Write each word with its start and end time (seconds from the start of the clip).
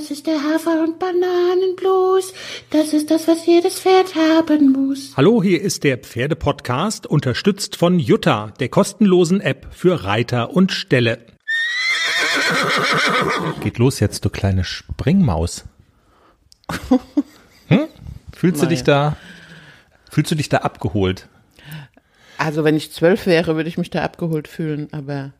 Das 0.00 0.10
ist 0.10 0.26
der 0.26 0.42
Hafer- 0.42 0.82
und 0.82 0.98
Bananenblues. 0.98 2.32
Das 2.70 2.94
ist 2.94 3.10
das, 3.10 3.28
was 3.28 3.44
jedes 3.44 3.80
Pferd 3.80 4.14
haben 4.14 4.72
muss. 4.72 5.12
Hallo, 5.14 5.42
hier 5.42 5.60
ist 5.60 5.84
der 5.84 5.98
Pferdepodcast, 5.98 7.06
unterstützt 7.06 7.76
von 7.76 7.98
Jutta, 7.98 8.54
der 8.60 8.70
kostenlosen 8.70 9.42
App 9.42 9.66
für 9.72 10.04
Reiter 10.04 10.54
und 10.56 10.72
Ställe. 10.72 11.18
Geht 13.60 13.76
los 13.76 14.00
jetzt, 14.00 14.24
du 14.24 14.30
kleine 14.30 14.64
Springmaus. 14.64 15.64
Hm? 17.68 17.86
Fühlst 18.34 18.62
du 18.62 18.66
dich 18.66 18.82
da, 18.82 19.16
fühlst 20.10 20.30
du 20.32 20.34
dich 20.34 20.48
da 20.48 20.58
abgeholt? 20.58 21.28
Also 22.38 22.64
wenn 22.64 22.74
ich 22.74 22.90
zwölf 22.90 23.26
wäre, 23.26 23.54
würde 23.54 23.68
ich 23.68 23.78
mich 23.78 23.90
da 23.90 24.02
abgeholt 24.02 24.48
fühlen, 24.48 24.88
aber 24.92 25.34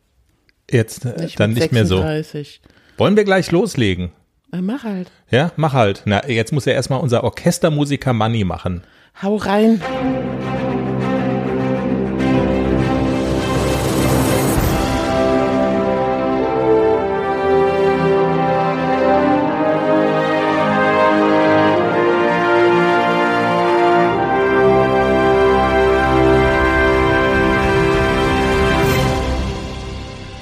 Jetzt 0.70 1.06
äh, 1.06 1.22
nicht 1.22 1.40
dann 1.40 1.54
mit 1.54 1.62
nicht 1.62 1.72
mehr 1.72 1.86
so. 1.86 1.96
36. 1.96 2.61
Wollen 2.98 3.16
wir 3.16 3.24
gleich 3.24 3.50
loslegen? 3.50 4.12
Äh, 4.53 4.61
mach 4.61 4.85
halt. 4.85 5.11
Ja, 5.30 5.53
mach 5.57 5.73
halt. 5.73 6.03
Na, 6.05 6.29
jetzt 6.29 6.53
muss 6.53 6.64
ja 6.64 6.72
erstmal 6.72 7.00
unser 7.00 7.25
Orchestermusiker 7.25 8.13
Money 8.13 8.45
machen. 8.45 8.82
Hau 9.22 9.36
rein. 9.36 9.81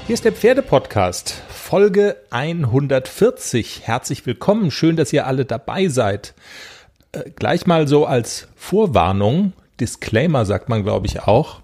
Hier 0.06 0.14
ist 0.14 0.24
der 0.24 0.32
Pferdepodcast, 0.32 1.42
Folge 1.68 2.16
140. 2.30 3.82
Herzlich 3.84 4.24
willkommen, 4.24 4.70
schön, 4.70 4.96
dass 4.96 5.12
ihr 5.12 5.26
alle 5.26 5.44
dabei 5.44 5.88
seid. 5.88 6.32
Äh, 7.12 7.28
gleich 7.36 7.66
mal 7.66 7.86
so 7.86 8.06
als 8.06 8.48
Vorwarnung, 8.56 9.52
Disclaimer 9.78 10.46
sagt 10.46 10.70
man, 10.70 10.82
glaube 10.82 11.06
ich, 11.06 11.20
auch. 11.24 11.60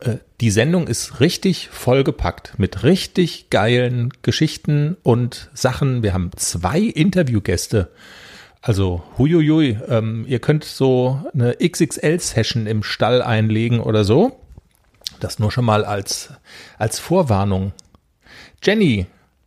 Äh, 0.00 0.16
die 0.40 0.50
Sendung 0.50 0.88
ist 0.88 1.20
richtig 1.20 1.68
vollgepackt 1.68 2.58
mit 2.58 2.82
richtig 2.82 3.48
geilen 3.48 4.12
Geschichten 4.22 4.96
und 5.04 5.48
Sachen. 5.54 6.02
Wir 6.02 6.12
haben 6.12 6.32
zwei 6.34 6.80
Interviewgäste. 6.80 7.92
Also, 8.62 9.04
huiuiui, 9.16 9.78
ähm, 9.88 10.24
ihr 10.26 10.40
könnt 10.40 10.64
so 10.64 11.22
eine 11.32 11.54
XXL-Session 11.64 12.66
im 12.66 12.82
Stall 12.82 13.22
einlegen 13.22 13.78
oder 13.78 14.02
so. 14.02 14.40
Das 15.20 15.38
nur 15.38 15.52
schon 15.52 15.66
mal 15.66 15.84
als, 15.84 16.30
als 16.78 16.98
Vorwarnung. 16.98 17.74
Jenny, 18.60 19.06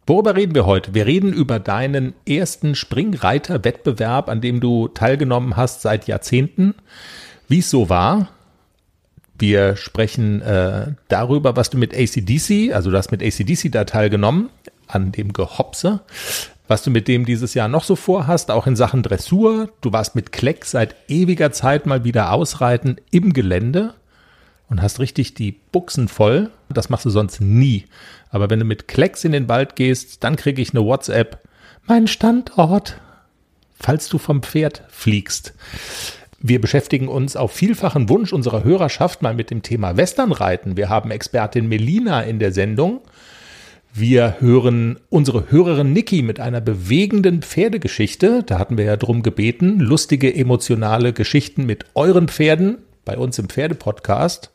worüber 0.09 0.35
reden 0.35 0.55
wir 0.55 0.65
heute? 0.65 0.93
Wir 0.93 1.05
reden 1.05 1.31
über 1.31 1.59
deinen 1.59 2.13
ersten 2.27 2.75
Springreiter-Wettbewerb, 2.75 4.27
an 4.27 4.41
dem 4.41 4.59
du 4.59 4.87
teilgenommen 4.87 5.55
hast 5.55 5.81
seit 5.81 6.07
Jahrzehnten. 6.07 6.73
Wie 7.47 7.59
es 7.59 7.69
so 7.69 7.89
war. 7.89 8.29
Wir 9.37 9.77
sprechen 9.77 10.41
äh, 10.41 10.93
darüber, 11.07 11.55
was 11.55 11.69
du 11.69 11.77
mit 11.77 11.93
ACDC, 11.93 12.73
also 12.73 12.91
du 12.91 12.97
hast 12.97 13.11
mit 13.11 13.23
ACDC 13.23 13.71
da 13.71 13.85
teilgenommen, 13.85 14.49
an 14.87 15.13
dem 15.13 15.31
Gehopse, 15.31 16.01
was 16.67 16.83
du 16.83 16.91
mit 16.91 17.07
dem 17.07 17.25
dieses 17.25 17.53
Jahr 17.53 17.69
noch 17.69 17.83
so 17.85 17.95
vorhast, 17.95 18.51
auch 18.51 18.67
in 18.67 18.75
Sachen 18.75 19.01
Dressur. 19.01 19.69
Du 19.79 19.93
warst 19.93 20.15
mit 20.15 20.33
Kleck 20.33 20.65
seit 20.65 20.95
ewiger 21.07 21.51
Zeit 21.51 21.85
mal 21.85 22.03
wieder 22.03 22.33
ausreiten 22.33 22.97
im 23.11 23.31
Gelände 23.31 23.93
und 24.69 24.81
hast 24.81 24.99
richtig 24.99 25.33
die 25.33 25.51
Buchsen 25.71 26.07
voll. 26.07 26.49
Das 26.69 26.89
machst 26.89 27.05
du 27.05 27.09
sonst 27.09 27.41
nie. 27.41 27.85
Aber 28.29 28.49
wenn 28.49 28.59
du 28.59 28.65
mit 28.65 28.87
Klecks 28.87 29.23
in 29.23 29.31
den 29.31 29.49
Wald 29.49 29.75
gehst, 29.75 30.23
dann 30.23 30.35
kriege 30.35 30.61
ich 30.61 30.73
eine 30.73 30.85
WhatsApp. 30.85 31.39
Mein 31.85 32.07
Standort. 32.07 32.99
Falls 33.79 34.09
du 34.09 34.17
vom 34.17 34.43
Pferd 34.43 34.83
fliegst. 34.89 35.53
Wir 36.41 36.61
beschäftigen 36.61 37.07
uns 37.07 37.35
auf 37.35 37.51
vielfachen 37.51 38.07
Wunsch 38.09 38.31
unserer 38.31 38.63
Hörerschaft 38.63 39.21
mal 39.21 39.33
mit 39.33 39.49
dem 39.49 39.61
Thema 39.61 39.97
Westernreiten. 39.97 40.77
Wir 40.77 40.89
haben 40.89 41.11
Expertin 41.11 41.67
Melina 41.67 42.21
in 42.21 42.39
der 42.39 42.51
Sendung. 42.51 43.01
Wir 43.93 44.39
hören 44.39 44.99
unsere 45.09 45.51
Hörerin 45.51 45.93
Niki 45.93 46.21
mit 46.21 46.39
einer 46.39 46.61
bewegenden 46.61 47.41
Pferdegeschichte. 47.41 48.43
Da 48.45 48.59
hatten 48.59 48.77
wir 48.77 48.85
ja 48.85 48.97
drum 48.97 49.23
gebeten. 49.23 49.79
Lustige, 49.79 50.33
emotionale 50.33 51.11
Geschichten 51.11 51.65
mit 51.65 51.85
euren 51.95 52.27
Pferden 52.27 52.77
bei 53.03 53.17
uns 53.17 53.39
im 53.39 53.49
Pferdepodcast. 53.49 54.51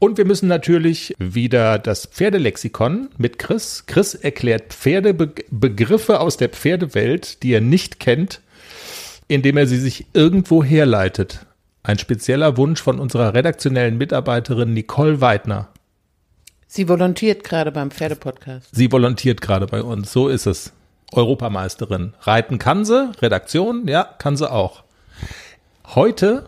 Und 0.00 0.16
wir 0.16 0.24
müssen 0.24 0.48
natürlich 0.48 1.14
wieder 1.18 1.78
das 1.78 2.06
Pferdelexikon 2.06 3.10
mit 3.18 3.38
Chris. 3.38 3.84
Chris 3.86 4.14
erklärt 4.14 4.72
Pferdebegriffe 4.72 6.20
aus 6.20 6.38
der 6.38 6.48
Pferdewelt, 6.48 7.42
die 7.42 7.52
er 7.52 7.60
nicht 7.60 8.00
kennt, 8.00 8.40
indem 9.28 9.58
er 9.58 9.66
sie 9.66 9.76
sich 9.76 10.06
irgendwo 10.14 10.64
herleitet. 10.64 11.44
Ein 11.82 11.98
spezieller 11.98 12.56
Wunsch 12.56 12.80
von 12.80 12.98
unserer 12.98 13.34
redaktionellen 13.34 13.98
Mitarbeiterin 13.98 14.72
Nicole 14.72 15.20
Weidner. 15.20 15.68
Sie 16.66 16.88
volontiert 16.88 17.44
gerade 17.44 17.70
beim 17.70 17.90
Pferdepodcast. 17.90 18.68
Sie 18.72 18.90
volontiert 18.90 19.42
gerade 19.42 19.66
bei 19.66 19.82
uns, 19.82 20.10
so 20.10 20.28
ist 20.28 20.46
es. 20.46 20.72
Europameisterin. 21.12 22.14
Reiten 22.22 22.58
kann 22.58 22.86
sie, 22.86 23.12
Redaktion, 23.20 23.86
ja, 23.86 24.04
kann 24.04 24.38
sie 24.38 24.50
auch. 24.50 24.82
Heute 25.94 26.46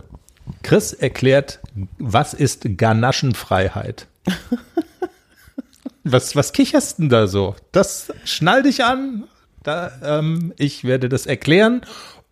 Chris 0.62 0.92
erklärt, 0.92 1.60
was 1.98 2.34
ist 2.34 2.76
Ganaschenfreiheit? 2.76 4.06
was, 6.04 6.36
was 6.36 6.52
kicherst 6.52 6.98
denn 6.98 7.08
da 7.08 7.26
so? 7.26 7.56
Das 7.72 8.12
schnall 8.24 8.62
dich 8.62 8.84
an. 8.84 9.24
Da, 9.62 9.92
ähm, 10.02 10.52
ich 10.56 10.84
werde 10.84 11.08
das 11.08 11.26
erklären. 11.26 11.82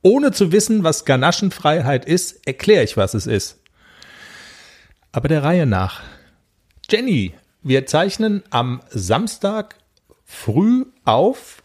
Ohne 0.02 0.32
zu 0.32 0.52
wissen, 0.52 0.82
was 0.82 1.04
Ganaschenfreiheit 1.04 2.04
ist, 2.04 2.46
erkläre 2.46 2.84
ich, 2.84 2.96
was 2.96 3.14
es 3.14 3.26
ist. 3.26 3.58
Aber 5.12 5.28
der 5.28 5.42
Reihe 5.42 5.66
nach. 5.66 6.00
Jenny, 6.88 7.34
wir 7.62 7.86
zeichnen 7.86 8.42
am 8.50 8.80
Samstag 8.90 9.76
früh 10.24 10.86
auf 11.04 11.59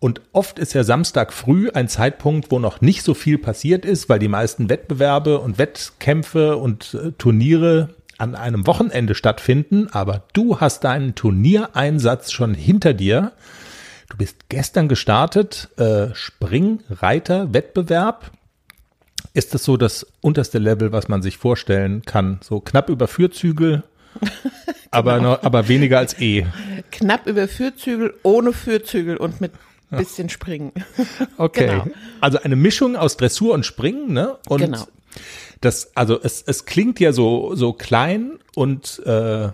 und 0.00 0.22
oft 0.32 0.58
ist 0.58 0.72
ja 0.72 0.82
Samstag 0.82 1.32
früh 1.32 1.70
ein 1.70 1.88
Zeitpunkt, 1.88 2.50
wo 2.50 2.58
noch 2.58 2.80
nicht 2.80 3.02
so 3.02 3.12
viel 3.12 3.36
passiert 3.36 3.84
ist, 3.84 4.08
weil 4.08 4.18
die 4.18 4.28
meisten 4.28 4.70
Wettbewerbe 4.70 5.38
und 5.38 5.58
Wettkämpfe 5.58 6.56
und 6.56 6.94
äh, 6.94 7.12
Turniere 7.12 7.90
an 8.16 8.34
einem 8.34 8.66
Wochenende 8.66 9.14
stattfinden. 9.14 9.88
Aber 9.92 10.24
du 10.32 10.58
hast 10.58 10.84
deinen 10.84 11.14
Turniereinsatz 11.14 12.32
schon 12.32 12.54
hinter 12.54 12.94
dir. 12.94 13.32
Du 14.08 14.16
bist 14.16 14.48
gestern 14.48 14.88
gestartet, 14.88 15.68
äh, 15.76 16.14
Springreiter-Wettbewerb. 16.14 18.30
Ist 19.34 19.52
das 19.54 19.64
so 19.64 19.76
das 19.76 20.06
unterste 20.22 20.58
Level, 20.58 20.92
was 20.92 21.08
man 21.08 21.20
sich 21.20 21.36
vorstellen 21.36 22.00
kann? 22.02 22.40
So 22.42 22.60
knapp 22.60 22.88
über 22.88 23.06
Führzügel, 23.06 23.82
aber, 24.90 25.18
Genau. 25.18 25.32
noch, 25.32 25.42
aber 25.42 25.68
weniger 25.68 25.98
als 25.98 26.18
E. 26.20 26.46
Knapp 26.90 27.26
über 27.26 27.46
Führzügel, 27.48 28.14
ohne 28.22 28.54
Führzügel 28.54 29.18
und 29.18 29.42
mit 29.42 29.52
bisschen 29.90 30.28
Springen. 30.28 30.72
Okay. 31.36 31.66
Genau. 31.66 31.86
Also 32.20 32.38
eine 32.42 32.56
Mischung 32.56 32.96
aus 32.96 33.16
Dressur 33.16 33.54
und 33.54 33.64
Springen, 33.66 34.12
ne? 34.12 34.36
Und 34.48 34.60
Genau. 34.60 34.86
das, 35.60 35.94
also 35.96 36.18
es, 36.22 36.42
es 36.42 36.64
klingt 36.66 37.00
ja 37.00 37.12
so, 37.12 37.54
so 37.54 37.72
klein 37.72 38.38
und, 38.54 39.00
äh, 39.06 39.48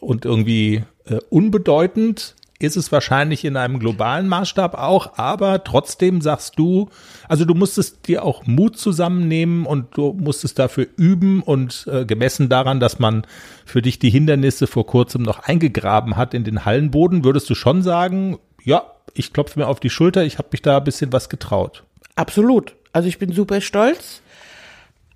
und 0.00 0.24
irgendwie 0.24 0.84
äh, 1.06 1.18
unbedeutend. 1.30 2.34
Ist 2.58 2.76
es 2.76 2.90
wahrscheinlich 2.90 3.44
in 3.44 3.58
einem 3.58 3.78
globalen 3.78 4.28
Maßstab 4.28 4.76
auch, 4.76 5.18
aber 5.18 5.62
trotzdem 5.62 6.22
sagst 6.22 6.58
du, 6.58 6.88
also 7.28 7.44
du 7.44 7.52
musstest 7.54 8.08
dir 8.08 8.24
auch 8.24 8.46
Mut 8.46 8.78
zusammennehmen 8.78 9.66
und 9.66 9.94
du 9.94 10.14
musstest 10.14 10.58
dafür 10.58 10.86
üben 10.96 11.42
und 11.42 11.86
äh, 11.92 12.06
gemessen 12.06 12.48
daran, 12.48 12.80
dass 12.80 12.98
man 12.98 13.26
für 13.66 13.82
dich 13.82 13.98
die 13.98 14.08
Hindernisse 14.08 14.66
vor 14.66 14.86
kurzem 14.86 15.20
noch 15.22 15.40
eingegraben 15.40 16.16
hat 16.16 16.32
in 16.32 16.44
den 16.44 16.64
Hallenboden, 16.64 17.24
würdest 17.24 17.50
du 17.50 17.54
schon 17.54 17.82
sagen, 17.82 18.38
ja, 18.64 18.84
ich 19.18 19.32
klopfe 19.32 19.58
mir 19.58 19.66
auf 19.66 19.80
die 19.80 19.90
Schulter, 19.90 20.24
ich 20.24 20.38
habe 20.38 20.48
mich 20.52 20.62
da 20.62 20.78
ein 20.78 20.84
bisschen 20.84 21.12
was 21.12 21.28
getraut. 21.28 21.84
Absolut. 22.14 22.74
Also 22.92 23.08
ich 23.08 23.18
bin 23.18 23.32
super 23.32 23.60
stolz 23.60 24.22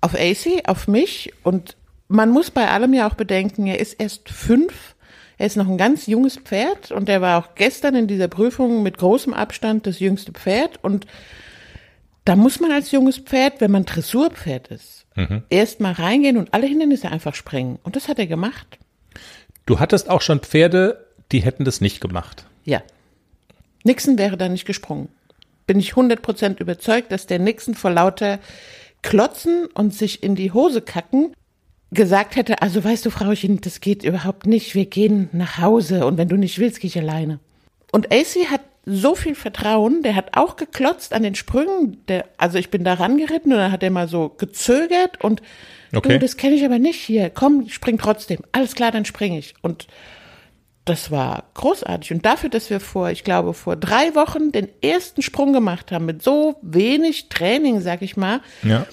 auf 0.01 0.15
AC, 0.15 0.67
auf 0.67 0.87
mich 0.87 1.33
und 1.43 1.75
man 2.07 2.29
muss 2.29 2.51
bei 2.51 2.67
allem 2.67 2.93
ja 2.93 3.07
auch 3.07 3.13
bedenken, 3.13 3.67
er 3.67 3.79
ist 3.79 3.93
erst 3.93 4.29
fünf, 4.29 4.95
er 5.37 5.47
ist 5.47 5.55
noch 5.57 5.67
ein 5.67 5.77
ganz 5.77 6.07
junges 6.07 6.37
Pferd 6.37 6.91
und 6.91 7.07
er 7.07 7.21
war 7.21 7.39
auch 7.39 7.55
gestern 7.55 7.95
in 7.95 8.07
dieser 8.07 8.27
Prüfung 8.27 8.83
mit 8.83 8.97
großem 8.97 9.33
Abstand 9.33 9.87
das 9.87 9.99
jüngste 9.99 10.31
Pferd 10.31 10.83
und 10.83 11.05
da 12.25 12.35
muss 12.35 12.59
man 12.59 12.71
als 12.71 12.91
junges 12.91 13.17
Pferd, 13.17 13.61
wenn 13.61 13.71
man 13.71 13.85
Dressurpferd 13.85 14.67
ist, 14.67 15.05
erst 15.49 15.79
mal 15.79 15.93
reingehen 15.93 16.37
und 16.37 16.53
alle 16.53 16.67
Hindernisse 16.67 17.09
einfach 17.09 17.33
sprengen 17.33 17.79
und 17.83 17.95
das 17.95 18.07
hat 18.07 18.19
er 18.19 18.27
gemacht. 18.27 18.77
Du 19.65 19.79
hattest 19.79 20.09
auch 20.09 20.21
schon 20.21 20.39
Pferde, 20.39 21.05
die 21.31 21.39
hätten 21.39 21.65
das 21.65 21.81
nicht 21.81 22.01
gemacht. 22.01 22.45
Ja. 22.65 22.81
Nixon 23.83 24.17
wäre 24.17 24.37
da 24.37 24.49
nicht 24.49 24.65
gesprungen. 24.65 25.09
Bin 25.67 25.79
ich 25.79 25.93
100% 25.93 26.59
überzeugt, 26.59 27.11
dass 27.11 27.27
der 27.27 27.39
Nixon 27.39 27.75
vor 27.75 27.91
lauter 27.91 28.39
Klotzen 29.01 29.67
und 29.73 29.93
sich 29.93 30.23
in 30.23 30.35
die 30.35 30.51
Hose 30.51 30.81
kacken 30.81 31.33
gesagt 31.91 32.37
hätte, 32.37 32.61
also 32.61 32.83
weißt 32.83 33.05
du, 33.05 33.09
Frauchen, 33.09 33.59
das 33.59 33.81
geht 33.81 34.03
überhaupt 34.03 34.45
nicht, 34.45 34.75
wir 34.75 34.85
gehen 34.85 35.29
nach 35.33 35.57
Hause 35.57 36.05
und 36.05 36.17
wenn 36.17 36.29
du 36.29 36.37
nicht 36.37 36.57
willst, 36.57 36.79
gehe 36.79 36.87
ich 36.87 36.97
alleine. 36.97 37.39
Und 37.91 38.13
AC 38.13 38.49
hat 38.49 38.61
so 38.85 39.13
viel 39.13 39.35
Vertrauen, 39.35 40.01
der 40.01 40.15
hat 40.15 40.37
auch 40.37 40.55
geklotzt 40.55 41.13
an 41.13 41.23
den 41.23 41.35
Sprüngen. 41.35 41.97
Der, 42.07 42.25
also 42.37 42.57
ich 42.57 42.69
bin 42.71 42.83
da 42.85 42.93
rangeritten 42.93 43.51
und 43.51 43.57
dann 43.57 43.71
hat 43.71 43.83
er 43.83 43.91
mal 43.91 44.07
so 44.07 44.29
gezögert 44.29 45.21
und 45.21 45.41
Okay. 45.93 46.13
du, 46.13 46.19
das 46.19 46.37
kenne 46.37 46.55
ich 46.55 46.63
aber 46.63 46.79
nicht 46.79 47.01
hier. 47.01 47.29
Komm, 47.29 47.67
spring 47.69 47.97
trotzdem. 47.97 48.39
Alles 48.51 48.75
klar, 48.75 48.91
dann 48.91 49.05
springe 49.05 49.37
ich. 49.37 49.55
Und 49.61 49.87
das 50.85 51.11
war 51.11 51.43
großartig. 51.53 52.11
Und 52.11 52.25
dafür, 52.25 52.49
dass 52.49 52.69
wir 52.69 52.79
vor, 52.79 53.11
ich 53.11 53.23
glaube, 53.23 53.53
vor 53.53 53.75
drei 53.75 54.15
Wochen 54.15 54.51
den 54.51 54.67
ersten 54.81 55.21
Sprung 55.21 55.53
gemacht 55.53 55.91
haben, 55.91 56.05
mit 56.05 56.23
so 56.23 56.55
wenig 56.61 57.29
Training, 57.29 57.81
sag 57.81 58.01
ich 58.01 58.17
mal, 58.17 58.41
Ja. 58.63 58.85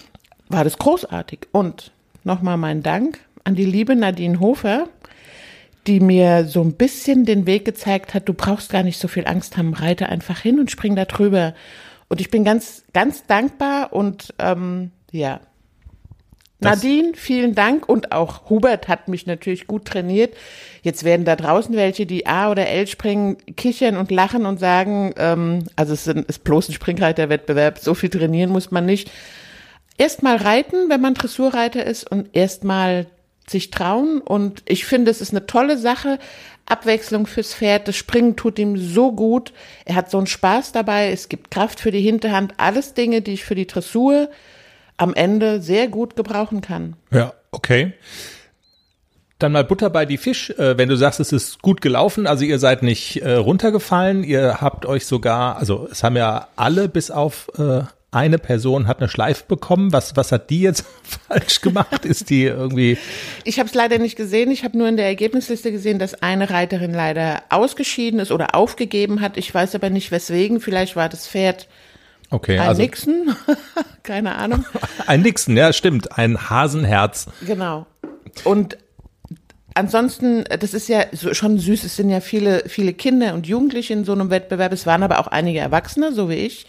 war 0.48 0.64
das 0.64 0.78
großartig. 0.78 1.48
Und 1.52 1.92
nochmal 2.24 2.56
mein 2.58 2.82
Dank 2.82 3.20
an 3.44 3.54
die 3.54 3.64
liebe 3.64 3.96
Nadine 3.96 4.38
Hofer, 4.40 4.88
die 5.86 6.00
mir 6.00 6.44
so 6.44 6.60
ein 6.62 6.74
bisschen 6.74 7.24
den 7.24 7.46
Weg 7.46 7.64
gezeigt 7.64 8.12
hat, 8.12 8.28
du 8.28 8.34
brauchst 8.34 8.70
gar 8.70 8.82
nicht 8.82 8.98
so 9.00 9.08
viel 9.08 9.26
Angst 9.26 9.56
haben, 9.56 9.72
reite 9.72 10.10
einfach 10.10 10.38
hin 10.40 10.60
und 10.60 10.70
spring 10.70 10.94
da 10.94 11.06
drüber. 11.06 11.54
Und 12.08 12.20
ich 12.20 12.30
bin 12.30 12.44
ganz, 12.44 12.84
ganz 12.92 13.24
dankbar 13.26 13.92
und 13.94 14.34
ähm, 14.38 14.90
ja. 15.10 15.40
Nadine, 16.60 17.12
vielen 17.14 17.54
Dank 17.54 17.88
und 17.88 18.10
auch 18.10 18.50
Hubert 18.50 18.88
hat 18.88 19.08
mich 19.08 19.26
natürlich 19.26 19.66
gut 19.66 19.84
trainiert. 19.84 20.34
Jetzt 20.82 21.04
werden 21.04 21.24
da 21.24 21.36
draußen 21.36 21.76
welche, 21.76 22.04
die 22.04 22.26
A 22.26 22.50
oder 22.50 22.66
L 22.66 22.86
springen, 22.86 23.36
kichern 23.56 23.96
und 23.96 24.10
lachen 24.10 24.44
und 24.44 24.58
sagen, 24.58 25.14
ähm, 25.18 25.64
also 25.76 25.92
es 25.92 26.06
ist, 26.06 26.16
ist 26.28 26.44
bloß 26.44 26.68
ein 26.68 26.72
Springreiterwettbewerb, 26.72 27.78
so 27.78 27.94
viel 27.94 28.10
trainieren 28.10 28.50
muss 28.50 28.70
man 28.72 28.86
nicht 28.86 29.10
erstmal 29.98 30.36
reiten, 30.36 30.88
wenn 30.88 31.00
man 31.00 31.14
Dressurreiter 31.14 31.84
ist 31.84 32.10
und 32.10 32.34
erstmal 32.34 33.06
sich 33.46 33.70
trauen. 33.70 34.20
Und 34.20 34.62
ich 34.64 34.86
finde, 34.86 35.10
es 35.10 35.20
ist 35.20 35.32
eine 35.32 35.46
tolle 35.46 35.76
Sache. 35.76 36.18
Abwechslung 36.64 37.26
fürs 37.26 37.54
Pferd. 37.54 37.88
Das 37.88 37.96
Springen 37.96 38.36
tut 38.36 38.58
ihm 38.58 38.76
so 38.76 39.12
gut. 39.12 39.52
Er 39.84 39.96
hat 39.96 40.10
so 40.10 40.18
einen 40.18 40.26
Spaß 40.26 40.72
dabei. 40.72 41.10
Es 41.10 41.28
gibt 41.28 41.50
Kraft 41.50 41.80
für 41.80 41.90
die 41.90 42.00
Hinterhand. 42.00 42.54
Alles 42.58 42.94
Dinge, 42.94 43.22
die 43.22 43.34
ich 43.34 43.44
für 43.44 43.54
die 43.54 43.66
Dressur 43.66 44.28
am 44.98 45.14
Ende 45.14 45.62
sehr 45.62 45.88
gut 45.88 46.16
gebrauchen 46.16 46.60
kann. 46.60 46.94
Ja, 47.10 47.32
okay. 47.50 47.94
Dann 49.38 49.52
mal 49.52 49.64
Butter 49.64 49.88
bei 49.88 50.04
die 50.04 50.18
Fisch, 50.18 50.50
äh, 50.50 50.76
wenn 50.76 50.88
du 50.88 50.96
sagst, 50.96 51.20
es 51.20 51.32
ist 51.32 51.62
gut 51.62 51.80
gelaufen, 51.80 52.26
also 52.26 52.44
ihr 52.44 52.58
seid 52.58 52.82
nicht 52.82 53.22
äh, 53.22 53.34
runtergefallen, 53.34 54.24
ihr 54.24 54.60
habt 54.60 54.84
euch 54.84 55.06
sogar, 55.06 55.56
also 55.56 55.88
es 55.90 56.02
haben 56.02 56.16
ja 56.16 56.48
alle 56.56 56.88
bis 56.88 57.12
auf 57.12 57.48
äh, 57.56 57.82
eine 58.10 58.38
Person 58.38 58.86
hat 58.86 59.00
eine 59.00 59.08
Schleife 59.08 59.44
bekommen. 59.46 59.92
Was, 59.92 60.16
was 60.16 60.32
hat 60.32 60.48
die 60.48 60.62
jetzt 60.62 60.84
falsch 61.28 61.60
gemacht? 61.60 62.04
Ist 62.04 62.30
die 62.30 62.44
irgendwie, 62.44 62.96
Ich 63.44 63.58
habe 63.58 63.68
es 63.68 63.74
leider 63.74 63.98
nicht 63.98 64.16
gesehen. 64.16 64.50
Ich 64.50 64.64
habe 64.64 64.78
nur 64.78 64.88
in 64.88 64.96
der 64.96 65.06
Ergebnisliste 65.06 65.70
gesehen, 65.72 65.98
dass 65.98 66.22
eine 66.22 66.48
Reiterin 66.50 66.94
leider 66.94 67.42
ausgeschieden 67.50 68.18
ist 68.18 68.32
oder 68.32 68.54
aufgegeben 68.54 69.20
hat. 69.20 69.36
Ich 69.36 69.54
weiß 69.54 69.74
aber 69.74 69.90
nicht 69.90 70.10
weswegen. 70.10 70.60
Vielleicht 70.60 70.96
war 70.96 71.08
das 71.10 71.28
Pferd 71.28 71.68
okay, 72.30 72.58
ein 72.58 72.68
also 72.68 72.82
Nixon. 72.82 73.36
Keine 74.02 74.36
Ahnung. 74.36 74.64
ein 75.06 75.22
Nixon, 75.22 75.56
ja 75.56 75.72
stimmt, 75.72 76.18
ein 76.18 76.50
Hasenherz. 76.50 77.26
Genau. 77.46 77.86
Und 78.44 78.78
ansonsten, 79.74 80.44
das 80.44 80.74
ist 80.74 80.88
ja 80.88 81.04
schon 81.12 81.58
süß, 81.58 81.84
es 81.84 81.96
sind 81.96 82.10
ja 82.10 82.20
viele, 82.20 82.64
viele 82.66 82.92
Kinder 82.92 83.34
und 83.34 83.46
Jugendliche 83.46 83.92
in 83.92 84.04
so 84.04 84.12
einem 84.12 84.30
Wettbewerb. 84.30 84.72
Es 84.72 84.86
waren 84.86 85.02
aber 85.02 85.20
auch 85.20 85.28
einige 85.28 85.60
Erwachsene, 85.60 86.12
so 86.12 86.28
wie 86.28 86.34
ich. 86.34 86.66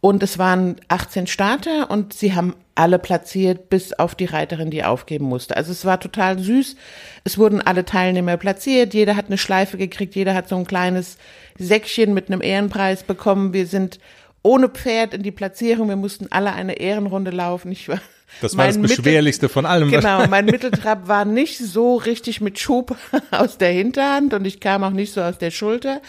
Und 0.00 0.24
es 0.24 0.36
waren 0.36 0.76
18 0.88 1.28
Starter 1.28 1.88
und 1.88 2.12
sie 2.12 2.34
haben 2.34 2.56
alle 2.74 2.98
platziert, 2.98 3.68
bis 3.68 3.92
auf 3.92 4.16
die 4.16 4.24
Reiterin, 4.24 4.68
die 4.68 4.82
aufgeben 4.82 5.26
musste. 5.26 5.56
Also 5.56 5.70
es 5.70 5.84
war 5.84 6.00
total 6.00 6.40
süß. 6.40 6.74
Es 7.22 7.38
wurden 7.38 7.60
alle 7.60 7.84
Teilnehmer 7.84 8.36
platziert. 8.36 8.94
Jeder 8.94 9.14
hat 9.14 9.26
eine 9.26 9.38
Schleife 9.38 9.76
gekriegt. 9.76 10.16
Jeder 10.16 10.34
hat 10.34 10.48
so 10.48 10.56
ein 10.56 10.66
kleines 10.66 11.18
Säckchen 11.56 12.14
mit 12.14 12.26
einem 12.26 12.42
Ehrenpreis 12.42 13.04
bekommen. 13.04 13.52
Wir 13.52 13.68
sind 13.68 14.00
ohne 14.42 14.68
Pferd 14.68 15.14
in 15.14 15.22
die 15.22 15.30
Platzierung. 15.30 15.88
Wir 15.88 15.96
mussten 15.96 16.26
alle 16.30 16.52
eine 16.52 16.74
Ehrenrunde 16.80 17.30
laufen. 17.30 17.70
Ich 17.72 17.88
war, 17.88 18.00
Das 18.40 18.56
war 18.56 18.66
das 18.66 18.74
mein 18.76 18.82
Mittel- 18.82 18.96
Beschwerlichste 18.96 19.48
von 19.48 19.66
allem. 19.66 19.90
Genau, 19.90 20.26
mein 20.30 20.46
Mitteltrab 20.46 21.06
war 21.08 21.24
nicht 21.24 21.58
so 21.58 21.96
richtig 21.96 22.40
mit 22.40 22.58
Schub 22.58 22.96
aus 23.30 23.58
der 23.58 23.70
Hinterhand 23.72 24.34
und 24.34 24.44
ich 24.46 24.60
kam 24.60 24.82
auch 24.84 24.90
nicht 24.90 25.12
so 25.12 25.20
aus 25.22 25.38
der 25.38 25.50
Schulter. 25.50 26.00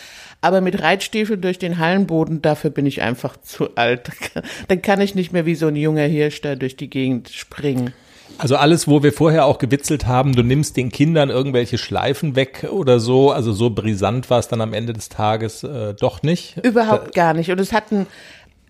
Aber 0.42 0.60
mit 0.62 0.82
Reitstiefel 0.82 1.38
durch 1.38 1.58
den 1.60 1.78
Hallenboden, 1.78 2.42
dafür 2.42 2.70
bin 2.70 2.86
ich 2.86 3.02
einfach 3.02 3.38
zu 3.38 3.76
alt. 3.76 4.10
Dann 4.68 4.82
kann 4.82 5.00
ich 5.00 5.16
nicht 5.16 5.32
mehr 5.32 5.46
wie 5.46 5.56
so 5.56 5.68
ein 5.68 5.76
junger 5.76 6.04
Hirsch 6.06 6.42
da 6.42 6.56
durch 6.56 6.76
die 6.76 6.90
Gegend 6.90 7.30
springen. 7.30 7.94
Also 8.38 8.56
alles, 8.56 8.88
wo 8.88 9.04
wir 9.04 9.14
vorher 9.14 9.46
auch 9.46 9.58
gewitzelt 9.58 10.08
haben, 10.08 10.36
du 10.36 10.44
nimmst 10.44 10.76
den 10.76 10.92
Kindern 10.92 11.30
irgendwelche 11.30 11.78
Schleifen 11.78 12.36
weg 12.36 12.68
oder 12.70 13.00
so, 13.00 13.32
also 13.32 13.54
so 13.54 13.70
brisant 13.70 14.30
war 14.30 14.40
es 14.40 14.48
dann 14.48 14.62
am 14.62 14.74
Ende 14.74 14.94
des 14.94 15.10
Tages 15.10 15.64
äh, 15.64 15.94
doch 15.94 16.24
nicht. 16.24 16.58
Überhaupt 16.64 17.14
gar 17.14 17.34
nicht. 17.34 17.52
Und 17.52 17.60
es 17.60 17.72
hatten, 17.72 18.08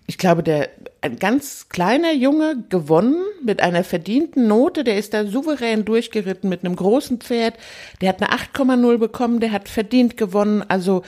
ich 0.06 0.18
glaube, 0.18 0.42
der 0.42 0.68
ein 1.00 1.18
ganz 1.18 1.68
kleiner 1.68 2.12
Junge 2.12 2.64
gewonnen 2.70 3.22
mit 3.44 3.60
einer 3.60 3.84
verdienten 3.84 4.48
Note. 4.48 4.84
Der 4.84 4.96
ist 4.96 5.12
da 5.12 5.26
souverän 5.26 5.84
durchgeritten 5.84 6.48
mit 6.48 6.64
einem 6.64 6.76
großen 6.76 7.18
Pferd. 7.18 7.54
Der 8.00 8.08
hat 8.08 8.22
eine 8.22 8.32
8,0 8.32 8.98
bekommen. 8.98 9.40
Der 9.40 9.52
hat 9.52 9.68
verdient 9.68 10.16
gewonnen. 10.16 10.64
Also 10.66 11.02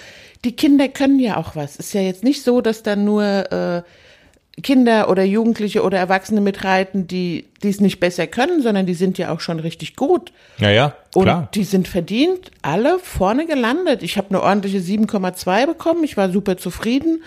die 0.44 0.54
Kinder 0.54 0.88
können 0.88 1.18
ja 1.18 1.38
auch 1.38 1.56
was. 1.56 1.76
Ist 1.76 1.94
ja 1.94 2.02
jetzt 2.02 2.24
nicht 2.24 2.42
so, 2.42 2.60
dass 2.60 2.82
da 2.82 2.94
nur 2.94 3.22
äh, 3.52 3.82
Kinder 4.62 5.10
oder 5.10 5.22
Jugendliche 5.22 5.82
oder 5.82 5.98
Erwachsene 5.98 6.40
mitreiten, 6.40 7.06
die 7.06 7.44
die 7.62 7.70
es 7.70 7.80
nicht 7.80 8.00
besser 8.00 8.26
können, 8.26 8.62
sondern 8.62 8.86
die 8.86 8.94
sind 8.94 9.18
ja 9.18 9.32
auch 9.32 9.40
schon 9.40 9.60
richtig 9.60 9.96
gut. 9.96 10.32
Ja, 10.58 10.70
ja, 10.70 10.94
Und 11.14 11.24
klar. 11.24 11.48
die 11.54 11.64
sind 11.64 11.88
verdient 11.88 12.50
alle 12.62 12.98
vorne 12.98 13.46
gelandet. 13.46 14.02
Ich 14.02 14.16
habe 14.16 14.28
eine 14.30 14.42
ordentliche 14.42 14.78
7,2 14.78 15.66
bekommen. 15.66 16.04
Ich 16.04 16.16
war 16.16 16.30
super 16.30 16.56
zufrieden. 16.56 17.22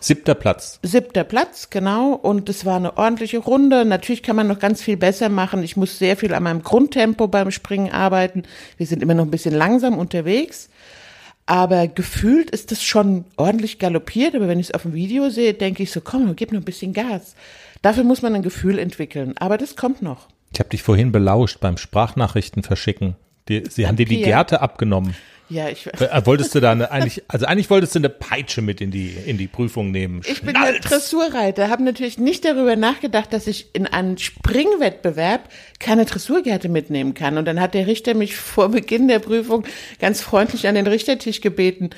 Siebter 0.00 0.34
Platz. 0.34 0.80
Siebter 0.82 1.22
Platz, 1.22 1.70
genau. 1.70 2.14
Und 2.14 2.48
es 2.48 2.64
war 2.64 2.76
eine 2.76 2.96
ordentliche 2.96 3.38
Runde. 3.38 3.84
Natürlich 3.84 4.24
kann 4.24 4.34
man 4.34 4.48
noch 4.48 4.58
ganz 4.58 4.82
viel 4.82 4.96
besser 4.96 5.28
machen. 5.28 5.62
Ich 5.62 5.76
muss 5.76 5.98
sehr 5.98 6.16
viel 6.16 6.34
an 6.34 6.42
meinem 6.42 6.62
Grundtempo 6.64 7.28
beim 7.28 7.52
Springen 7.52 7.92
arbeiten. 7.92 8.42
Wir 8.78 8.86
sind 8.86 9.00
immer 9.02 9.14
noch 9.14 9.24
ein 9.24 9.30
bisschen 9.30 9.54
langsam 9.54 9.96
unterwegs. 9.98 10.70
Aber 11.52 11.86
gefühlt 11.86 12.48
ist 12.48 12.72
es 12.72 12.82
schon 12.82 13.26
ordentlich 13.36 13.78
galoppiert. 13.78 14.34
Aber 14.34 14.48
wenn 14.48 14.58
ich 14.58 14.68
es 14.68 14.74
auf 14.74 14.84
dem 14.84 14.94
Video 14.94 15.28
sehe, 15.28 15.52
denke 15.52 15.82
ich 15.82 15.90
so, 15.90 16.00
komm, 16.00 16.34
gib 16.34 16.50
noch 16.50 16.62
ein 16.62 16.64
bisschen 16.64 16.94
Gas. 16.94 17.34
Dafür 17.82 18.04
muss 18.04 18.22
man 18.22 18.34
ein 18.34 18.40
Gefühl 18.40 18.78
entwickeln. 18.78 19.34
Aber 19.36 19.58
das 19.58 19.76
kommt 19.76 20.00
noch. 20.00 20.28
Ich 20.50 20.60
habe 20.60 20.70
dich 20.70 20.82
vorhin 20.82 21.12
belauscht 21.12 21.60
beim 21.60 21.76
Sprachnachrichten 21.76 22.62
verschicken. 22.62 23.16
Die, 23.50 23.64
sie 23.68 23.86
haben 23.86 23.96
dir 23.96 24.06
die 24.06 24.16
Pia. 24.16 24.28
Gerte 24.28 24.62
abgenommen. 24.62 25.14
Ja, 25.52 25.68
ich, 25.68 25.86
Äh, 25.86 26.22
Wolltest 26.24 26.54
du 26.54 26.60
da 26.60 26.72
eine, 26.72 26.90
eigentlich, 26.90 27.22
also 27.28 27.44
eigentlich 27.44 27.68
wolltest 27.68 27.94
du 27.94 27.98
eine 27.98 28.08
Peitsche 28.08 28.62
mit 28.62 28.80
in 28.80 28.90
die, 28.90 29.10
in 29.10 29.36
die 29.36 29.48
Prüfung 29.48 29.90
nehmen. 29.90 30.22
Ich 30.26 30.42
bin 30.42 30.54
ja 30.54 30.72
Dressurreiter, 30.72 31.68
habe 31.68 31.82
natürlich 31.82 32.18
nicht 32.18 32.44
darüber 32.44 32.74
nachgedacht, 32.74 33.32
dass 33.32 33.46
ich 33.46 33.66
in 33.74 33.86
einen 33.86 34.16
Springwettbewerb 34.16 35.50
keine 35.78 36.06
Dressurgerte 36.06 36.68
mitnehmen 36.70 37.12
kann. 37.12 37.36
Und 37.36 37.44
dann 37.44 37.60
hat 37.60 37.74
der 37.74 37.86
Richter 37.86 38.14
mich 38.14 38.36
vor 38.36 38.70
Beginn 38.70 39.08
der 39.08 39.18
Prüfung 39.18 39.64
ganz 39.98 40.22
freundlich 40.22 40.66
an 40.66 40.74
den 40.74 40.86
Richtertisch 40.86 41.42
gebeten. 41.42 41.90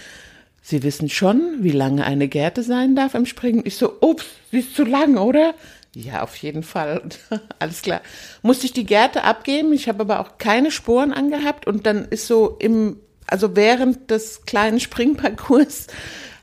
Sie 0.60 0.82
wissen 0.82 1.08
schon, 1.08 1.58
wie 1.60 1.70
lange 1.70 2.04
eine 2.04 2.26
Gerte 2.26 2.62
sein 2.62 2.96
darf 2.96 3.14
im 3.14 3.26
Springen? 3.26 3.62
Ich 3.64 3.76
so, 3.76 3.98
ups, 4.00 4.24
sie 4.50 4.60
ist 4.60 4.74
zu 4.74 4.84
lang, 4.84 5.16
oder? 5.16 5.54
Ja, 5.94 6.22
auf 6.22 6.34
jeden 6.36 6.64
Fall. 6.64 7.02
Alles 7.60 7.82
klar. 7.82 8.00
Musste 8.42 8.66
ich 8.66 8.72
die 8.72 8.84
Gerte 8.86 9.22
abgeben. 9.22 9.72
Ich 9.72 9.88
habe 9.88 10.00
aber 10.00 10.20
auch 10.20 10.38
keine 10.38 10.70
Sporen 10.72 11.12
angehabt. 11.12 11.66
Und 11.66 11.86
dann 11.86 12.06
ist 12.06 12.26
so 12.26 12.56
im, 12.58 12.96
also 13.26 13.56
während 13.56 14.10
des 14.10 14.44
kleinen 14.46 14.80
Springparcours 14.80 15.86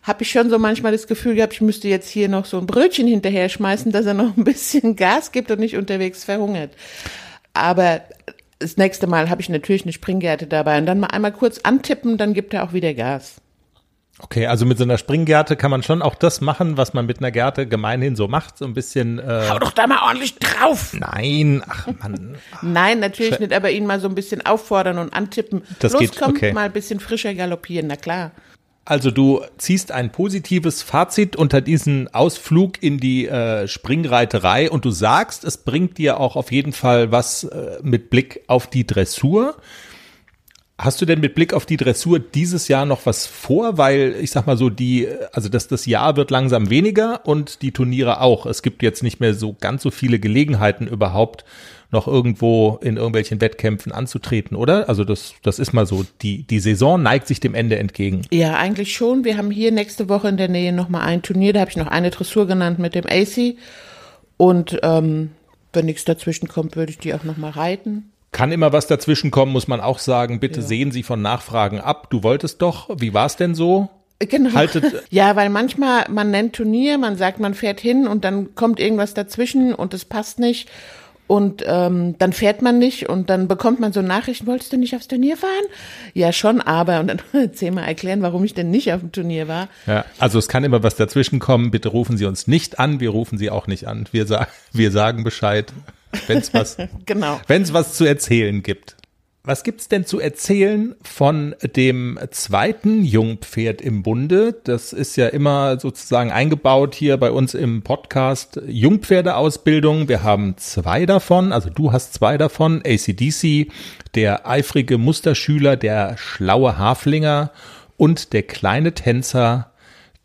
habe 0.04 0.24
ich 0.24 0.32
schon 0.32 0.50
so 0.50 0.58
manchmal 0.58 0.92
das 0.92 1.08
Gefühl 1.08 1.36
gehabt, 1.36 1.54
ich 1.54 1.62
müsste 1.62 1.88
jetzt 1.88 2.10
hier 2.10 2.28
noch 2.28 2.46
so 2.46 2.58
ein 2.58 2.66
Brötchen 2.66 3.08
hinterher 3.08 3.50
schmeißen, 3.50 3.92
dass 3.92 4.06
er 4.06 4.16
noch 4.16 4.36
ein 4.36 4.44
bisschen 4.44 4.96
Gas 4.96 5.32
gibt 5.32 5.52
und 5.52 5.60
nicht 5.60 5.78
unterwegs 5.78 6.24
verhungert. 6.24 6.72
Aber 7.54 8.02
das 8.60 8.78
nächste 8.78 9.08
Mal 9.08 9.30
habe 9.30 9.42
ich 9.42 9.50
natürlich 9.50 9.84
eine 9.84 9.94
Springgerte 9.94 10.48
dabei 10.48 10.78
und 10.78 10.86
dann 10.86 11.00
mal 11.00 11.08
einmal 11.08 11.34
kurz 11.34 11.60
antippen, 11.60 12.18
dann 12.18 12.34
gibt 12.34 12.54
er 12.54 12.64
auch 12.64 12.74
wieder 12.74 12.94
Gas. 12.94 13.42
Okay, 14.24 14.46
also 14.46 14.66
mit 14.66 14.78
so 14.78 14.84
einer 14.84 14.98
Springgerte 14.98 15.56
kann 15.56 15.72
man 15.72 15.82
schon 15.82 16.02
auch 16.02 16.16
das 16.16 16.42
machen, 16.42 16.78
was 16.78 16.94
man 16.94 17.06
mit 17.06 17.20
einer 17.20 17.32
Gerte 17.32 17.68
gemeinhin 17.68 18.16
so 18.16 18.28
macht, 18.28 18.58
so 18.58 18.66
ein 18.66 18.74
bisschen. 18.74 19.18
Äh, 19.20 19.48
Hau 19.50 19.58
doch 19.58 19.72
da 19.72 19.88
mal 19.88 20.04
ordentlich 20.04 20.36
drauf! 20.36 20.94
nein, 20.94 21.64
ach 21.68 21.88
Mann. 22.00 22.36
Nein, 22.62 23.00
natürlich 23.00 23.40
nicht, 23.40 23.52
aber 23.52 23.72
ihn 23.72 23.86
mal 23.86 24.00
so 24.00 24.08
ein 24.08 24.16
bisschen 24.16 24.46
auffordern 24.46 25.00
und 25.00 25.14
antippen. 25.14 25.64
Das 25.80 25.94
Los, 25.94 26.02
geht, 26.02 26.18
komm, 26.18 26.32
okay. 26.32 26.54
mal 26.54 26.66
ein 26.66 26.72
bisschen 26.72 27.00
frischer 27.00 27.34
galoppieren, 27.34 27.88
na 27.88 27.96
klar. 27.96 28.32
Also 28.86 29.12
du 29.12 29.42
ziehst 29.58 29.92
ein 29.92 30.12
positives 30.12 30.82
Fazit 30.82 31.36
unter 31.36 31.62
diesen 31.62 32.14
Ausflug 32.14 32.82
in 32.82 33.00
die 33.00 33.28
äh, 33.28 33.68
Springreiterei 33.68 34.72
und 34.72 34.86
du 34.86 34.92
sagst, 34.92 35.44
es 35.44 35.58
bringt 35.58 35.98
dir 35.98 36.20
auch 36.20 36.36
auf 36.36 36.52
jeden 36.52 36.74
Fall 36.74 37.12
was 37.12 37.44
äh, 37.44 37.80
mit 37.84 38.10
Blick 38.10 38.42
auf 38.48 38.68
die 38.68 38.86
Dressur. 38.86 39.56
Hast 40.82 41.00
du 41.00 41.06
denn 41.06 41.20
mit 41.20 41.36
Blick 41.36 41.54
auf 41.54 41.68
die 41.68 41.78
Dressur 41.78 42.18
dieses 42.18 42.68
Jahr 42.68 42.88
noch 42.88 43.06
was 43.06 43.28
vor? 43.28 43.78
Weil 43.78 44.16
ich 44.20 44.32
sag 44.32 44.48
mal 44.48 44.58
so, 44.58 44.72
die, 44.72 45.08
also 45.32 45.48
das, 45.48 45.68
das 45.68 45.86
Jahr 45.86 46.16
wird 46.18 46.32
langsam 46.32 46.72
weniger 46.72 47.22
und 47.24 47.62
die 47.62 47.72
Turniere 47.72 48.20
auch. 48.20 48.48
Es 48.48 48.64
gibt 48.64 48.82
jetzt 48.82 49.04
nicht 49.04 49.20
mehr 49.20 49.36
so 49.36 49.56
ganz 49.60 49.84
so 49.84 49.92
viele 49.92 50.18
Gelegenheiten 50.18 50.88
überhaupt 50.88 51.46
noch 51.92 52.08
irgendwo 52.08 52.80
in 52.82 52.98
irgendwelchen 52.98 53.42
Wettkämpfen 53.42 53.92
anzutreten, 53.92 54.58
oder? 54.58 54.90
Also 54.90 55.04
das, 55.04 55.36
das 55.44 55.60
ist 55.60 55.72
mal 55.72 55.86
so. 55.86 56.04
Die, 56.24 56.48
die 56.48 56.60
Saison 56.60 57.04
neigt 57.04 57.28
sich 57.28 57.40
dem 57.40 57.54
Ende 57.54 57.78
entgegen. 57.78 58.24
Ja, 58.32 58.56
eigentlich 58.56 58.96
schon. 58.96 59.24
Wir 59.24 59.38
haben 59.38 59.52
hier 59.52 59.72
nächste 59.72 60.10
Woche 60.10 60.30
in 60.30 60.38
der 60.38 60.50
Nähe 60.50 60.74
nochmal 60.74 61.04
ein 61.04 61.22
Turnier. 61.22 61.54
Da 61.54 61.60
habe 61.60 61.70
ich 61.70 61.78
noch 61.78 61.88
eine 61.90 62.10
Dressur 62.10 62.48
genannt 62.48 62.80
mit 62.80 62.96
dem 62.96 63.06
AC. 63.06 63.56
Und 64.38 64.80
ähm, 64.82 65.30
wenn 65.74 65.86
nichts 65.86 66.06
dazwischen 66.06 66.48
kommt, 66.48 66.76
würde 66.76 66.92
ich 66.92 66.98
die 66.98 67.14
auch 67.14 67.24
nochmal 67.24 67.52
reiten. 67.52 68.12
Kann 68.32 68.52
immer 68.52 68.72
was 68.72 68.88
dazwischen 68.88 69.30
kommen, 69.30 69.52
muss 69.52 69.68
man 69.68 69.82
auch 69.82 70.00
sagen. 70.00 70.40
Bitte 70.40 70.62
ja. 70.62 70.66
sehen 70.66 70.92
Sie 70.92 71.04
von 71.04 71.22
Nachfragen 71.22 71.82
ab. 71.82 72.10
Du 72.10 72.24
wolltest 72.24 72.62
doch. 72.62 72.90
Wie 72.98 73.14
war 73.14 73.26
es 73.26 73.36
denn 73.36 73.56
so? 73.56 73.90
Genau. 74.20 74.54
Haltet. 74.54 75.04
Ja, 75.10 75.36
weil 75.36 75.50
manchmal, 75.50 76.06
man 76.10 76.32
nennt 76.32 76.54
Turnier, 76.54 76.98
man 76.98 77.18
sagt, 77.18 77.40
man 77.40 77.54
fährt 77.54 77.80
hin 77.80 78.08
und 78.08 78.24
dann 78.24 78.56
kommt 78.56 78.80
irgendwas 78.80 79.14
dazwischen 79.14 79.74
und 79.74 79.94
es 79.94 80.06
passt 80.06 80.40
nicht. 80.40 80.70
Und 81.28 81.64
ähm, 81.66 82.18
dann 82.18 82.34
fährt 82.34 82.62
man 82.62 82.78
nicht 82.78 83.08
und 83.08 83.30
dann 83.30 83.48
bekommt 83.48 83.80
man 83.80 83.94
so 83.94 84.02
Nachrichten, 84.02 84.48
wolltest 84.48 84.74
du 84.74 84.78
nicht 84.78 84.96
aufs 84.98 85.08
Turnier 85.08 85.38
fahren? 85.38 85.64
Ja, 86.14 86.34
schon, 86.34 86.60
aber, 86.60 87.00
und 87.00 87.08
dann 87.08 87.54
zehnmal 87.54 87.86
erklären, 87.86 88.22
warum 88.22 88.44
ich 88.44 88.54
denn 88.54 88.70
nicht 88.70 88.92
auf 88.92 89.00
dem 89.00 89.14
Turnier 89.14 89.48
war. 89.48 89.70
Ja, 89.88 90.04
also 90.20 90.40
es 90.40 90.50
kann 90.50 90.66
immer 90.66 90.84
was 90.84 90.98
dazwischen 90.98 91.40
kommen. 91.40 91.72
Bitte 91.72 91.88
rufen 91.88 92.18
Sie 92.18 92.26
uns 92.26 92.48
nicht 92.48 92.80
an, 92.80 93.00
wir 93.00 93.12
rufen 93.12 93.38
Sie 93.38 93.50
auch 93.50 93.68
nicht 93.68 93.88
an. 93.88 94.08
Wir, 94.12 94.26
sa 94.26 94.48
wir 94.74 94.92
sagen 94.92 95.24
Bescheid 95.24 95.72
wenn 96.28 96.38
es 96.38 96.54
was, 96.54 96.78
genau. 97.06 97.40
wenn's 97.48 97.74
was 97.74 97.96
zu 97.96 98.06
erzählen 98.06 98.64
gibt. 98.64 98.96
Was 99.44 99.64
gibt's 99.64 99.88
denn 99.88 100.06
zu 100.06 100.20
erzählen 100.20 100.94
von 101.02 101.56
dem 101.76 102.20
zweiten 102.30 103.04
Jungpferd 103.04 103.82
im 103.82 104.04
Bunde? 104.04 104.54
Das 104.64 104.94
ist 104.94 105.16
ja 105.16 105.30
immer 105.30 105.80
sozusagen 105.80 106.32
eingebaut 106.32 106.94
hier 106.94 107.18
bei 107.18 107.32
uns 107.32 107.56
im 107.56 107.82
Podcast 107.82 108.62
Jungpferdeausbildung. 108.68 110.08
Wir 110.08 110.22
haben 110.22 110.58
zwei 110.58 111.08
davon, 111.08 111.54
also 111.54 111.72
du 111.72 111.92
hast 111.92 112.14
zwei 112.14 112.38
davon. 112.38 112.84
ACDC, 112.86 113.72
der 114.14 114.48
eifrige 114.48 115.00
Musterschüler, 115.00 115.76
der 115.76 116.18
schlaue 116.20 116.78
Haflinger 116.78 117.50
und 117.98 118.34
der 118.34 118.44
kleine 118.44 118.94
Tänzer, 118.94 119.72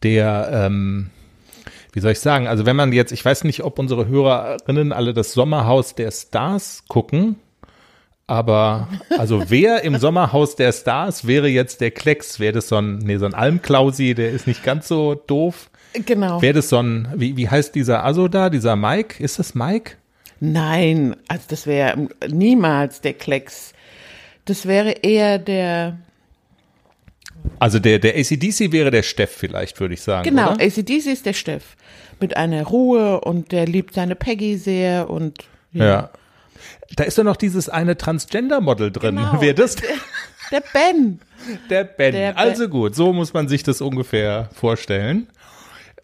der 0.02 0.50
ähm, 0.52 1.08
wie 1.96 2.00
soll 2.00 2.12
ich 2.12 2.20
sagen, 2.20 2.46
also 2.46 2.66
wenn 2.66 2.76
man 2.76 2.92
jetzt, 2.92 3.10
ich 3.10 3.24
weiß 3.24 3.44
nicht, 3.44 3.64
ob 3.64 3.78
unsere 3.78 4.06
Hörerinnen 4.06 4.92
alle 4.92 5.14
das 5.14 5.32
Sommerhaus 5.32 5.94
der 5.94 6.10
Stars 6.10 6.84
gucken, 6.88 7.36
aber 8.26 8.88
also 9.16 9.44
wer 9.48 9.82
im 9.82 9.96
Sommerhaus 9.96 10.56
der 10.56 10.72
Stars 10.72 11.26
wäre 11.26 11.48
jetzt 11.48 11.80
der 11.80 11.90
Klecks? 11.92 12.38
Wäre 12.38 12.52
das 12.52 12.68
so 12.68 12.76
ein, 12.76 12.98
nee, 12.98 13.16
so 13.16 13.24
ein 13.24 13.32
Almklausi, 13.32 14.14
der 14.14 14.30
ist 14.30 14.46
nicht 14.46 14.62
ganz 14.62 14.88
so 14.88 15.14
doof. 15.14 15.70
Genau. 16.04 16.42
Wäre 16.42 16.52
das 16.52 16.68
so 16.68 16.82
ein, 16.82 17.08
wie, 17.16 17.38
wie 17.38 17.48
heißt 17.48 17.74
dieser 17.74 18.04
Aso 18.04 18.28
da, 18.28 18.50
dieser 18.50 18.76
Mike? 18.76 19.24
Ist 19.24 19.38
das 19.38 19.54
Mike? 19.54 19.92
Nein, 20.38 21.16
also 21.28 21.44
das 21.48 21.66
wäre 21.66 22.08
niemals 22.28 23.00
der 23.00 23.14
Klecks. 23.14 23.72
Das 24.44 24.66
wäre 24.66 24.90
eher 24.90 25.38
der, 25.38 25.96
also 27.58 27.78
der, 27.78 27.98
der 27.98 28.16
ACDC 28.16 28.72
wäre 28.72 28.90
der 28.90 29.02
Steff 29.02 29.30
vielleicht, 29.30 29.80
würde 29.80 29.94
ich 29.94 30.02
sagen. 30.02 30.28
Genau, 30.28 30.52
oder? 30.52 30.64
ACDC 30.64 31.06
ist 31.06 31.26
der 31.26 31.32
Steff. 31.32 31.76
Mit 32.20 32.36
einer 32.36 32.64
Ruhe 32.64 33.20
und 33.20 33.52
der 33.52 33.66
liebt 33.66 33.94
seine 33.94 34.14
Peggy 34.14 34.56
sehr 34.56 35.10
und 35.10 35.44
ja. 35.72 35.84
ja. 35.84 36.10
Da 36.94 37.04
ist 37.04 37.18
doch 37.18 37.24
noch 37.24 37.36
dieses 37.36 37.68
eine 37.68 37.96
Transgender-Model 37.96 38.92
drin. 38.92 39.16
Genau, 39.16 39.40
Wer 39.40 39.54
das? 39.54 39.76
Der, 39.76 39.88
der 40.50 40.62
Ben. 40.72 41.20
Der 41.68 41.84
ben. 41.84 42.12
der 42.12 42.32
ben. 42.32 42.36
Also 42.36 42.68
gut, 42.68 42.94
so 42.94 43.12
muss 43.12 43.34
man 43.34 43.48
sich 43.48 43.62
das 43.62 43.80
ungefähr 43.80 44.48
vorstellen. 44.54 45.28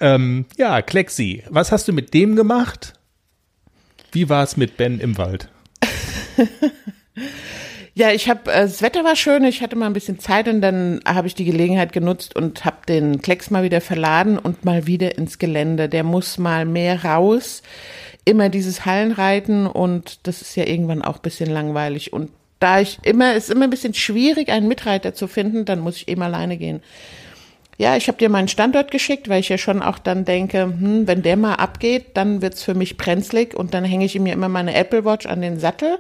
Ähm, 0.01 0.47
ja, 0.57 0.83
Klexi, 0.83 1.45
was 1.49 1.73
hast 1.73 1.89
du 1.89 1.93
mit 1.93 2.13
dem 2.13 2.37
gemacht? 2.37 2.95
Wie 4.11 4.29
war 4.29 4.43
es 4.43 4.57
mit 4.57 4.77
Ben 4.77 5.01
im 5.01 5.17
Wald? 5.17 5.49
Ja, 7.95 8.11
ich 8.11 8.31
habe, 8.31 8.51
äh, 8.51 8.63
das 8.63 8.81
Wetter 8.81 9.05
war 9.05 9.17
schön, 9.17 9.45
ich 9.45 9.61
hatte 9.61 9.77
mal 9.77 9.87
ein 9.87 9.93
bisschen 9.93 10.19
Zeit 10.19 10.49
und 10.49 10.63
dann 10.63 11.01
habe 11.05 11.27
ich 11.27 11.35
die 11.35 11.45
Gelegenheit 11.45 11.93
genutzt 11.93 12.35
und 12.35 12.65
habe 12.65 12.79
den 12.89 13.21
Klecks 13.21 13.51
mal 13.51 13.65
wieder 13.65 13.83
verladen 13.83 14.39
und 14.39 14.65
mal 14.65 14.87
wieder 14.87 15.19
ins 15.19 15.39
Gelände. 15.39 15.91
Der 15.91 16.03
muss 16.03 16.39
mal 16.39 16.65
mehr 16.65 17.05
raus. 17.05 17.63
Immer 18.25 18.49
dieses 18.49 18.87
Hallenreiten 18.87 19.67
und 19.67 20.27
das 20.27 20.41
ist 20.41 20.57
ja 20.57 20.65
irgendwann 20.65 21.03
auch 21.03 21.17
ein 21.17 21.23
bisschen 21.23 21.51
langweilig. 21.51 22.13
Und 22.13 22.31
da 22.61 22.81
ich 22.81 22.99
immer, 23.03 23.35
ist 23.35 23.51
immer 23.51 23.65
ein 23.65 23.71
bisschen 23.71 23.95
schwierig, 23.95 24.49
einen 24.49 24.69
Mitreiter 24.69 25.13
zu 25.13 25.27
finden, 25.27 25.65
dann 25.65 25.81
muss 25.81 25.97
ich 25.97 26.09
eben 26.09 26.23
alleine 26.23 26.57
gehen. 26.57 26.81
Ja, 27.77 27.97
ich 27.97 28.07
habe 28.09 28.19
dir 28.19 28.29
meinen 28.29 28.49
Standort 28.49 28.91
geschickt, 28.91 29.29
weil 29.29 29.41
ich 29.41 29.49
ja 29.49 29.59
schon 29.59 29.83
auch 29.83 29.99
dann 29.99 30.25
denke, 30.25 30.63
hm, 30.63 31.07
wenn 31.07 31.23
der 31.23 31.37
mal 31.37 31.55
abgeht, 31.55 32.07
dann 32.15 32.41
wird's 32.41 32.63
für 32.63 32.75
mich 32.75 32.97
brenzlig 32.97 33.55
und 33.55 33.75
dann 33.75 33.85
hänge 33.85 34.05
ich 34.05 34.15
ihm 34.15 34.27
ja 34.27 34.33
immer 34.33 34.49
meine 34.49 34.75
Apple 34.75 35.05
Watch 35.05 35.27
an 35.27 35.43
den 35.43 35.59
Sattel. 35.59 35.99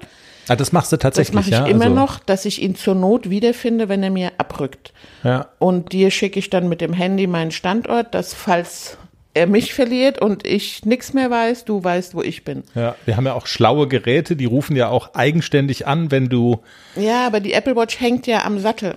Ah, 0.52 0.56
das 0.56 0.72
machst 0.72 0.92
du 0.92 0.98
tatsächlich, 0.98 1.34
Das 1.34 1.46
mache 1.46 1.50
ich 1.50 1.66
ja? 1.66 1.66
immer 1.66 1.86
also. 1.86 1.94
noch, 1.96 2.18
dass 2.18 2.44
ich 2.44 2.60
ihn 2.60 2.74
zur 2.74 2.94
Not 2.94 3.30
wiederfinde, 3.30 3.88
wenn 3.88 4.02
er 4.02 4.10
mir 4.10 4.32
abrückt. 4.36 4.92
Ja. 5.24 5.46
Und 5.58 5.92
dir 5.92 6.10
schicke 6.10 6.38
ich 6.38 6.50
dann 6.50 6.68
mit 6.68 6.80
dem 6.82 6.92
Handy 6.92 7.26
meinen 7.26 7.52
Standort, 7.52 8.14
dass 8.14 8.34
falls 8.34 8.98
er 9.34 9.46
mich 9.46 9.72
verliert 9.72 10.20
und 10.20 10.46
ich 10.46 10.84
nichts 10.84 11.14
mehr 11.14 11.30
weiß, 11.30 11.64
du 11.64 11.82
weißt, 11.82 12.14
wo 12.14 12.22
ich 12.22 12.44
bin. 12.44 12.64
Ja, 12.74 12.96
wir 13.06 13.16
haben 13.16 13.24
ja 13.24 13.32
auch 13.32 13.46
schlaue 13.46 13.88
Geräte, 13.88 14.36
die 14.36 14.44
rufen 14.44 14.76
ja 14.76 14.88
auch 14.88 15.14
eigenständig 15.14 15.86
an, 15.86 16.10
wenn 16.10 16.28
du. 16.28 16.60
Ja, 16.96 17.26
aber 17.26 17.40
die 17.40 17.54
Apple 17.54 17.74
Watch 17.74 17.98
hängt 17.98 18.26
ja 18.26 18.44
am 18.44 18.58
Sattel. 18.58 18.96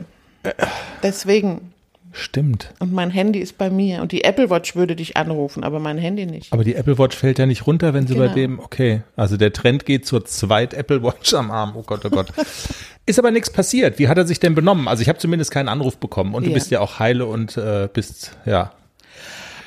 Deswegen. 1.03 1.71
Stimmt. 2.17 2.73
Und 2.79 2.93
mein 2.93 3.11
Handy 3.11 3.39
ist 3.39 3.57
bei 3.57 3.69
mir. 3.69 4.01
Und 4.01 4.13
die 4.13 4.23
Apple 4.23 4.49
Watch 4.49 4.73
würde 4.73 4.95
dich 4.95 5.17
anrufen, 5.17 5.65
aber 5.65 5.79
mein 5.79 5.97
Handy 5.97 6.25
nicht. 6.25 6.53
Aber 6.53 6.63
die 6.63 6.75
Apple 6.75 6.97
Watch 6.97 7.17
fällt 7.17 7.39
ja 7.39 7.45
nicht 7.45 7.67
runter, 7.67 7.93
wenn 7.93 8.07
sie 8.07 8.13
genau. 8.13 8.27
bei 8.27 8.33
dem, 8.33 8.59
okay. 8.59 9.01
Also 9.17 9.35
der 9.35 9.51
Trend 9.51 9.85
geht 9.85 10.05
zur 10.05 10.23
zweit 10.23 10.73
Apple 10.73 11.03
Watch 11.03 11.33
am 11.33 11.51
Arm. 11.51 11.73
Oh 11.75 11.83
Gott, 11.83 12.05
oh 12.05 12.09
Gott. 12.09 12.27
ist 13.05 13.19
aber 13.19 13.31
nichts 13.31 13.49
passiert. 13.49 13.99
Wie 13.99 14.07
hat 14.07 14.17
er 14.17 14.25
sich 14.25 14.39
denn 14.39 14.55
benommen? 14.55 14.87
Also 14.87 15.01
ich 15.01 15.09
habe 15.09 15.19
zumindest 15.19 15.51
keinen 15.51 15.67
Anruf 15.67 15.97
bekommen. 15.97 16.35
Und 16.35 16.45
du 16.45 16.51
ja. 16.51 16.53
bist 16.53 16.71
ja 16.71 16.79
auch 16.79 16.99
heile 16.99 17.25
und 17.25 17.57
äh, 17.57 17.89
bist, 17.91 18.37
ja. 18.45 18.71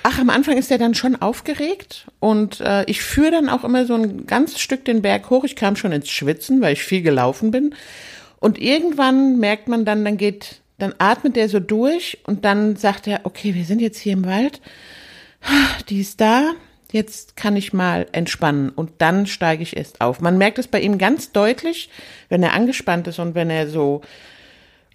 Ach, 0.03 0.19
am 0.19 0.31
Anfang 0.31 0.57
ist 0.57 0.71
er 0.71 0.79
dann 0.79 0.95
schon 0.95 1.17
aufgeregt 1.17 2.07
und 2.19 2.61
äh, 2.61 2.85
ich 2.85 3.03
führe 3.03 3.31
dann 3.31 3.51
auch 3.51 3.63
immer 3.63 3.85
so 3.85 3.93
ein 3.93 4.27
ganzes 4.27 4.59
Stück 4.59 4.87
den 4.87 5.03
Berg 5.03 5.29
hoch. 5.29 5.45
Ich 5.45 5.55
kam 5.55 5.77
schon 5.77 5.93
ins 5.93 6.09
Schwitzen, 6.09 6.63
weil 6.63 6.73
ich 6.73 6.83
viel 6.83 7.03
gelaufen 7.03 7.51
bin. 7.51 7.75
Und 8.41 8.59
irgendwann 8.59 9.39
merkt 9.39 9.69
man 9.69 9.85
dann, 9.85 10.03
dann 10.07 10.17
geht 10.17 10.63
dann 10.79 10.95
atmet 10.99 11.37
er 11.37 11.49
so 11.49 11.61
durch 11.61 12.19
und 12.25 12.45
dann 12.45 12.77
sagt 12.77 13.07
er, 13.07 13.21
okay, 13.25 13.55
wir 13.55 13.65
sind 13.65 13.81
jetzt 13.81 13.99
hier 13.99 14.13
im 14.15 14.25
Wald, 14.25 14.61
die 15.89 16.01
ist 16.01 16.21
da, 16.21 16.53
jetzt 16.91 17.37
kann 17.37 17.57
ich 17.57 17.73
mal 17.73 18.07
entspannen 18.13 18.71
und 18.71 18.93
dann 18.99 19.27
steige 19.27 19.63
ich 19.63 19.77
erst 19.77 20.01
auf. 20.01 20.21
Man 20.21 20.39
merkt 20.39 20.59
es 20.59 20.69
bei 20.69 20.81
ihm 20.81 20.99
ganz 20.99 21.33
deutlich, 21.33 21.91
wenn 22.29 22.43
er 22.43 22.55
angespannt 22.55 23.07
ist 23.09 23.19
und 23.19 23.35
wenn 23.35 23.51
er 23.51 23.69
so 23.69 24.01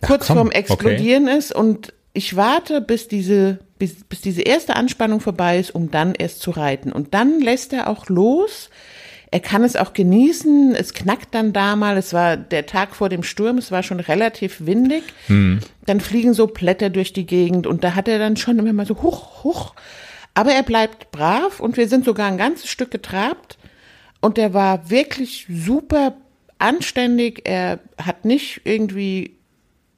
kurz 0.01 0.29
Ach, 0.29 0.35
vorm 0.35 0.51
Explodieren 0.51 1.27
okay. 1.27 1.37
ist 1.37 1.53
und 1.53 1.93
ich 2.13 2.35
warte, 2.35 2.79
bis 2.79 3.07
diese, 3.07 3.59
bis, 3.79 4.03
bis 4.03 4.21
diese 4.21 4.41
erste 4.41 4.75
Anspannung 4.75 5.19
vorbei 5.19 5.57
ist, 5.57 5.73
um 5.73 5.89
dann 5.89 6.13
erst 6.13 6.41
zu 6.41 6.51
reiten. 6.51 6.91
Und 6.91 7.13
dann 7.13 7.39
lässt 7.39 7.73
er 7.73 7.87
auch 7.87 8.07
los 8.07 8.69
er 9.33 9.39
kann 9.39 9.63
es 9.63 9.75
auch 9.75 9.93
genießen. 9.93 10.75
Es 10.75 10.93
knackt 10.93 11.33
dann 11.33 11.53
da 11.53 11.75
mal. 11.75 11.97
Es 11.97 12.13
war 12.13 12.37
der 12.37 12.67
Tag 12.67 12.95
vor 12.95 13.09
dem 13.09 13.23
Sturm. 13.23 13.57
Es 13.57 13.71
war 13.71 13.81
schon 13.81 13.99
relativ 13.99 14.67
windig. 14.67 15.01
Hm. 15.25 15.59
Dann 15.87 16.01
fliegen 16.01 16.35
so 16.35 16.45
Blätter 16.45 16.91
durch 16.91 17.13
die 17.13 17.25
Gegend 17.25 17.65
und 17.65 17.83
da 17.83 17.95
hat 17.95 18.07
er 18.07 18.19
dann 18.19 18.37
schon 18.37 18.59
immer 18.59 18.71
mal 18.73 18.85
so 18.85 19.01
huch, 19.01 19.43
huch. 19.43 19.73
Aber 20.35 20.51
er 20.51 20.61
bleibt 20.61 21.09
brav 21.09 21.59
und 21.59 21.77
wir 21.77 21.87
sind 21.87 22.05
sogar 22.05 22.27
ein 22.27 22.37
ganzes 22.37 22.69
Stück 22.69 22.91
getrabt 22.91 23.57
und 24.21 24.37
er 24.37 24.53
war 24.53 24.91
wirklich 24.91 25.47
super 25.49 26.13
anständig. 26.59 27.41
Er 27.45 27.79
hat 27.97 28.25
nicht 28.25 28.61
irgendwie 28.65 29.35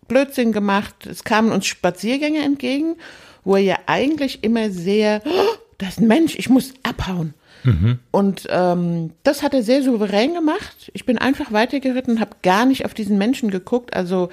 Blödsinn 0.07 0.53
gemacht. 0.53 1.05
Es 1.07 1.25
kamen 1.25 1.51
uns 1.51 1.65
Spaziergänger 1.65 2.45
entgegen, 2.45 2.95
wo 3.43 3.57
er 3.57 3.63
ja 3.63 3.79
eigentlich 3.85 4.45
immer 4.45 4.69
sehr, 4.69 5.21
oh, 5.25 5.57
das 5.77 5.89
ist 5.89 5.99
ein 5.99 6.07
Mensch, 6.07 6.35
ich 6.37 6.47
muss 6.47 6.73
abhauen. 6.83 7.33
Mhm. 7.65 7.99
Und 8.11 8.47
ähm, 8.49 9.11
das 9.23 9.43
hat 9.43 9.53
er 9.53 9.63
sehr 9.63 9.81
souverän 9.83 10.33
gemacht. 10.33 10.91
Ich 10.93 11.05
bin 11.05 11.17
einfach 11.17 11.51
weitergeritten, 11.51 12.19
habe 12.19 12.37
gar 12.43 12.65
nicht 12.65 12.85
auf 12.85 12.93
diesen 12.93 13.17
Menschen 13.17 13.51
geguckt. 13.51 13.95
Also 13.95 14.29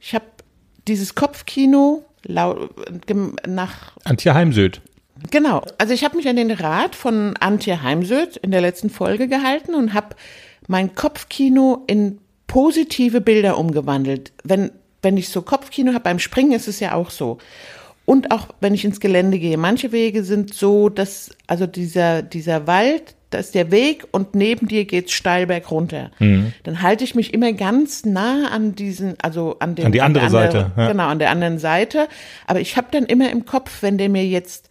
ich 0.00 0.14
habe 0.14 0.24
dieses 0.88 1.14
Kopfkino 1.14 2.04
nach 2.26 3.96
Antje 4.04 4.34
Heimsöd. 4.34 4.80
Genau. 5.30 5.62
Also 5.78 5.92
ich 5.92 6.04
habe 6.04 6.16
mich 6.16 6.28
an 6.28 6.36
den 6.36 6.50
Rat 6.50 6.94
von 6.94 7.36
Antje 7.36 7.82
Heimsöd 7.82 8.36
in 8.38 8.50
der 8.50 8.60
letzten 8.60 8.90
Folge 8.90 9.28
gehalten 9.28 9.74
und 9.74 9.92
habe 9.92 10.16
mein 10.66 10.94
Kopfkino 10.94 11.84
in 11.86 12.18
positive 12.46 13.20
Bilder 13.20 13.58
umgewandelt. 13.58 14.32
Wenn 14.42 14.70
wenn 15.02 15.16
ich 15.16 15.28
so 15.30 15.42
Kopfkino 15.42 15.92
habe 15.92 16.04
beim 16.04 16.18
Springen 16.18 16.52
ist 16.52 16.68
es 16.68 16.80
ja 16.80 16.94
auch 16.94 17.10
so. 17.10 17.38
Und 18.10 18.32
auch 18.32 18.48
wenn 18.58 18.74
ich 18.74 18.84
ins 18.84 18.98
Gelände 18.98 19.38
gehe, 19.38 19.56
manche 19.56 19.92
Wege 19.92 20.24
sind 20.24 20.52
so, 20.52 20.88
dass 20.88 21.30
also 21.46 21.68
dieser, 21.68 22.22
dieser 22.22 22.66
Wald, 22.66 23.14
da 23.30 23.38
ist 23.38 23.54
der 23.54 23.70
Weg 23.70 24.04
und 24.10 24.34
neben 24.34 24.66
dir 24.66 24.84
geht's 24.84 25.12
steil 25.12 25.46
berg 25.46 25.70
runter. 25.70 26.10
Mhm. 26.18 26.52
Dann 26.64 26.82
halte 26.82 27.04
ich 27.04 27.14
mich 27.14 27.32
immer 27.32 27.52
ganz 27.52 28.04
nah 28.04 28.48
an 28.48 28.74
diesen, 28.74 29.14
also 29.22 29.60
an 29.60 29.76
den 29.76 29.86
An 29.86 29.92
die 29.92 30.02
andere 30.02 30.24
der 30.24 30.30
Seite, 30.30 30.72
ja. 30.76 30.88
Genau, 30.88 31.06
an 31.06 31.20
der 31.20 31.30
anderen 31.30 31.60
Seite. 31.60 32.08
Aber 32.48 32.60
ich 32.60 32.76
habe 32.76 32.88
dann 32.90 33.04
immer 33.04 33.30
im 33.30 33.44
Kopf, 33.44 33.80
wenn 33.80 33.96
der 33.96 34.08
mir 34.08 34.26
jetzt 34.26 34.70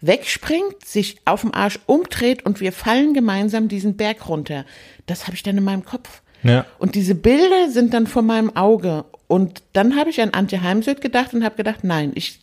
wegspringt, 0.00 0.84
sich 0.84 1.18
auf 1.26 1.42
dem 1.42 1.54
Arsch 1.54 1.78
umdreht 1.86 2.44
und 2.44 2.60
wir 2.60 2.72
fallen 2.72 3.14
gemeinsam 3.14 3.68
diesen 3.68 3.96
Berg 3.96 4.28
runter. 4.28 4.64
Das 5.06 5.28
habe 5.28 5.36
ich 5.36 5.44
dann 5.44 5.56
in 5.56 5.62
meinem 5.62 5.84
Kopf. 5.84 6.22
Ja. 6.42 6.66
Und 6.80 6.96
diese 6.96 7.14
Bilder 7.14 7.70
sind 7.70 7.94
dann 7.94 8.08
vor 8.08 8.22
meinem 8.22 8.56
Auge. 8.56 9.04
Und 9.28 9.62
dann 9.74 9.94
habe 9.94 10.10
ich 10.10 10.20
an 10.20 10.30
Antje 10.30 10.60
Heimsöth 10.60 11.00
gedacht 11.00 11.34
und 11.34 11.44
habe 11.44 11.54
gedacht, 11.54 11.84
nein, 11.84 12.10
ich 12.16 12.40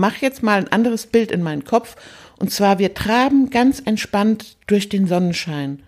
mache 0.00 0.22
jetzt 0.22 0.42
mal 0.42 0.58
ein 0.58 0.72
anderes 0.72 1.06
Bild 1.06 1.30
in 1.30 1.42
meinen 1.42 1.64
Kopf. 1.64 1.96
Und 2.38 2.50
zwar, 2.50 2.78
wir 2.78 2.94
traben 2.94 3.50
ganz 3.50 3.80
entspannt 3.84 4.56
durch 4.66 4.88
den 4.88 5.06
Sonnenschein. 5.06 5.82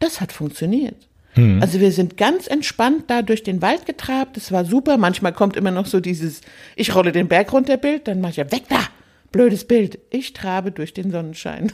Das 0.00 0.20
hat 0.20 0.32
funktioniert. 0.32 0.96
Also 1.36 1.80
wir 1.80 1.90
sind 1.90 2.16
ganz 2.16 2.46
entspannt 2.46 3.04
da 3.08 3.22
durch 3.22 3.42
den 3.42 3.60
Wald 3.60 3.86
getrabt. 3.86 4.36
Das 4.36 4.52
war 4.52 4.64
super. 4.64 4.98
Manchmal 4.98 5.32
kommt 5.32 5.56
immer 5.56 5.72
noch 5.72 5.86
so 5.86 5.98
dieses, 5.98 6.42
ich 6.76 6.94
rolle 6.94 7.10
den 7.10 7.26
Berg 7.26 7.52
runter 7.52 7.76
Bild, 7.76 8.06
dann 8.06 8.20
mache 8.20 8.30
ich 8.30 8.36
ja 8.36 8.52
weg 8.52 8.62
da. 8.68 8.78
Blödes 9.32 9.64
Bild. 9.64 9.98
Ich 10.10 10.32
trabe 10.32 10.70
durch 10.70 10.94
den 10.94 11.10
Sonnenschein. 11.10 11.72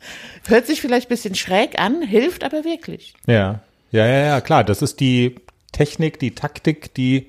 Hört 0.46 0.66
sich 0.66 0.80
vielleicht 0.80 1.08
ein 1.08 1.10
bisschen 1.10 1.34
schräg 1.34 1.78
an, 1.78 2.00
hilft 2.00 2.42
aber 2.42 2.64
wirklich. 2.64 3.12
Ja, 3.26 3.60
ja, 3.90 4.06
ja, 4.06 4.26
ja, 4.26 4.40
klar. 4.40 4.64
Das 4.64 4.80
ist 4.80 4.98
die 5.00 5.36
Technik, 5.72 6.18
die 6.18 6.34
Taktik, 6.34 6.94
die 6.94 7.28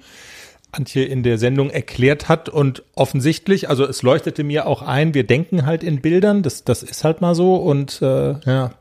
Antje 0.74 1.04
in 1.04 1.24
der 1.24 1.38
Sendung 1.38 1.70
erklärt 1.70 2.30
hat 2.30 2.50
und 2.50 2.84
offensichtlich, 2.96 3.70
also 3.70 3.86
es 3.86 4.02
leuchtete 4.02 4.44
mir 4.44 4.68
auch 4.68 4.82
ein, 4.82 5.14
wir 5.14 5.26
denken 5.26 5.66
halt 5.66 5.84
in 5.84 6.02
Bildern, 6.02 6.44
das, 6.44 6.64
das 6.64 6.84
ist 6.84 7.04
halt 7.04 7.22
mal 7.22 7.36
so 7.36 7.56
und 7.56 8.02
äh, 8.02 8.36
ja, 8.46 8.72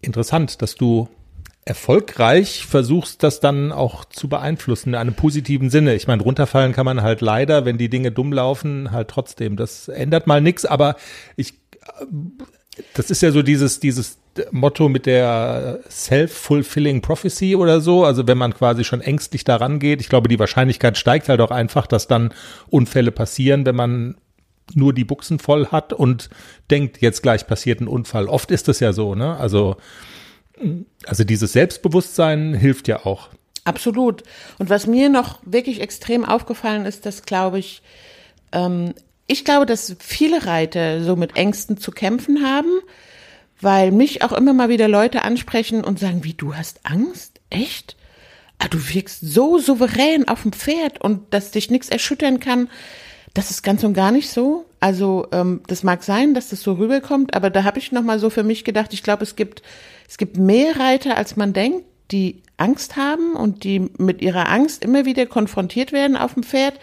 interessant, 0.00 0.62
dass 0.62 0.74
du 0.74 1.08
erfolgreich 1.64 2.66
versuchst, 2.66 3.22
das 3.22 3.40
dann 3.40 3.70
auch 3.70 4.04
zu 4.04 4.28
beeinflussen 4.28 4.90
in 4.90 4.94
einem 4.96 5.14
positiven 5.14 5.70
Sinne. 5.70 5.94
Ich 5.94 6.08
meine, 6.08 6.22
runterfallen 6.22 6.72
kann 6.72 6.86
man 6.86 7.02
halt 7.02 7.20
leider, 7.20 7.64
wenn 7.64 7.78
die 7.78 7.90
Dinge 7.90 8.10
dumm 8.10 8.32
laufen, 8.32 8.90
halt 8.90 9.08
trotzdem. 9.08 9.56
Das 9.56 9.88
ändert 9.88 10.26
mal 10.26 10.40
nichts, 10.40 10.64
aber 10.64 10.96
ich 11.36 11.54
das 12.94 13.10
ist 13.10 13.22
ja 13.22 13.30
so 13.30 13.42
dieses, 13.42 13.80
dieses 13.80 14.18
Motto 14.50 14.88
mit 14.88 15.06
der 15.06 15.80
self-fulfilling 15.88 17.02
prophecy 17.02 17.56
oder 17.56 17.80
so. 17.80 18.04
Also 18.04 18.26
wenn 18.26 18.38
man 18.38 18.54
quasi 18.54 18.84
schon 18.84 19.00
ängstlich 19.00 19.44
daran 19.44 19.78
geht, 19.78 20.00
ich 20.00 20.08
glaube, 20.08 20.28
die 20.28 20.38
Wahrscheinlichkeit 20.38 20.96
steigt 20.96 21.28
halt 21.28 21.40
auch 21.40 21.50
einfach, 21.50 21.86
dass 21.86 22.06
dann 22.06 22.32
Unfälle 22.68 23.10
passieren, 23.10 23.66
wenn 23.66 23.76
man 23.76 24.16
nur 24.74 24.92
die 24.92 25.04
Buchsen 25.04 25.38
voll 25.38 25.66
hat 25.68 25.92
und 25.92 26.30
denkt, 26.70 27.00
jetzt 27.00 27.22
gleich 27.22 27.46
passiert 27.46 27.80
ein 27.80 27.88
Unfall. 27.88 28.28
Oft 28.28 28.50
ist 28.50 28.68
das 28.68 28.80
ja 28.80 28.92
so, 28.92 29.14
ne? 29.14 29.36
Also, 29.36 29.76
also 31.06 31.24
dieses 31.24 31.52
Selbstbewusstsein 31.52 32.54
hilft 32.54 32.86
ja 32.86 33.04
auch. 33.04 33.30
Absolut. 33.64 34.22
Und 34.58 34.70
was 34.70 34.86
mir 34.86 35.08
noch 35.08 35.40
wirklich 35.44 35.80
extrem 35.80 36.24
aufgefallen 36.24 36.86
ist, 36.86 37.04
dass 37.04 37.22
glaube 37.22 37.58
ich, 37.58 37.82
ähm, 38.52 38.94
ich 39.26 39.44
glaube, 39.44 39.66
dass 39.66 39.96
viele 39.98 40.46
Reiter 40.46 41.04
so 41.04 41.14
mit 41.14 41.36
Ängsten 41.36 41.76
zu 41.78 41.90
kämpfen 41.90 42.44
haben, 42.44 42.70
weil 43.60 43.92
mich 43.92 44.22
auch 44.22 44.32
immer 44.32 44.52
mal 44.52 44.68
wieder 44.68 44.88
Leute 44.88 45.22
ansprechen 45.22 45.84
und 45.84 45.98
sagen, 45.98 46.24
wie 46.24 46.34
du 46.34 46.54
hast 46.54 46.80
Angst? 46.84 47.40
Echt? 47.50 47.96
Ah, 48.58 48.68
du 48.68 48.78
wirkst 48.92 49.20
so 49.20 49.58
souverän 49.58 50.28
auf 50.28 50.42
dem 50.42 50.52
Pferd 50.52 51.00
und 51.00 51.32
dass 51.32 51.50
dich 51.50 51.70
nichts 51.70 51.88
erschüttern 51.88 52.40
kann. 52.40 52.68
Das 53.32 53.50
ist 53.50 53.62
ganz 53.62 53.84
und 53.84 53.94
gar 53.94 54.10
nicht 54.10 54.30
so. 54.30 54.66
Also 54.80 55.28
ähm, 55.32 55.62
das 55.66 55.82
mag 55.82 56.02
sein, 56.02 56.34
dass 56.34 56.50
das 56.50 56.62
so 56.62 56.74
rüberkommt, 56.74 57.34
aber 57.34 57.50
da 57.50 57.64
habe 57.64 57.78
ich 57.78 57.92
noch 57.92 58.02
mal 58.02 58.18
so 58.18 58.28
für 58.28 58.42
mich 58.42 58.64
gedacht. 58.64 58.92
Ich 58.92 59.02
glaube, 59.02 59.22
es 59.22 59.36
gibt 59.36 59.62
es 60.08 60.18
gibt 60.18 60.36
mehr 60.36 60.78
Reiter, 60.78 61.16
als 61.16 61.36
man 61.36 61.52
denkt, 61.52 61.84
die 62.10 62.42
Angst 62.56 62.96
haben 62.96 63.34
und 63.34 63.62
die 63.62 63.88
mit 63.98 64.20
ihrer 64.20 64.48
Angst 64.48 64.84
immer 64.84 65.04
wieder 65.04 65.26
konfrontiert 65.26 65.92
werden 65.92 66.16
auf 66.16 66.34
dem 66.34 66.42
Pferd. 66.42 66.74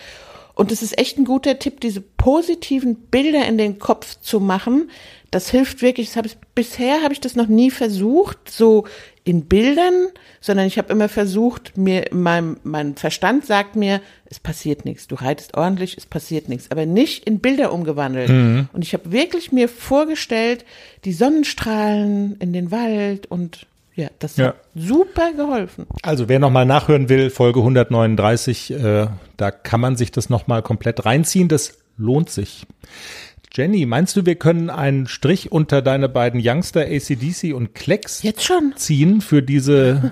Und 0.58 0.72
es 0.72 0.82
ist 0.82 0.98
echt 0.98 1.20
ein 1.20 1.26
guter 1.26 1.60
Tipp, 1.60 1.82
diese 1.82 2.02
positiven 2.02 2.96
Bilder 2.96 3.46
in 3.46 3.60
den 3.60 3.78
Kopf 3.78 4.20
zu 4.22 4.40
machen. 4.40 4.90
Das 5.30 5.52
hilft 5.52 5.84
wirklich. 5.84 6.08
Das 6.08 6.18
hab 6.18 6.26
ich, 6.26 6.36
bisher 6.56 7.04
habe 7.04 7.14
ich 7.14 7.22
das 7.22 7.36
noch 7.36 7.46
nie 7.46 7.70
versucht, 7.70 8.50
so 8.50 8.86
in 9.24 9.46
Bildern, 9.46 10.08
sondern 10.42 10.66
ich 10.66 10.80
habe 10.80 10.92
immer 10.92 11.10
versucht, 11.10 11.78
mir 11.78 12.06
mein, 12.12 12.58
mein 12.64 12.96
Verstand 12.96 13.46
sagt 13.46 13.76
mir, 13.76 14.02
es 14.26 14.40
passiert 14.40 14.84
nichts. 14.84 15.06
Du 15.08 15.14
reitest 15.14 15.56
ordentlich, 15.56 15.96
es 15.96 16.08
passiert 16.08 16.50
nichts, 16.50 16.72
aber 16.72 16.88
nicht 16.88 17.26
in 17.26 17.38
Bilder 17.38 17.72
umgewandelt. 17.72 18.30
Und 18.74 18.82
ich 18.82 18.94
habe 18.94 19.12
wirklich 19.12 19.52
mir 19.52 19.70
vorgestellt, 19.70 20.66
die 21.06 21.14
Sonnenstrahlen 21.14 22.38
in 22.40 22.52
den 22.52 22.72
Wald 22.72 23.28
und 23.30 23.68
ja, 23.98 24.10
das 24.20 24.38
Ja. 24.38 24.48
hat 24.48 24.56
super 24.76 25.34
geholfen. 25.34 25.88
Also 26.04 26.30
wer 26.30 26.40
nochmal 26.40 26.66
nachhören 26.66 27.10
will, 27.10 27.30
Folge 27.30 27.60
139, 27.60 28.72
äh, 28.72 29.08
da 29.36 29.52
kann 29.52 29.82
man 29.82 29.98
sich 29.98 30.12
das 30.12 30.30
nochmal 30.30 30.62
komplett 30.62 31.06
reinziehen. 31.06 31.50
Das 31.50 31.80
lohnt 31.98 32.30
sich. 32.30 32.66
Jenny, 33.54 33.86
meinst 33.88 34.16
du, 34.16 34.26
wir 34.26 34.36
können 34.36 34.70
einen 34.70 35.08
Strich 35.08 35.52
unter 35.52 35.82
deine 35.82 36.08
beiden 36.10 36.40
Youngster 36.44 36.82
ACDC 36.82 37.54
und 37.56 37.74
Klecks 37.74 38.22
Jetzt 38.22 38.44
schon. 38.46 38.74
ziehen 38.76 39.20
für 39.20 39.42
diese? 39.42 40.12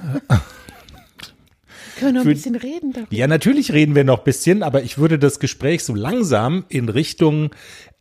Können 2.00 2.13
wir 2.15 2.21
noch 2.21 2.21
ein 2.28 2.34
bisschen 2.34 2.56
reden 2.56 2.91
darüber. 2.91 3.13
ja, 3.13 3.28
natürlich 3.28 3.71
reden 3.71 3.93
wir 3.95 4.04
noch 4.04 4.17
ein 4.19 4.24
bisschen, 4.26 4.63
aber 4.63 4.82
ich 4.84 4.98
würde 4.98 5.19
das 5.19 5.39
Gespräch 5.39 5.84
so 5.84 5.93
langsam 5.93 6.65
in 6.69 6.89
Richtung 6.89 7.52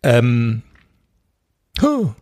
ähm, 0.03 0.63
huh. 1.81 2.13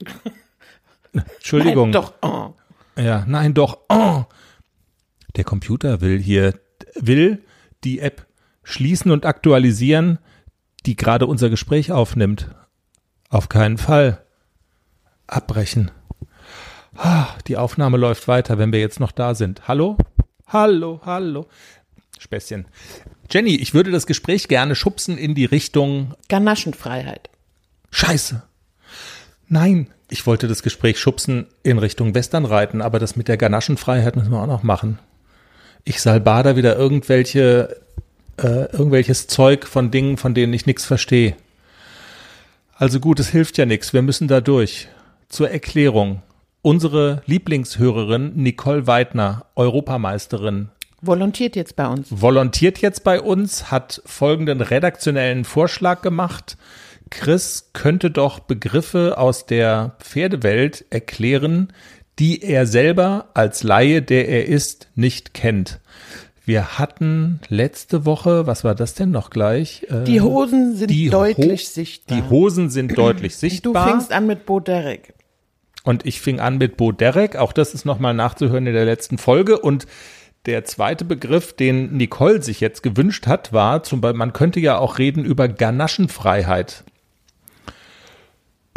Entschuldigung. 1.12 1.90
Nein, 1.90 1.92
doch. 1.92 2.12
Oh. 2.22 2.50
Ja, 2.98 3.24
nein, 3.26 3.54
doch. 3.54 3.78
Oh. 3.88 4.24
Der 5.36 5.44
Computer 5.44 6.00
will 6.00 6.18
hier, 6.18 6.58
will 6.96 7.44
die 7.84 8.00
App 8.00 8.26
schließen 8.64 9.10
und 9.12 9.24
aktualisieren, 9.24 10.18
die 10.84 10.96
gerade 10.96 11.26
unser 11.26 11.48
Gespräch 11.48 11.92
aufnimmt. 11.92 12.50
Auf 13.28 13.48
keinen 13.48 13.78
Fall. 13.78 14.24
Abbrechen. 15.26 15.90
Ah, 16.96 17.28
Die 17.46 17.56
Aufnahme 17.56 17.98
läuft 17.98 18.26
weiter, 18.26 18.58
wenn 18.58 18.72
wir 18.72 18.80
jetzt 18.80 18.98
noch 18.98 19.12
da 19.12 19.34
sind. 19.34 19.68
Hallo? 19.68 19.96
Hallo, 20.48 21.00
hallo. 21.04 21.46
Späßchen. 22.18 22.66
Jenny, 23.30 23.54
ich 23.54 23.74
würde 23.74 23.90
das 23.90 24.06
Gespräch 24.06 24.48
gerne 24.48 24.74
schubsen 24.74 25.18
in 25.18 25.34
die 25.34 25.44
Richtung 25.44 26.14
Ganaschenfreiheit. 26.28 27.30
Scheiße. 27.90 28.42
Nein, 29.46 29.88
ich 30.10 30.26
wollte 30.26 30.48
das 30.48 30.62
Gespräch 30.62 30.98
schubsen 30.98 31.46
in 31.62 31.78
Richtung 31.78 32.14
Westernreiten, 32.14 32.80
aber 32.80 32.98
das 32.98 33.16
mit 33.16 33.28
der 33.28 33.36
Ganaschenfreiheit 33.36 34.16
müssen 34.16 34.30
wir 34.30 34.42
auch 34.42 34.46
noch 34.46 34.62
machen. 34.62 34.98
Ich 35.84 36.00
salbader 36.00 36.56
wieder 36.56 36.76
irgendwelche, 36.76 37.76
äh, 38.38 38.70
irgendwelches 38.72 39.26
Zeug 39.26 39.66
von 39.66 39.90
Dingen, 39.90 40.16
von 40.16 40.34
denen 40.34 40.52
ich 40.52 40.66
nichts 40.66 40.84
verstehe. 40.84 41.36
Also 42.74 43.00
gut, 43.00 43.20
es 43.20 43.28
hilft 43.28 43.58
ja 43.58 43.66
nichts. 43.66 43.92
Wir 43.92 44.02
müssen 44.02 44.28
da 44.28 44.40
durch. 44.40 44.88
Zur 45.28 45.50
Erklärung. 45.50 46.22
Unsere 46.62 47.22
Lieblingshörerin 47.26 48.32
Nicole 48.34 48.86
Weidner, 48.86 49.46
Europameisterin, 49.56 50.70
Volontiert 51.00 51.54
jetzt 51.54 51.76
bei 51.76 51.86
uns. 51.86 52.08
volontiert 52.10 52.78
jetzt 52.78 53.04
bei 53.04 53.20
uns, 53.20 53.70
hat 53.70 54.02
folgenden 54.04 54.60
redaktionellen 54.60 55.44
Vorschlag 55.44 56.02
gemacht. 56.02 56.56
Chris 57.10 57.70
könnte 57.72 58.10
doch 58.10 58.38
Begriffe 58.40 59.18
aus 59.18 59.46
der 59.46 59.96
Pferdewelt 60.00 60.84
erklären, 60.90 61.72
die 62.18 62.42
er 62.42 62.66
selber 62.66 63.28
als 63.34 63.62
Laie, 63.62 64.02
der 64.02 64.28
er 64.28 64.46
ist, 64.46 64.88
nicht 64.94 65.34
kennt. 65.34 65.80
Wir 66.44 66.78
hatten 66.78 67.40
letzte 67.48 68.04
Woche, 68.06 68.46
was 68.46 68.64
war 68.64 68.74
das 68.74 68.94
denn 68.94 69.10
noch 69.10 69.30
gleich? 69.30 69.86
Äh, 69.90 70.04
Die 70.04 70.20
Hosen 70.20 70.74
sind 70.76 70.90
die 70.90 71.10
deutlich 71.10 71.64
Ho- 71.66 71.70
sichtbar. 71.70 72.16
Die 72.18 72.28
Hosen 72.30 72.70
sind 72.70 72.96
deutlich 72.96 73.34
du 73.34 73.38
sichtbar. 73.38 73.88
fängst 73.88 74.12
an 74.12 74.26
mit 74.26 74.46
Bo 74.46 74.58
Derek. 74.58 75.12
Und 75.84 76.06
ich 76.06 76.20
fing 76.20 76.40
an 76.40 76.58
mit 76.58 76.76
Bo 76.76 76.90
Derek. 76.92 77.36
Auch 77.36 77.52
das 77.52 77.74
ist 77.74 77.84
nochmal 77.84 78.14
nachzuhören 78.14 78.66
in 78.66 78.74
der 78.74 78.84
letzten 78.86 79.18
Folge. 79.18 79.58
Und 79.60 79.86
der 80.46 80.64
zweite 80.64 81.04
Begriff, 81.04 81.52
den 81.52 81.92
Nicole 81.96 82.42
sich 82.42 82.60
jetzt 82.60 82.82
gewünscht 82.82 83.26
hat, 83.26 83.52
war 83.52 83.82
zum 83.82 84.00
Beispiel, 84.00 84.18
man 84.18 84.32
könnte 84.32 84.58
ja 84.60 84.78
auch 84.78 84.98
reden 84.98 85.24
über 85.26 85.48
Ganaschenfreiheit. 85.48 86.84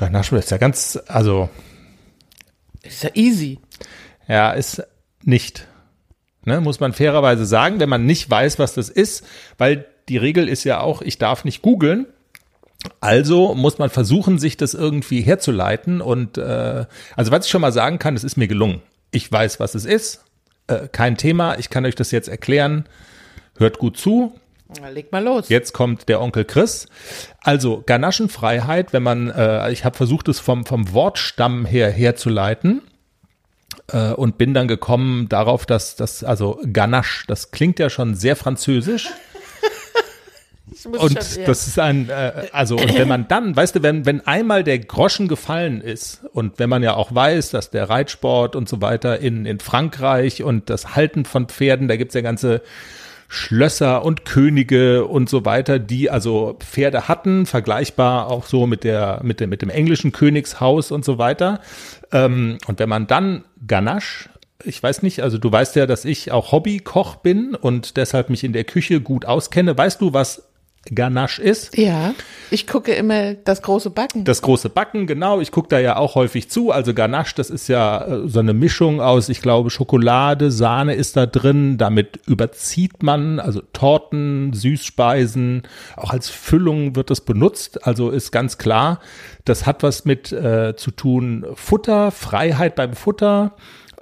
Ganaschen 0.01 0.37
ist 0.39 0.49
ja 0.49 0.57
ganz, 0.57 0.99
also, 1.07 1.49
Ist 2.81 3.03
ja 3.03 3.11
easy. 3.13 3.59
ja, 4.27 4.51
ist 4.51 4.83
nicht. 5.23 5.67
Ne, 6.43 6.59
muss 6.59 6.79
man 6.79 6.93
fairerweise 6.93 7.45
sagen, 7.45 7.79
wenn 7.79 7.87
man 7.87 8.07
nicht 8.07 8.27
weiß, 8.27 8.57
was 8.57 8.73
das 8.73 8.89
ist, 8.89 9.23
weil 9.59 9.85
die 10.09 10.17
Regel 10.17 10.49
ist 10.49 10.63
ja 10.63 10.79
auch, 10.79 11.03
ich 11.03 11.19
darf 11.19 11.45
nicht 11.45 11.61
googeln. 11.61 12.07
Also 12.99 13.53
muss 13.53 13.77
man 13.77 13.91
versuchen, 13.91 14.39
sich 14.39 14.57
das 14.57 14.73
irgendwie 14.73 15.21
herzuleiten. 15.21 16.01
Und 16.01 16.39
äh, 16.39 16.85
also 17.15 17.31
was 17.31 17.45
ich 17.45 17.51
schon 17.51 17.61
mal 17.61 17.71
sagen 17.71 17.99
kann, 17.99 18.15
es 18.15 18.23
ist 18.23 18.37
mir 18.37 18.47
gelungen. 18.47 18.81
Ich 19.11 19.31
weiß, 19.31 19.59
was 19.59 19.75
es 19.75 19.85
ist. 19.85 20.23
Äh, 20.65 20.87
kein 20.91 21.15
Thema. 21.15 21.59
Ich 21.59 21.69
kann 21.69 21.85
euch 21.85 21.93
das 21.93 22.09
jetzt 22.09 22.27
erklären. 22.27 22.85
Hört 23.55 23.77
gut 23.77 23.97
zu. 23.97 24.33
Leg 24.91 25.11
mal 25.11 25.23
los. 25.23 25.49
Jetzt 25.49 25.73
kommt 25.73 26.07
der 26.07 26.21
Onkel 26.21 26.45
Chris. 26.45 26.87
Also 27.41 27.83
Ganaschenfreiheit, 27.85 28.93
wenn 28.93 29.03
man, 29.03 29.29
äh, 29.29 29.71
ich 29.71 29.83
habe 29.83 29.97
versucht, 29.97 30.27
es 30.27 30.39
vom, 30.39 30.65
vom 30.65 30.93
Wortstamm 30.93 31.65
her 31.65 31.91
herzuleiten. 31.91 32.81
äh, 33.91 34.11
und 34.13 34.37
bin 34.37 34.53
dann 34.53 34.67
gekommen 34.67 35.29
darauf, 35.29 35.65
dass 35.65 35.95
das, 35.95 36.23
also 36.23 36.59
Ganache, 36.71 37.25
das 37.27 37.51
klingt 37.51 37.79
ja 37.79 37.89
schon 37.89 38.15
sehr 38.15 38.35
französisch. 38.35 39.09
Und 40.85 41.21
schon, 41.21 41.41
ja. 41.41 41.45
das 41.45 41.67
ist 41.67 41.77
ein, 41.77 42.09
äh, 42.09 42.47
also 42.53 42.77
und 42.77 42.97
wenn 42.97 43.07
man 43.07 43.27
dann, 43.27 43.55
weißt 43.55 43.75
du, 43.75 43.83
wenn, 43.83 44.05
wenn 44.05 44.25
einmal 44.25 44.63
der 44.63 44.79
Groschen 44.79 45.27
gefallen 45.27 45.81
ist 45.81 46.23
und 46.31 46.59
wenn 46.59 46.69
man 46.69 46.81
ja 46.81 46.95
auch 46.95 47.13
weiß, 47.13 47.51
dass 47.51 47.71
der 47.71 47.89
Reitsport 47.89 48.55
und 48.55 48.69
so 48.69 48.81
weiter 48.81 49.19
in, 49.19 49.45
in 49.45 49.59
Frankreich 49.59 50.43
und 50.43 50.69
das 50.69 50.95
Halten 50.95 51.25
von 51.25 51.47
Pferden, 51.49 51.89
da 51.89 51.97
gibt's 51.97 52.15
ja 52.15 52.21
ganze 52.21 52.61
Schlösser 53.33 54.03
und 54.03 54.25
Könige 54.25 55.05
und 55.05 55.29
so 55.29 55.45
weiter, 55.45 55.79
die 55.79 56.09
also 56.09 56.57
Pferde 56.59 57.07
hatten, 57.07 57.45
vergleichbar 57.45 58.27
auch 58.27 58.45
so 58.45 58.67
mit 58.67 58.83
der, 58.83 59.21
mit 59.23 59.39
dem, 59.39 59.49
mit 59.49 59.61
dem 59.61 59.69
englischen 59.69 60.11
Königshaus 60.11 60.91
und 60.91 61.05
so 61.05 61.17
weiter. 61.17 61.61
Ähm, 62.11 62.57
und 62.67 62.79
wenn 62.79 62.89
man 62.89 63.07
dann 63.07 63.45
Ganache 63.65 64.29
ich 64.63 64.83
weiß 64.83 65.01
nicht, 65.01 65.21
also 65.21 65.39
du 65.39 65.51
weißt 65.51 65.75
ja, 65.75 65.87
dass 65.87 66.05
ich 66.05 66.31
auch 66.31 66.51
Hobbykoch 66.51 67.15
bin 67.15 67.55
und 67.55 67.97
deshalb 67.97 68.29
mich 68.29 68.43
in 68.43 68.53
der 68.53 68.63
Küche 68.63 69.01
gut 69.01 69.25
auskenne. 69.25 69.75
Weißt 69.75 69.99
du, 70.01 70.13
was 70.13 70.50
Ganache 70.89 71.39
ist? 71.41 71.77
Ja, 71.77 72.15
ich 72.49 72.65
gucke 72.65 72.91
immer 72.93 73.35
das 73.35 73.61
große 73.61 73.91
Backen. 73.91 74.25
Das 74.25 74.41
große 74.41 74.69
Backen, 74.69 75.05
genau. 75.05 75.39
Ich 75.39 75.51
gucke 75.51 75.69
da 75.69 75.79
ja 75.79 75.95
auch 75.95 76.15
häufig 76.15 76.49
zu. 76.49 76.71
Also 76.71 76.95
Ganache, 76.95 77.35
das 77.35 77.51
ist 77.51 77.67
ja 77.67 78.03
äh, 78.03 78.27
so 78.27 78.39
eine 78.39 78.53
Mischung 78.53 78.99
aus, 78.99 79.29
ich 79.29 79.41
glaube, 79.41 79.69
Schokolade, 79.69 80.51
Sahne 80.51 80.95
ist 80.95 81.15
da 81.17 81.27
drin. 81.27 81.77
Damit 81.77 82.19
überzieht 82.25 83.03
man, 83.03 83.39
also 83.39 83.61
Torten, 83.73 84.53
Süßspeisen, 84.53 85.63
auch 85.97 86.11
als 86.11 86.29
Füllung 86.29 86.95
wird 86.95 87.11
das 87.11 87.21
benutzt. 87.21 87.85
Also 87.85 88.09
ist 88.09 88.31
ganz 88.31 88.57
klar, 88.57 88.99
das 89.45 89.67
hat 89.67 89.83
was 89.83 90.05
mit 90.05 90.31
äh, 90.31 90.75
zu 90.75 90.89
tun, 90.91 91.45
Futter, 91.53 92.09
Freiheit 92.11 92.75
beim 92.75 92.93
Futter. 92.93 93.55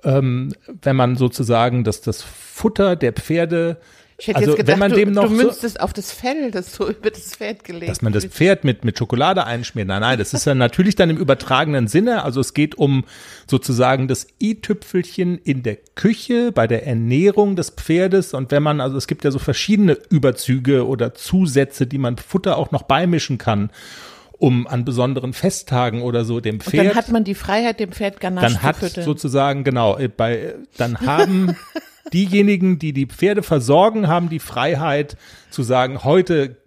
Ähm, 0.06 0.54
wenn 0.82 0.96
man 0.96 1.18
sozusagen 1.18 1.84
das, 1.84 2.00
das 2.00 2.22
Futter 2.22 2.96
der 2.96 3.12
Pferde 3.12 3.78
ich 4.20 4.28
hätte 4.28 4.38
also 4.40 4.50
jetzt 4.52 4.58
gedacht, 4.58 4.74
wenn 4.74 4.80
man 4.80 4.92
du, 4.92 4.98
dem 4.98 5.12
noch 5.14 5.24
du 5.24 5.30
so- 5.30 5.36
münzt 5.36 5.64
es 5.64 5.78
auf 5.78 5.94
das 5.94 6.12
Fell, 6.12 6.52
das 6.52 6.74
so 6.74 6.90
über 6.92 7.10
das 7.10 7.36
Pferd 7.36 7.64
gelegt 7.64 7.90
dass 7.90 8.02
man 8.02 8.14
das. 8.14 8.26
Pferd 8.26 8.64
mit, 8.64 8.84
mit 8.84 8.98
Schokolade 8.98 9.46
einschmiert. 9.46 9.88
Nein, 9.88 10.02
nein, 10.02 10.20
das 10.20 10.34
ist 10.34 10.46
ja 10.46 10.54
natürlich 10.56 10.96
dann 10.96 11.10
im 11.10 11.18
übertragenen 11.18 11.88
Sinne. 11.88 12.24
Also 12.24 12.42
es 12.42 12.54
geht 12.54 12.76
um 12.76 13.06
sozusagen 13.48 14.08
das 14.08 14.28
i-Tüpfelchen 14.42 15.38
in 15.38 15.64
der 15.64 15.78
Küche, 15.96 16.52
bei 16.52 16.68
der 16.68 16.86
Ernährung 16.86 17.56
des 17.56 17.70
Pferdes. 17.72 18.34
Und 18.34 18.52
wenn 18.52 18.62
man, 18.64 18.82
also 18.82 18.98
es 18.98 19.08
gibt 19.08 19.24
ja 19.24 19.32
so 19.32 19.40
verschiedene 19.40 19.98
Überzüge 20.10 20.86
oder 20.86 21.14
Zusätze, 21.14 21.88
die 21.88 21.98
man 21.98 22.18
Futter 22.18 22.58
auch 22.58 22.72
noch 22.72 22.84
beimischen 22.84 23.38
kann, 23.38 23.70
um 24.39 24.65
an 24.67 24.86
besonderen 24.86 25.34
Festtagen 25.34 26.02
oder 26.02 26.25
so 26.25 26.39
dem 26.39 26.56
Und 26.56 26.63
Pferd 26.63 26.88
dann 26.88 26.95
hat 26.95 27.10
man 27.10 27.23
die 27.23 27.36
Freiheit, 27.36 27.80
dem 27.80 27.91
Pferd 27.91 28.19
Ganache 28.19 28.45
dann 28.47 28.62
hat 28.63 28.78
zu 28.78 28.88
füttern. 28.88 29.04
sozusagen 29.04 29.63
genau 29.63 29.97
äh, 29.97 30.08
bei 30.08 30.56
dann 30.78 30.99
haben 31.02 31.56
diejenigen, 32.13 32.80
die 32.80 32.93
die 32.93 33.06
Pferde 33.06 33.43
versorgen, 33.43 34.08
haben 34.08 34.30
die 34.30 34.39
Freiheit 34.39 35.17
zu 35.52 35.62
sagen, 35.62 36.04
heute 36.04 36.58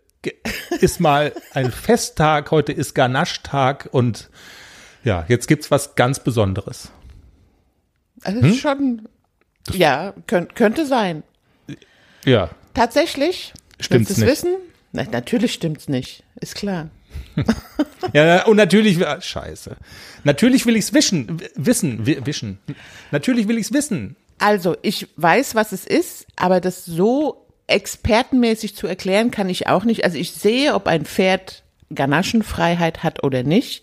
ist 0.81 1.01
mal 1.01 1.33
ein 1.53 1.73
Festtag, 1.73 2.51
heute 2.53 2.73
ist 2.73 2.95
Ganache-Tag 2.95 3.89
und 3.91 4.31
ja, 5.03 5.25
jetzt 5.29 5.49
gibt's 5.49 5.71
was 5.71 5.97
ganz 5.97 6.21
Besonderes. 6.21 6.93
also 8.23 8.41
Hm? 8.41 8.55
schon, 8.55 9.09
ja, 9.73 10.15
könnt, 10.29 10.55
könnte 10.55 10.87
sein. 10.87 11.23
Ja, 12.25 12.51
Tatsächlich, 12.75 13.53
Stimmt's 13.81 14.17
nicht. 14.17 14.27
wissen? 14.27 14.55
Na, 14.93 15.05
natürlich 15.11 15.53
stimmt's 15.55 15.89
nicht, 15.89 16.23
ist 16.41 16.55
klar. 16.55 16.89
Ja 18.13 18.45
und 18.47 18.57
natürlich 18.57 19.05
ah, 19.07 19.21
Scheiße. 19.21 19.77
Natürlich 20.25 20.67
will 20.67 20.77
ich's 20.77 20.93
wischen, 20.93 21.41
wissen, 21.57 22.07
wi- 22.07 22.25
wischen. 22.25 22.59
Natürlich 23.11 23.49
will 23.49 23.59
ich's 23.59 23.73
wissen. 23.73 24.17
Also, 24.39 24.77
ich 24.83 25.09
weiß, 25.17 25.55
was 25.55 25.73
es 25.73 25.87
ist, 25.87 26.27
aber 26.37 26.61
das 26.61 26.85
so 26.85 27.47
expertenmäßig 27.67 28.75
zu 28.75 28.87
erklären 28.87 29.31
kann 29.31 29.49
ich 29.49 29.67
auch 29.69 29.85
nicht. 29.85 30.05
Also, 30.05 30.19
ich 30.19 30.33
sehe, 30.33 30.75
ob 30.75 30.87
ein 30.87 31.05
Pferd 31.05 31.63
Ganaschenfreiheit 31.95 33.03
hat 33.03 33.23
oder 33.23 33.43
nicht. 33.43 33.83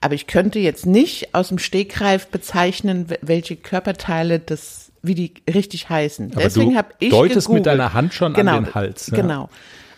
Aber 0.00 0.14
ich 0.14 0.26
könnte 0.26 0.58
jetzt 0.58 0.84
nicht 0.86 1.34
aus 1.34 1.48
dem 1.48 1.58
Stegreif 1.58 2.26
bezeichnen, 2.28 3.06
welche 3.22 3.56
Körperteile 3.56 4.38
das, 4.38 4.92
wie 5.02 5.14
die 5.14 5.34
richtig 5.52 5.88
heißen. 5.88 6.32
Aber 6.32 6.42
Deswegen 6.42 6.72
du 6.72 6.76
habe 6.76 6.92
ich 6.98 7.10
deutest 7.10 7.48
mit 7.48 7.64
gegoogelt. 7.64 7.66
deiner 7.66 7.94
Hand 7.94 8.12
schon 8.12 8.32
an 8.34 8.34
genau, 8.34 8.60
den 8.60 8.74
Hals, 8.74 9.06
ja. 9.08 9.16
Genau. 9.16 9.48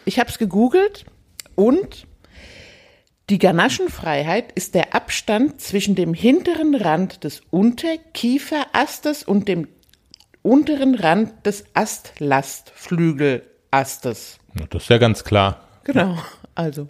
Ich 0.04 0.18
habe 0.20 0.30
es 0.30 0.38
gegoogelt 0.38 1.04
und 1.56 2.06
die 3.30 3.38
Ganaschenfreiheit 3.38 4.52
ist 4.52 4.74
der 4.74 4.94
Abstand 4.94 5.60
zwischen 5.60 5.94
dem 5.94 6.14
hinteren 6.14 6.74
Rand 6.74 7.24
des 7.24 7.42
Unterkieferastes 7.50 9.22
und 9.22 9.48
dem 9.48 9.68
unteren 10.42 10.94
Rand 10.94 11.32
des 11.44 11.64
Astlastflügelastes. 11.74 14.38
Das 14.70 14.82
ist 14.82 14.88
ja 14.90 14.98
ganz 14.98 15.24
klar. 15.24 15.60
Genau, 15.84 16.16
also. 16.54 16.88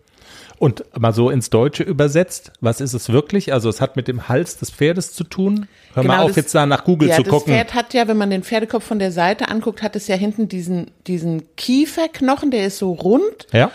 Und 0.59 0.85
mal 0.99 1.13
so 1.13 1.31
ins 1.31 1.51
Deutsche 1.51 1.85
übersetzt, 1.85 2.53
was 2.61 2.81
ist 2.81 2.93
es 2.93 3.11
wirklich? 3.11 3.53
Also 3.53 3.69
es 3.69 3.81
hat 3.81 3.97
mit 3.97 4.09
dem 4.09 4.29
Hals 4.29 4.59
des 4.59 4.71
Pferdes 4.71 5.13
zu 5.13 5.23
tun. 5.25 5.69
Hör 5.95 6.03
mal 6.03 6.13
Genau, 6.15 6.23
auf, 6.25 6.29
das- 6.31 6.37
jetzt 6.37 6.55
da 6.55 6.67
nach 6.67 6.85
Google 6.85 7.09
ja, 7.09 7.17
zu 7.17 7.23
das 7.23 7.31
gucken. 7.31 7.53
Pferd 7.55 7.75
hat 7.75 7.95
ja, 7.95 8.09
wenn 8.09 8.17
man 8.17 8.31
den 8.31 8.43
Pferdekopf 8.43 8.85
von 8.85 8.99
der 8.99 9.13
Seite 9.13 9.49
anguckt, 9.49 9.83
hat 9.83 9.95
es 9.97 10.09
ja 10.09 10.17
hinten 10.17 10.49
diesen, 10.49 10.91
diesen 11.07 11.55
Kieferknochen, 11.57 12.51
der 12.51 12.67
ist 12.67 12.79
so 12.79 12.93
rund 12.93 13.47
Ja, 13.53 13.71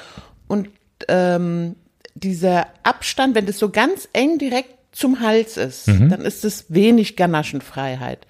und 0.47 0.69
ähm, 1.07 1.75
dieser 2.15 2.67
Abstand, 2.83 3.35
wenn 3.35 3.45
das 3.45 3.57
so 3.59 3.69
ganz 3.69 4.07
eng 4.13 4.37
direkt 4.37 4.69
zum 4.91 5.19
Hals 5.19 5.57
ist, 5.57 5.87
Mhm. 5.87 6.09
dann 6.09 6.21
ist 6.21 6.45
es 6.45 6.65
wenig 6.69 7.15
Ganaschenfreiheit. 7.15 8.27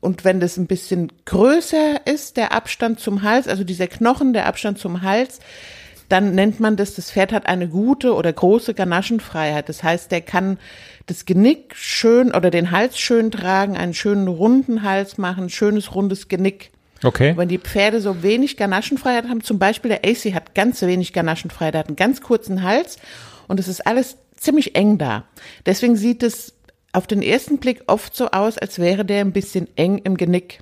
Und 0.00 0.24
wenn 0.24 0.40
das 0.40 0.56
ein 0.56 0.66
bisschen 0.66 1.12
größer 1.24 2.06
ist, 2.06 2.36
der 2.36 2.52
Abstand 2.52 3.00
zum 3.00 3.22
Hals, 3.22 3.48
also 3.48 3.64
dieser 3.64 3.88
Knochen, 3.88 4.32
der 4.32 4.46
Abstand 4.46 4.78
zum 4.78 5.02
Hals, 5.02 5.40
dann 6.08 6.34
nennt 6.34 6.58
man 6.60 6.76
das, 6.76 6.94
das 6.94 7.10
Pferd 7.10 7.32
hat 7.32 7.46
eine 7.46 7.68
gute 7.68 8.14
oder 8.14 8.32
große 8.32 8.72
Ganaschenfreiheit. 8.72 9.68
Das 9.68 9.82
heißt, 9.82 10.10
der 10.10 10.22
kann 10.22 10.58
das 11.06 11.26
Genick 11.26 11.74
schön 11.74 12.32
oder 12.32 12.50
den 12.50 12.70
Hals 12.70 12.98
schön 12.98 13.30
tragen, 13.30 13.76
einen 13.76 13.92
schönen 13.92 14.28
runden 14.28 14.82
Hals 14.82 15.18
machen, 15.18 15.50
schönes 15.50 15.94
rundes 15.94 16.28
Genick. 16.28 16.70
Okay. 17.04 17.34
Wenn 17.36 17.48
die 17.48 17.58
Pferde 17.58 18.00
so 18.00 18.22
wenig 18.22 18.56
Ganaschenfreiheit 18.56 19.28
haben, 19.28 19.42
zum 19.42 19.58
Beispiel 19.58 19.90
der 19.90 20.04
AC 20.04 20.34
hat 20.34 20.54
ganz 20.54 20.82
wenig 20.82 21.12
Ganaschenfreiheit, 21.12 21.74
hat 21.76 21.86
einen 21.88 21.96
ganz 21.96 22.20
kurzen 22.20 22.62
Hals 22.62 22.96
und 23.46 23.60
es 23.60 23.68
ist 23.68 23.86
alles 23.86 24.16
ziemlich 24.36 24.74
eng 24.76 24.98
da. 24.98 25.24
Deswegen 25.66 25.96
sieht 25.96 26.22
es 26.22 26.54
auf 26.92 27.06
den 27.06 27.22
ersten 27.22 27.58
Blick 27.58 27.82
oft 27.86 28.14
so 28.16 28.30
aus, 28.30 28.56
als 28.58 28.78
wäre 28.78 29.04
der 29.04 29.20
ein 29.20 29.32
bisschen 29.32 29.68
eng 29.76 29.98
im 29.98 30.16
Genick. 30.16 30.60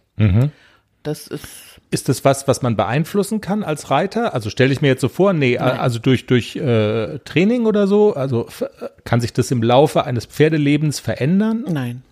Das 1.02 1.28
ist, 1.28 1.44
Ist 1.92 2.08
das 2.08 2.24
was, 2.24 2.48
was 2.48 2.62
man 2.62 2.74
beeinflussen 2.76 3.40
kann 3.40 3.62
als 3.62 3.90
Reiter? 3.92 4.34
Also 4.34 4.50
stelle 4.50 4.72
ich 4.72 4.80
mir 4.82 4.88
jetzt 4.88 5.02
so 5.02 5.08
vor, 5.08 5.32
nee, 5.32 5.56
also 5.56 6.00
durch, 6.00 6.26
durch 6.26 6.56
äh, 6.56 7.20
Training 7.20 7.64
oder 7.66 7.86
so, 7.86 8.14
also 8.14 8.48
f- 8.48 8.64
kann 9.04 9.20
sich 9.20 9.32
das 9.32 9.52
im 9.52 9.62
Laufe 9.62 10.02
eines 10.04 10.26
Pferdelebens 10.26 10.98
verändern? 10.98 11.64
nein. 11.68 12.02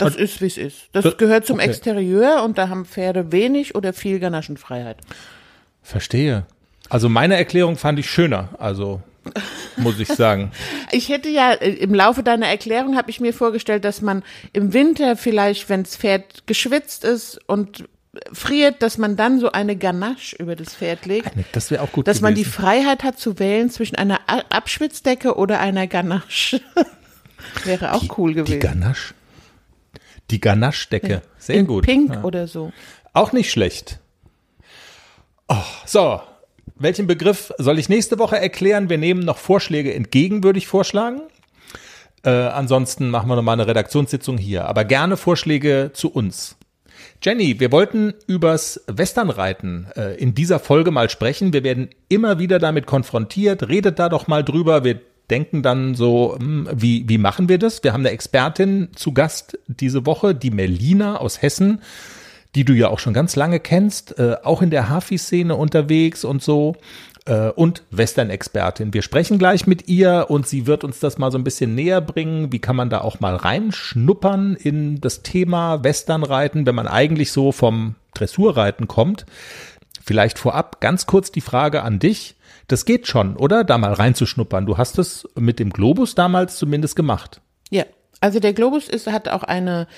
Das 0.00 0.16
ist, 0.16 0.40
wie 0.40 0.46
es 0.46 0.58
ist. 0.58 0.76
Das, 0.92 1.04
Das- 1.04 1.16
gehört 1.16 1.46
zum 1.46 1.56
okay. 1.56 1.66
Exterieur 1.68 2.42
und 2.44 2.58
da 2.58 2.68
haben 2.68 2.84
Pferde 2.84 3.32
wenig 3.32 3.74
oder 3.74 3.92
viel 3.92 4.18
Ganaschenfreiheit. 4.18 4.98
Verstehe. 5.82 6.46
Also 6.88 7.08
meine 7.08 7.36
Erklärung 7.36 7.76
fand 7.76 7.98
ich 7.98 8.10
schöner, 8.10 8.48
also 8.58 9.00
muss 9.76 9.98
ich 10.00 10.08
sagen. 10.08 10.50
Ich 10.92 11.08
hätte 11.08 11.28
ja, 11.28 11.52
äh, 11.52 11.70
im 11.70 11.94
Laufe 11.94 12.24
deiner 12.24 12.48
Erklärung 12.48 12.96
habe 12.96 13.10
ich 13.10 13.20
mir 13.20 13.32
vorgestellt, 13.32 13.84
dass 13.84 14.00
man 14.02 14.24
im 14.52 14.72
Winter 14.72 15.16
vielleicht, 15.16 15.68
wenn 15.68 15.84
das 15.84 15.96
Pferd 15.96 16.46
geschwitzt 16.48 17.04
ist 17.04 17.38
und 17.46 17.84
friert, 18.32 18.82
dass 18.82 18.98
man 18.98 19.14
dann 19.14 19.38
so 19.38 19.52
eine 19.52 19.76
Ganache 19.76 20.34
über 20.36 20.56
das 20.56 20.74
Pferd 20.74 21.06
legt. 21.06 21.30
Das 21.52 21.70
wäre 21.70 21.82
auch 21.84 21.92
gut 21.92 22.08
Dass 22.08 22.20
man 22.20 22.34
die 22.34 22.42
gewesen. 22.42 22.60
Freiheit 22.60 23.04
hat 23.04 23.20
zu 23.20 23.38
wählen 23.38 23.70
zwischen 23.70 23.94
einer 23.94 24.18
Abschwitzdecke 24.26 25.36
oder 25.36 25.60
einer 25.60 25.86
Ganache. 25.86 26.60
Wäre 27.64 27.92
auch 27.94 28.18
cool 28.18 28.30
Die 28.34 28.36
gewesen. 28.42 28.58
Ganache. 28.60 29.14
Die 30.30 30.40
Ganache-Decke. 30.40 31.22
Sehr 31.38 31.56
In 31.56 31.66
gut. 31.66 31.84
Pink 31.84 32.14
Ja. 32.14 32.22
oder 32.24 32.46
so. 32.46 32.72
Auch 33.12 33.32
nicht 33.32 33.50
schlecht. 33.50 33.98
Oh, 35.48 35.56
so, 35.84 36.20
welchen 36.76 37.06
Begriff 37.06 37.52
soll 37.58 37.78
ich 37.78 37.88
nächste 37.88 38.18
Woche 38.18 38.38
erklären? 38.38 38.88
Wir 38.88 38.98
nehmen 38.98 39.20
noch 39.24 39.38
Vorschläge 39.38 39.92
entgegen, 39.92 40.44
würde 40.44 40.58
ich 40.58 40.66
vorschlagen. 40.68 41.22
Äh, 42.22 42.30
ansonsten 42.30 43.10
machen 43.10 43.28
wir 43.28 43.36
nochmal 43.36 43.54
eine 43.54 43.66
Redaktionssitzung 43.66 44.38
hier. 44.38 44.66
Aber 44.66 44.84
gerne 44.84 45.16
Vorschläge 45.16 45.90
zu 45.92 46.10
uns. 46.12 46.56
Jenny, 47.22 47.60
wir 47.60 47.72
wollten 47.72 48.14
übers 48.26 48.82
Westernreiten 48.86 49.88
äh, 49.96 50.14
in 50.16 50.34
dieser 50.34 50.58
Folge 50.58 50.90
mal 50.90 51.10
sprechen. 51.10 51.52
Wir 51.52 51.64
werden 51.64 51.90
immer 52.08 52.38
wieder 52.38 52.58
damit 52.58 52.86
konfrontiert. 52.86 53.68
Redet 53.68 53.98
da 53.98 54.08
doch 54.08 54.26
mal 54.28 54.44
drüber. 54.44 54.84
Wir 54.84 55.00
denken 55.30 55.62
dann 55.62 55.94
so, 55.94 56.36
hm, 56.38 56.68
wie, 56.72 57.08
wie 57.08 57.18
machen 57.18 57.48
wir 57.48 57.58
das? 57.58 57.82
Wir 57.84 57.92
haben 57.92 58.02
eine 58.02 58.10
Expertin 58.10 58.88
zu 58.94 59.12
Gast 59.12 59.58
diese 59.66 60.06
Woche, 60.06 60.34
die 60.34 60.50
Melina 60.50 61.16
aus 61.16 61.42
Hessen 61.42 61.80
die 62.56 62.64
du 62.64 62.72
ja 62.72 62.88
auch 62.88 62.98
schon 62.98 63.14
ganz 63.14 63.36
lange 63.36 63.60
kennst, 63.60 64.18
äh, 64.18 64.34
auch 64.42 64.60
in 64.60 64.70
der 64.70 64.88
Hafi-Szene 64.88 65.54
unterwegs 65.54 66.24
und 66.24 66.42
so. 66.42 66.74
äh, 67.26 67.50
und 67.50 67.82
Western-Expertin. 67.90 68.94
Wir 68.94 69.02
sprechen 69.02 69.38
gleich 69.38 69.66
mit 69.66 69.88
ihr 69.88 70.26
und 70.28 70.46
sie 70.46 70.66
wird 70.66 70.84
uns 70.84 71.00
das 71.00 71.18
mal 71.18 71.30
so 71.30 71.38
ein 71.38 71.44
bisschen 71.44 71.74
näher 71.74 72.00
bringen. 72.00 72.52
Wie 72.52 72.58
kann 72.58 72.76
man 72.76 72.90
da 72.90 73.00
auch 73.02 73.20
mal 73.20 73.36
reinschnuppern 73.36 74.56
in 74.56 75.00
das 75.00 75.22
Thema 75.22 75.84
Westernreiten, 75.84 76.66
wenn 76.66 76.74
man 76.74 76.88
eigentlich 76.88 77.32
so 77.32 77.52
vom 77.52 77.94
Dressurreiten 78.14 78.88
kommt? 78.88 79.26
Vielleicht 80.02 80.38
vorab 80.38 80.80
ganz 80.80 81.06
kurz 81.06 81.30
die 81.30 81.42
Frage 81.42 81.82
an 81.82 81.98
dich. 81.98 82.36
Das 82.70 82.84
geht 82.84 83.08
schon, 83.08 83.36
oder? 83.36 83.64
Da 83.64 83.78
mal 83.78 83.92
reinzuschnuppern. 83.92 84.64
Du 84.64 84.78
hast 84.78 84.96
es 85.00 85.28
mit 85.34 85.58
dem 85.58 85.70
Globus 85.70 86.14
damals 86.14 86.56
zumindest 86.56 86.94
gemacht. 86.94 87.40
Ja, 87.68 87.82
also 88.20 88.38
der 88.38 88.52
Globus 88.52 88.88
ist, 88.88 89.08
hat 89.08 89.26
auch 89.26 89.42
eine 89.42 89.88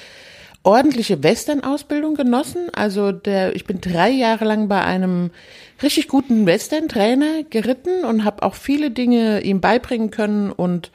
ordentliche 0.62 1.22
Western-Ausbildung 1.22 2.14
genossen. 2.14 2.70
Also 2.72 3.12
der, 3.12 3.54
ich 3.54 3.66
bin 3.66 3.82
drei 3.82 4.08
Jahre 4.08 4.46
lang 4.46 4.68
bei 4.68 4.82
einem 4.82 5.32
richtig 5.82 6.08
guten 6.08 6.46
Western-Trainer 6.46 7.42
geritten 7.50 8.06
und 8.06 8.24
habe 8.24 8.42
auch 8.42 8.54
viele 8.54 8.90
Dinge 8.90 9.42
ihm 9.42 9.60
beibringen 9.60 10.10
können 10.10 10.50
und 10.50 10.92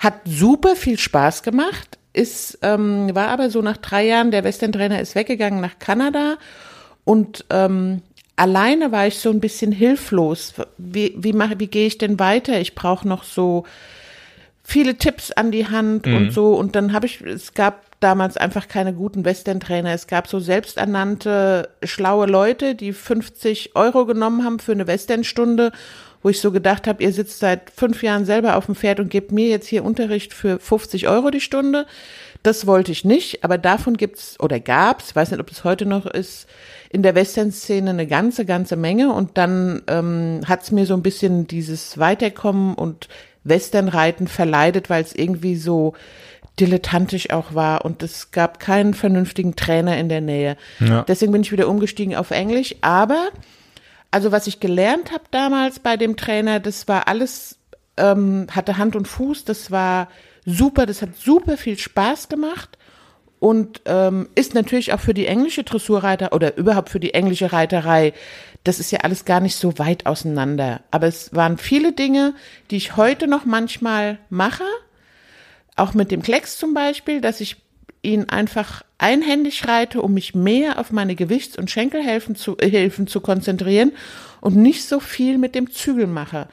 hat 0.00 0.16
super 0.26 0.76
viel 0.76 0.98
Spaß 0.98 1.42
gemacht. 1.42 1.96
Ist, 2.12 2.58
ähm, 2.60 3.14
war 3.14 3.28
aber 3.28 3.48
so 3.48 3.62
nach 3.62 3.78
drei 3.78 4.04
Jahren, 4.04 4.32
der 4.32 4.44
Western-Trainer 4.44 5.00
ist 5.00 5.14
weggegangen 5.14 5.62
nach 5.62 5.78
Kanada 5.78 6.36
und 7.04 7.46
ähm, 7.48 8.02
alleine 8.40 8.90
war 8.90 9.06
ich 9.06 9.18
so 9.18 9.28
ein 9.30 9.38
bisschen 9.38 9.70
hilflos. 9.70 10.54
Wie, 10.78 11.14
wie 11.16 11.34
mache, 11.34 11.60
wie 11.60 11.66
gehe 11.66 11.86
ich 11.86 11.98
denn 11.98 12.18
weiter? 12.18 12.58
Ich 12.58 12.74
brauche 12.74 13.06
noch 13.06 13.22
so 13.22 13.64
viele 14.64 14.96
Tipps 14.96 15.30
an 15.30 15.50
die 15.50 15.68
Hand 15.68 16.06
mhm. 16.06 16.16
und 16.16 16.30
so. 16.32 16.54
Und 16.54 16.74
dann 16.74 16.94
habe 16.94 17.04
ich, 17.04 17.20
es 17.20 17.52
gab 17.52 17.84
damals 18.00 18.38
einfach 18.38 18.66
keine 18.66 18.94
guten 18.94 19.26
Western-Trainer. 19.26 19.92
Es 19.92 20.06
gab 20.06 20.26
so 20.26 20.40
selbsternannte, 20.40 21.68
schlaue 21.82 22.26
Leute, 22.26 22.74
die 22.74 22.94
50 22.94 23.76
Euro 23.76 24.06
genommen 24.06 24.42
haben 24.42 24.58
für 24.58 24.72
eine 24.72 24.86
Western-Stunde, 24.86 25.70
wo 26.22 26.30
ich 26.30 26.40
so 26.40 26.50
gedacht 26.50 26.86
habe, 26.86 27.02
ihr 27.02 27.12
sitzt 27.12 27.40
seit 27.40 27.70
fünf 27.70 28.02
Jahren 28.02 28.24
selber 28.24 28.56
auf 28.56 28.66
dem 28.66 28.74
Pferd 28.74 29.00
und 29.00 29.10
gebt 29.10 29.32
mir 29.32 29.48
jetzt 29.48 29.66
hier 29.66 29.84
Unterricht 29.84 30.32
für 30.32 30.58
50 30.58 31.08
Euro 31.08 31.30
die 31.30 31.42
Stunde. 31.42 31.86
Das 32.42 32.66
wollte 32.66 32.90
ich 32.90 33.04
nicht, 33.04 33.44
aber 33.44 33.58
davon 33.58 33.96
gibt's 33.96 34.40
oder 34.40 34.60
gab's, 34.60 35.14
weiß 35.14 35.30
nicht, 35.30 35.40
ob 35.40 35.50
es 35.50 35.64
heute 35.64 35.84
noch 35.84 36.06
ist, 36.06 36.48
in 36.88 37.02
der 37.02 37.14
Western-Szene 37.14 37.90
eine 37.90 38.06
ganze, 38.06 38.46
ganze 38.46 38.76
Menge. 38.76 39.12
Und 39.12 39.36
dann 39.36 39.82
ähm, 39.88 40.40
hat's 40.46 40.70
mir 40.70 40.86
so 40.86 40.94
ein 40.94 41.02
bisschen 41.02 41.46
dieses 41.46 41.98
Weiterkommen 41.98 42.74
und 42.74 43.08
Westernreiten 43.44 44.26
verleidet, 44.26 44.88
weil 44.90 45.02
es 45.02 45.14
irgendwie 45.14 45.56
so 45.56 45.94
dilettantisch 46.58 47.30
auch 47.30 47.54
war 47.54 47.84
und 47.84 48.02
es 48.02 48.32
gab 48.32 48.60
keinen 48.60 48.92
vernünftigen 48.92 49.56
Trainer 49.56 49.96
in 49.96 50.08
der 50.08 50.20
Nähe. 50.20 50.56
Ja. 50.78 51.02
Deswegen 51.02 51.32
bin 51.32 51.42
ich 51.42 51.52
wieder 51.52 51.68
umgestiegen 51.68 52.14
auf 52.14 52.30
Englisch. 52.30 52.74
Aber, 52.82 53.28
also 54.10 54.32
was 54.32 54.46
ich 54.46 54.60
gelernt 54.60 55.12
habe 55.12 55.24
damals 55.30 55.78
bei 55.78 55.96
dem 55.96 56.16
Trainer, 56.16 56.60
das 56.60 56.88
war 56.88 57.08
alles, 57.08 57.58
ähm, 57.96 58.46
hatte 58.50 58.76
Hand 58.76 58.96
und 58.96 59.08
Fuß, 59.08 59.44
das 59.44 59.70
war 59.70 60.08
super, 60.50 60.86
das 60.86 61.02
hat 61.02 61.16
super 61.16 61.56
viel 61.56 61.78
Spaß 61.78 62.28
gemacht 62.28 62.78
und 63.38 63.80
ähm, 63.86 64.28
ist 64.34 64.54
natürlich 64.54 64.92
auch 64.92 65.00
für 65.00 65.14
die 65.14 65.26
englische 65.26 65.64
Dressurreiter 65.64 66.32
oder 66.32 66.56
überhaupt 66.56 66.90
für 66.90 67.00
die 67.00 67.14
englische 67.14 67.52
Reiterei, 67.52 68.12
das 68.64 68.78
ist 68.78 68.92
ja 68.92 69.00
alles 69.00 69.24
gar 69.24 69.40
nicht 69.40 69.56
so 69.56 69.78
weit 69.78 70.04
auseinander. 70.06 70.82
Aber 70.90 71.06
es 71.06 71.34
waren 71.34 71.56
viele 71.56 71.92
Dinge, 71.92 72.34
die 72.70 72.76
ich 72.76 72.96
heute 72.96 73.26
noch 73.26 73.46
manchmal 73.46 74.18
mache, 74.28 74.64
auch 75.76 75.94
mit 75.94 76.10
dem 76.10 76.22
Klecks 76.22 76.58
zum 76.58 76.74
Beispiel, 76.74 77.22
dass 77.22 77.40
ich 77.40 77.56
ihn 78.02 78.28
einfach 78.28 78.82
einhändig 78.98 79.66
reite, 79.66 80.02
um 80.02 80.12
mich 80.12 80.34
mehr 80.34 80.78
auf 80.78 80.90
meine 80.90 81.14
Gewichts- 81.14 81.56
und 81.56 81.70
Schenkelhilfen 81.70 82.36
zu, 82.36 82.58
äh, 82.58 82.68
Hilfen 82.68 83.06
zu 83.06 83.20
konzentrieren 83.20 83.92
und 84.42 84.56
nicht 84.56 84.84
so 84.84 85.00
viel 85.00 85.38
mit 85.38 85.54
dem 85.54 85.70
Zügel 85.70 86.06
mache. 86.06 86.48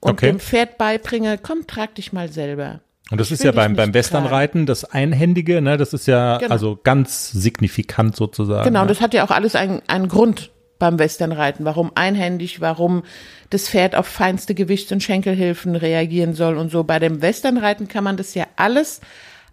Und 0.00 0.12
okay. 0.14 0.26
dem 0.26 0.40
Pferd 0.40 0.78
beibringe, 0.78 1.38
komm, 1.38 1.68
trag 1.68 1.94
dich 1.94 2.12
mal 2.12 2.28
selber. 2.28 2.80
Und 3.12 3.20
das 3.20 3.28
ich 3.28 3.34
ist 3.34 3.44
ja 3.44 3.52
beim, 3.52 3.76
beim 3.76 3.92
Westernreiten 3.92 4.64
das 4.64 4.84
Einhändige, 4.84 5.60
ne, 5.60 5.76
das 5.76 5.92
ist 5.92 6.06
ja 6.06 6.38
genau. 6.38 6.50
also 6.50 6.80
ganz 6.82 7.30
signifikant 7.30 8.16
sozusagen. 8.16 8.64
Genau, 8.64 8.80
ja. 8.80 8.86
das 8.86 9.02
hat 9.02 9.12
ja 9.12 9.24
auch 9.24 9.30
alles 9.30 9.54
einen, 9.54 9.82
einen 9.86 10.08
Grund 10.08 10.50
beim 10.78 10.98
Westernreiten, 10.98 11.66
warum 11.66 11.92
einhändig, 11.94 12.62
warum 12.62 13.02
das 13.50 13.68
Pferd 13.68 13.94
auf 13.94 14.06
feinste 14.06 14.54
Gewichts- 14.54 14.92
und 14.92 15.02
Schenkelhilfen 15.02 15.76
reagieren 15.76 16.34
soll 16.34 16.56
und 16.56 16.72
so. 16.72 16.84
Bei 16.84 16.98
dem 16.98 17.20
Westernreiten 17.20 17.86
kann 17.86 18.02
man 18.02 18.16
das 18.16 18.34
ja 18.34 18.46
alles 18.56 19.02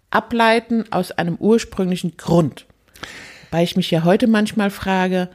ableiten 0.08 0.90
aus 0.90 1.12
einem 1.12 1.36
ursprünglichen 1.36 2.16
Grund. 2.16 2.66
Weil 3.50 3.64
ich 3.64 3.76
mich 3.76 3.90
ja 3.90 4.04
heute 4.04 4.26
manchmal 4.26 4.70
frage, 4.70 5.28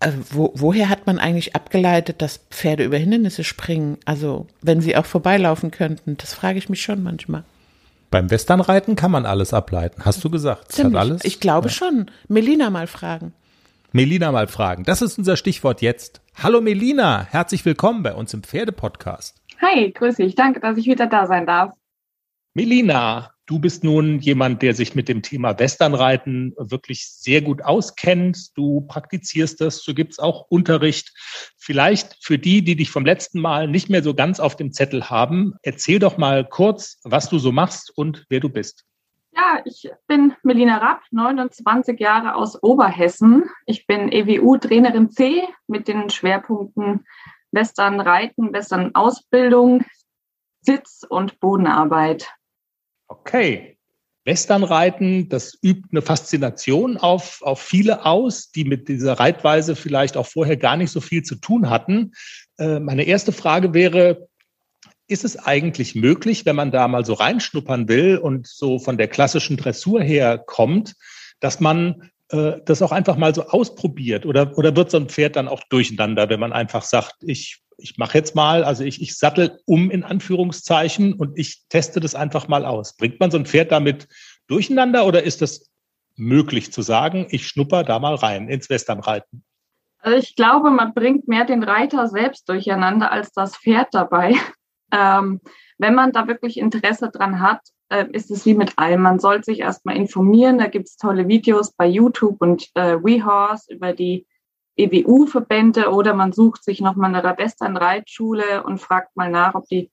äh, 0.00 0.12
wo, 0.30 0.52
woher 0.54 0.88
hat 0.88 1.06
man 1.06 1.18
eigentlich 1.18 1.54
abgeleitet, 1.54 2.20
dass 2.22 2.38
Pferde 2.50 2.84
über 2.84 2.98
Hindernisse 2.98 3.44
springen? 3.44 3.98
Also, 4.04 4.46
wenn 4.62 4.80
sie 4.80 4.96
auch 4.96 5.06
vorbeilaufen 5.06 5.70
könnten, 5.70 6.16
das 6.16 6.34
frage 6.34 6.58
ich 6.58 6.68
mich 6.68 6.82
schon 6.82 7.02
manchmal. 7.02 7.44
Beim 8.10 8.30
Westernreiten 8.30 8.94
kann 8.94 9.10
man 9.10 9.26
alles 9.26 9.52
ableiten, 9.52 10.04
hast 10.04 10.22
du 10.22 10.30
gesagt. 10.30 10.72
Ziemlich. 10.72 10.98
Alles? 10.98 11.24
Ich 11.24 11.40
glaube 11.40 11.68
ja. 11.68 11.74
schon. 11.74 12.10
Melina 12.28 12.70
mal 12.70 12.86
fragen. 12.86 13.32
Melina 13.92 14.30
mal 14.30 14.46
fragen. 14.46 14.84
Das 14.84 15.02
ist 15.02 15.18
unser 15.18 15.36
Stichwort 15.36 15.80
jetzt. 15.80 16.20
Hallo 16.36 16.60
Melina, 16.60 17.26
herzlich 17.30 17.64
willkommen 17.64 18.02
bei 18.02 18.14
uns 18.14 18.34
im 18.34 18.42
Pferdepodcast. 18.42 19.42
Hi, 19.62 19.90
grüß 19.90 20.16
dich. 20.16 20.34
Danke, 20.34 20.60
dass 20.60 20.76
ich 20.76 20.86
wieder 20.86 21.06
da 21.06 21.26
sein 21.26 21.46
darf. 21.46 21.72
Melina, 22.52 23.32
du 23.46 23.58
bist 23.58 23.84
nun 23.84 24.18
jemand, 24.18 24.62
der 24.62 24.74
sich 24.74 24.94
mit 24.94 25.08
dem 25.08 25.22
Thema 25.22 25.58
Westernreiten 25.58 26.54
wirklich 26.58 27.08
sehr 27.08 27.40
gut 27.40 27.62
auskennt. 27.62 28.56
Du 28.56 28.82
praktizierst 28.82 29.60
das, 29.60 29.82
du 29.84 29.94
gibst 29.94 30.20
auch 30.20 30.46
Unterricht. 30.48 31.12
Vielleicht 31.56 32.16
für 32.20 32.38
die, 32.38 32.62
die 32.62 32.76
dich 32.76 32.90
vom 32.90 33.06
letzten 33.06 33.40
Mal 33.40 33.68
nicht 33.68 33.88
mehr 33.88 34.02
so 34.02 34.14
ganz 34.14 34.40
auf 34.40 34.56
dem 34.56 34.72
Zettel 34.72 35.08
haben, 35.08 35.54
erzähl 35.62 35.98
doch 35.98 36.18
mal 36.18 36.44
kurz, 36.44 36.98
was 37.04 37.28
du 37.28 37.38
so 37.38 37.52
machst 37.52 37.96
und 37.96 38.26
wer 38.28 38.40
du 38.40 38.48
bist. 38.48 38.84
Ja, 39.32 39.60
ich 39.66 39.90
bin 40.06 40.34
Melina 40.42 40.78
Rapp, 40.78 41.02
29 41.10 42.00
Jahre 42.00 42.36
aus 42.36 42.62
Oberhessen. 42.62 43.44
Ich 43.66 43.86
bin 43.86 44.10
EWU-Trainerin 44.10 45.10
C 45.10 45.42
mit 45.66 45.88
den 45.88 46.08
Schwerpunkten 46.08 47.04
Western 47.52 48.00
Reiten, 48.00 48.52
Western 48.54 48.94
Ausbildung, 48.94 49.84
Sitz- 50.62 51.06
und 51.08 51.38
Bodenarbeit. 51.38 52.32
Okay. 53.08 53.76
Westernreiten, 54.26 55.28
das 55.28 55.56
übt 55.62 55.88
eine 55.92 56.02
Faszination 56.02 56.96
auf, 56.96 57.42
auf 57.42 57.60
viele 57.60 58.04
aus, 58.04 58.50
die 58.50 58.64
mit 58.64 58.88
dieser 58.88 59.14
Reitweise 59.14 59.76
vielleicht 59.76 60.16
auch 60.16 60.26
vorher 60.26 60.56
gar 60.56 60.76
nicht 60.76 60.90
so 60.90 61.00
viel 61.00 61.22
zu 61.22 61.36
tun 61.36 61.70
hatten. 61.70 62.12
Äh, 62.58 62.80
meine 62.80 63.04
erste 63.04 63.30
Frage 63.30 63.72
wäre, 63.72 64.28
ist 65.06 65.24
es 65.24 65.38
eigentlich 65.38 65.94
möglich, 65.94 66.44
wenn 66.44 66.56
man 66.56 66.72
da 66.72 66.88
mal 66.88 67.04
so 67.04 67.14
reinschnuppern 67.14 67.88
will 67.88 68.18
und 68.18 68.48
so 68.48 68.80
von 68.80 68.98
der 68.98 69.06
klassischen 69.06 69.56
Dressur 69.56 70.02
her 70.02 70.38
kommt, 70.44 70.94
dass 71.38 71.60
man 71.60 72.10
äh, 72.30 72.54
das 72.64 72.82
auch 72.82 72.90
einfach 72.90 73.16
mal 73.16 73.32
so 73.32 73.46
ausprobiert? 73.46 74.26
Oder, 74.26 74.58
oder 74.58 74.74
wird 74.74 74.90
so 74.90 74.96
ein 74.96 75.08
Pferd 75.08 75.36
dann 75.36 75.46
auch 75.46 75.62
durcheinander, 75.68 76.28
wenn 76.28 76.40
man 76.40 76.52
einfach 76.52 76.82
sagt, 76.82 77.14
ich, 77.20 77.60
ich 77.78 77.98
mache 77.98 78.18
jetzt 78.18 78.34
mal, 78.34 78.64
also 78.64 78.84
ich, 78.84 79.02
ich 79.02 79.16
sattel 79.16 79.60
um 79.66 79.90
in 79.90 80.02
Anführungszeichen 80.02 81.12
und 81.14 81.38
ich 81.38 81.66
teste 81.68 82.00
das 82.00 82.14
einfach 82.14 82.48
mal 82.48 82.64
aus. 82.64 82.96
Bringt 82.96 83.20
man 83.20 83.30
so 83.30 83.38
ein 83.38 83.46
Pferd 83.46 83.72
damit 83.72 84.08
durcheinander 84.46 85.06
oder 85.06 85.22
ist 85.22 85.42
das 85.42 85.70
möglich 86.16 86.72
zu 86.72 86.82
sagen, 86.82 87.26
ich 87.30 87.46
schnupper 87.46 87.84
da 87.84 87.98
mal 87.98 88.14
rein 88.14 88.48
ins 88.48 88.70
Westernreiten? 88.70 89.44
Also 89.98 90.18
ich 90.18 90.36
glaube, 90.36 90.70
man 90.70 90.94
bringt 90.94 91.28
mehr 91.28 91.44
den 91.44 91.62
Reiter 91.62 92.08
selbst 92.08 92.48
durcheinander 92.48 93.10
als 93.12 93.32
das 93.32 93.56
Pferd 93.56 93.88
dabei. 93.92 94.34
Ähm, 94.92 95.40
wenn 95.78 95.96
man 95.96 96.12
da 96.12 96.28
wirklich 96.28 96.58
Interesse 96.58 97.10
dran 97.10 97.40
hat, 97.40 97.58
äh, 97.88 98.06
ist 98.12 98.30
es 98.30 98.46
wie 98.46 98.54
mit 98.54 98.78
allem. 98.78 99.02
Man 99.02 99.18
soll 99.18 99.42
sich 99.42 99.58
erstmal 99.58 99.96
informieren. 99.96 100.58
Da 100.58 100.68
gibt 100.68 100.86
es 100.86 100.96
tolle 100.96 101.26
Videos 101.26 101.72
bei 101.72 101.88
YouTube 101.88 102.40
und 102.40 102.70
äh, 102.74 102.96
WeHorse 103.02 103.74
über 103.74 103.92
die 103.92 104.24
EWU-Verbände 104.76 105.90
oder 105.90 106.14
man 106.14 106.32
sucht 106.32 106.62
sich 106.64 106.80
nochmal 106.80 107.14
eine 107.14 107.38
Western-Reitschule 107.38 108.62
und 108.62 108.78
fragt 108.78 109.16
mal 109.16 109.30
nach, 109.30 109.54
ob 109.54 109.66
die 109.66 109.90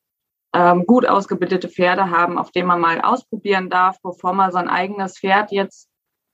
ähm, 0.53 0.85
gut 0.85 1.07
ausgebildete 1.07 1.69
Pferde 1.69 2.11
haben, 2.11 2.37
auf 2.37 2.51
denen 2.51 2.67
man 2.67 2.79
mal 2.79 3.01
ausprobieren 3.01 3.69
darf, 3.69 4.01
bevor 4.01 4.33
man 4.33 4.51
sein 4.51 4.67
eigenes 4.67 5.19
Pferd 5.19 5.51
jetzt 5.51 5.89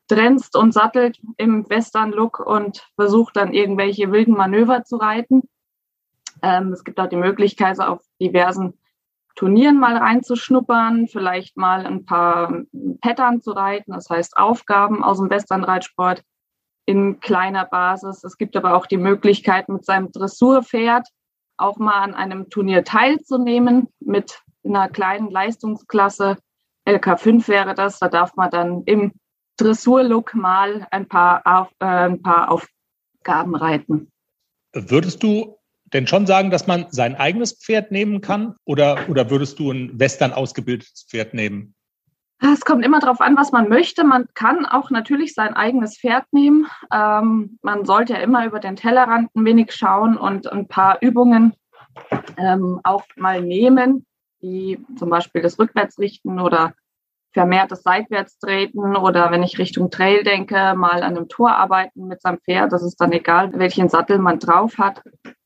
trenzt 0.07 0.55
und 0.55 0.73
sattelt 0.73 1.21
im 1.37 1.69
Western-Look 1.69 2.39
und 2.39 2.85
versucht 2.95 3.37
dann 3.37 3.53
irgendwelche 3.53 4.11
wilden 4.11 4.35
Manöver 4.35 4.83
zu 4.83 4.97
reiten. 4.97 5.43
Ähm, 6.41 6.73
es 6.73 6.83
gibt 6.83 6.99
auch 6.99 7.07
die 7.07 7.15
Möglichkeit, 7.15 7.79
auf 7.79 8.01
diversen 8.19 8.73
Turnieren 9.35 9.79
mal 9.79 9.95
reinzuschnuppern, 9.95 11.07
vielleicht 11.07 11.55
mal 11.55 11.85
ein 11.85 12.03
paar 12.05 12.63
Pattern 12.99 13.41
zu 13.41 13.51
reiten, 13.51 13.93
das 13.93 14.09
heißt 14.09 14.35
Aufgaben 14.35 15.01
aus 15.03 15.19
dem 15.19 15.29
Westernreitsport 15.29 16.23
in 16.89 17.19
kleiner 17.19 17.65
Basis. 17.65 18.23
Es 18.23 18.35
gibt 18.35 18.57
aber 18.57 18.73
auch 18.75 18.87
die 18.87 18.97
Möglichkeit, 18.97 19.69
mit 19.69 19.85
seinem 19.85 20.11
Dressurpferd 20.11 21.07
auch 21.55 21.77
mal 21.77 22.01
an 22.01 22.15
einem 22.15 22.49
Turnier 22.49 22.83
teilzunehmen 22.83 23.89
mit 23.99 24.41
einer 24.65 24.89
kleinen 24.89 25.29
Leistungsklasse. 25.29 26.37
LK5 26.87 27.47
wäre 27.47 27.75
das. 27.75 27.99
Da 27.99 28.09
darf 28.09 28.35
man 28.35 28.49
dann 28.49 28.83
im 28.85 29.11
Dressurlook 29.57 30.33
mal 30.33 30.87
ein 30.89 31.07
paar, 31.07 31.43
auf, 31.45 31.69
äh, 31.79 31.85
ein 31.85 32.23
paar 32.23 32.49
Aufgaben 32.49 33.55
reiten. 33.55 34.11
Würdest 34.73 35.21
du 35.21 35.59
denn 35.93 36.07
schon 36.07 36.25
sagen, 36.25 36.49
dass 36.49 36.65
man 36.65 36.87
sein 36.89 37.15
eigenes 37.15 37.53
Pferd 37.53 37.91
nehmen 37.91 38.21
kann? 38.21 38.55
Oder, 38.65 39.07
oder 39.09 39.29
würdest 39.29 39.59
du 39.59 39.71
ein 39.71 39.99
Western 39.99 40.33
ausgebildetes 40.33 41.05
Pferd 41.07 41.35
nehmen? 41.35 41.75
Es 42.41 42.61
kommt 42.61 42.85
immer 42.85 42.99
darauf 42.99 43.19
an, 43.19 43.35
was 43.35 43.51
man 43.51 43.67
möchte. 43.67 44.05
Man 44.05 44.27
kann 44.33 44.65
auch 44.65 44.91
natürlich 44.91 45.33
sein 45.33 45.53
eigenes 45.53 45.97
Pferd 45.97 46.25
nehmen. 46.31 46.67
Ähm, 46.91 47.59
man 47.61 47.83
sollte 47.85 48.13
ja 48.13 48.19
immer 48.19 48.45
über 48.45 48.59
den 48.59 48.77
Tellerrand 48.77 49.35
ein 49.35 49.45
wenig 49.45 49.73
schauen 49.73 50.17
und 50.17 50.49
ein 50.51 50.67
paar 50.67 51.01
Übungen 51.01 51.53
ähm, 52.37 52.79
auch 52.83 53.03
mal 53.17 53.41
nehmen, 53.41 54.05
wie 54.39 54.79
zum 54.97 55.09
Beispiel 55.09 55.41
das 55.41 55.59
Rückwärtsrichten 55.59 56.39
oder 56.39 56.73
vermehrtes 57.31 57.83
Seitwärtstreten 57.83 58.95
oder 58.95 59.31
wenn 59.31 59.43
ich 59.43 59.59
Richtung 59.59 59.91
Trail 59.91 60.23
denke, 60.23 60.73
mal 60.75 61.03
an 61.03 61.17
einem 61.17 61.27
Tor 61.27 61.51
arbeiten 61.51 62.07
mit 62.07 62.21
seinem 62.21 62.39
Pferd. 62.39 62.71
Das 62.71 62.83
ist 62.83 62.97
dann 63.01 63.11
egal, 63.11 63.51
welchen 63.53 63.89
Sattel 63.89 64.17
man 64.17 64.39
drauf 64.39 64.77
hat. 64.77 65.03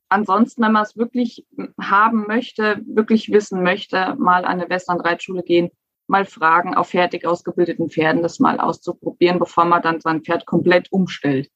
Ansonsten, 0.09 0.61
wenn 0.61 0.71
man 0.71 0.83
es 0.83 0.95
wirklich 0.95 1.45
haben 1.81 2.27
möchte, 2.27 2.81
wirklich 2.85 3.31
wissen 3.31 3.63
möchte, 3.63 4.15
mal 4.17 4.45
an 4.45 4.61
eine 4.61 4.69
Westernreitschule 4.69 5.41
gehen, 5.41 5.71
mal 6.13 6.25
fragen, 6.25 6.75
auf 6.75 6.89
fertig 6.89 7.25
ausgebildeten 7.25 7.89
Pferden 7.89 8.21
das 8.21 8.39
mal 8.39 8.59
auszuprobieren, 8.59 9.39
bevor 9.39 9.65
man 9.65 9.81
dann 9.81 9.99
sein 9.99 10.21
Pferd 10.21 10.45
komplett 10.45 10.91
umstellt 10.91 11.49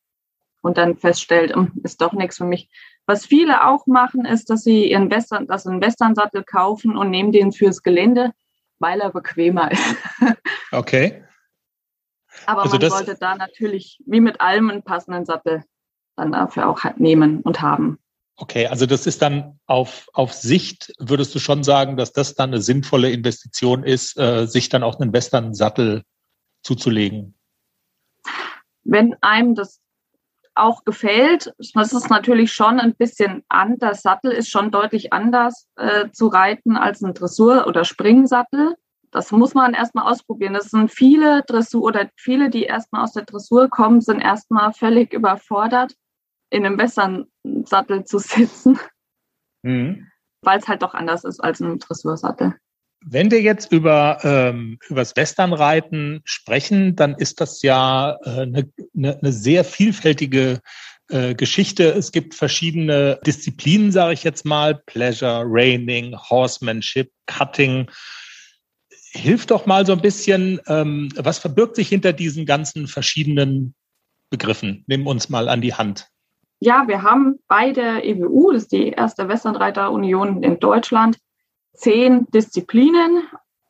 und 0.62 0.78
dann 0.78 0.98
feststellt, 0.98 1.56
hm, 1.56 1.72
ist 1.84 2.02
doch 2.02 2.14
nichts 2.14 2.38
für 2.38 2.46
mich. 2.46 2.70
Was 3.06 3.26
viele 3.26 3.66
auch 3.68 3.86
machen, 3.86 4.26
ist, 4.26 4.50
dass 4.50 4.64
sie 4.64 4.90
ihren 4.90 5.10
Western, 5.12 5.48
dass 5.48 5.68
einen 5.68 5.82
Westernsattel 5.82 6.44
kaufen 6.44 6.98
und 6.98 7.12
nehmen 7.12 7.32
den 7.32 7.52
fürs 7.52 7.84
Gelände, 7.84 8.34
weil 8.80 9.00
er 9.00 9.12
bequemer 9.12 9.72
ist. 9.72 9.96
Okay. 10.72 11.24
Aber 12.46 12.64
also 12.64 12.78
man 12.78 12.90
sollte 12.90 13.16
da 13.16 13.36
natürlich, 13.36 14.02
wie 14.06 14.22
mit 14.22 14.42
allem, 14.42 14.70
einen 14.70 14.84
passenden 14.84 15.26
Sattel 15.26 15.64
dann 16.16 16.32
dafür 16.32 16.68
auch 16.68 16.84
nehmen 16.98 17.42
und 17.42 17.62
haben. 17.62 18.00
Okay, 18.40 18.68
also 18.68 18.86
das 18.86 19.08
ist 19.08 19.24
dann 19.24 19.60
auf, 19.66 20.08
auf 20.14 20.32
Sicht, 20.32 20.94
würdest 21.00 21.34
du 21.34 21.40
schon 21.40 21.64
sagen, 21.64 21.98
dass 21.98 22.14
das 22.14 22.36
dann 22.36 22.52
eine 22.52 22.62
sinnvolle 22.62 23.10
Investition 23.10 23.84
ist, 23.84 24.18
äh, 24.18 24.46
sich 24.46 24.70
dann 24.70 24.84
auch 24.84 25.00
einen 25.00 25.12
Western-Sattel 25.12 26.04
zuzulegen? 26.62 27.34
Wenn 28.84 29.16
einem 29.22 29.56
das 29.56 29.82
auch 30.54 30.84
gefällt, 30.86 31.52
das 31.74 31.94
ist 31.94 32.10
natürlich 32.12 32.54
schon 32.54 32.80
ein 32.80 32.96
bisschen 32.96 33.44
anders. 33.50 34.04
Sattel 34.04 34.32
ist 34.32 34.50
schon 34.50 34.70
deutlich 34.70 35.14
anders 35.14 35.68
äh, 35.76 36.10
zu 36.12 36.28
reiten 36.28 36.78
als 36.78 37.02
ein 37.02 37.16
Dressur- 37.16 37.66
oder 37.66 37.86
Springsattel. 37.86 38.76
Das 39.12 39.32
muss 39.32 39.56
man 39.56 39.74
erstmal 39.74 40.12
ausprobieren. 40.12 40.54
Das 40.54 40.70
sind 40.70 40.92
viele 40.92 41.42
Dressur 41.44 41.82
oder 41.82 42.10
viele, 42.16 42.52
die 42.52 42.64
erstmal 42.64 43.04
aus 43.04 43.14
der 43.14 43.26
Dressur 43.26 43.68
kommen, 43.70 44.02
sind 44.02 44.20
erstmal 44.20 44.74
völlig 44.74 45.12
überfordert 45.12 45.94
in 46.50 46.66
einem 46.66 46.78
Western-Sattel 46.78 48.06
zu 48.06 48.20
sitzen, 48.20 48.80
mhm. 49.64 50.08
weil 50.42 50.60
es 50.60 50.68
halt 50.68 50.82
doch 50.82 50.94
anders 50.94 51.24
ist 51.24 51.40
als 51.40 51.60
ein 51.60 51.80
Dressursattel. 51.80 52.56
Wenn 53.06 53.30
wir 53.30 53.42
jetzt 53.42 53.72
über 53.72 54.18
ähm, 54.24 54.80
übers 54.90 55.16
Westernreiten 55.16 56.22
sprechen, 56.26 56.96
dann 56.96 57.14
ist 57.16 57.40
das 57.40 57.62
ja 57.62 58.18
eine 58.24 58.60
äh, 58.60 58.66
ne, 58.94 59.20
ne 59.22 59.32
sehr 59.32 59.64
vielfältige 59.64 60.60
äh, 61.10 61.36
Geschichte. 61.36 61.90
Es 61.90 62.12
gibt 62.12 62.34
verschiedene 62.34 63.20
Disziplinen, 63.26 63.92
sage 63.92 64.14
ich 64.14 64.24
jetzt 64.24 64.46
mal: 64.46 64.82
Pleasure, 64.88 65.44
Reining, 65.46 66.18
Horsemanship, 66.18 67.12
Cutting. 67.28 67.90
Hilf 69.12 69.46
doch 69.46 69.66
mal 69.68 69.86
so 69.86 69.94
ein 69.94 70.02
bisschen, 70.02 70.60
ähm, 70.68 71.10
was 71.16 71.38
verbirgt 71.40 71.76
sich 71.76 71.88
hinter 71.90 72.14
diesen 72.14 72.46
ganzen 72.46 72.88
verschiedenen 72.88 73.74
Begriffen? 74.32 74.84
Nimm 74.88 75.08
uns 75.08 75.30
mal 75.30 75.50
an 75.50 75.62
die 75.62 75.74
Hand 75.74 76.10
ja, 76.60 76.88
wir 76.88 77.04
haben 77.04 77.40
bei 77.48 77.72
der 77.72 78.04
EWU, 78.06 78.52
das 78.52 78.64
ist 78.64 78.72
die 78.72 78.90
erste 78.90 79.28
Westernreiterunion 79.28 80.42
in 80.44 80.60
Deutschland, 80.60 81.18
zehn 81.74 82.26
Disziplinen, 82.32 83.24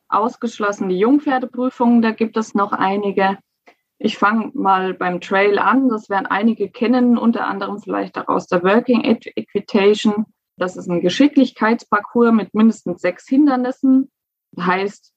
ausgeschlossen 0.08 0.88
die 0.88 0.98
Jungpferdeprüfungen, 0.98 2.00
da 2.00 2.12
gibt 2.12 2.36
es 2.36 2.54
noch 2.54 2.72
einige. 2.72 3.38
Ich 3.98 4.16
fange 4.16 4.52
mal 4.54 4.94
beim 4.94 5.20
Trail 5.20 5.58
an, 5.58 5.88
das 5.88 6.08
werden 6.08 6.26
einige 6.26 6.70
kennen, 6.70 7.18
unter 7.18 7.46
anderem 7.46 7.78
vielleicht 7.78 8.16
auch 8.16 8.28
aus 8.28 8.46
der 8.46 8.62
Working 8.62 9.02
Equitation. 9.02 10.26
Das 10.56 10.76
ist 10.76 10.88
ein 10.88 11.00
Geschicklichkeitsparcours 11.00 12.32
mit 12.32 12.54
mindestens 12.54 13.02
sechs 13.02 13.28
Hindernissen. 13.28 14.10
Das 14.52 14.66
heißt 14.66 15.12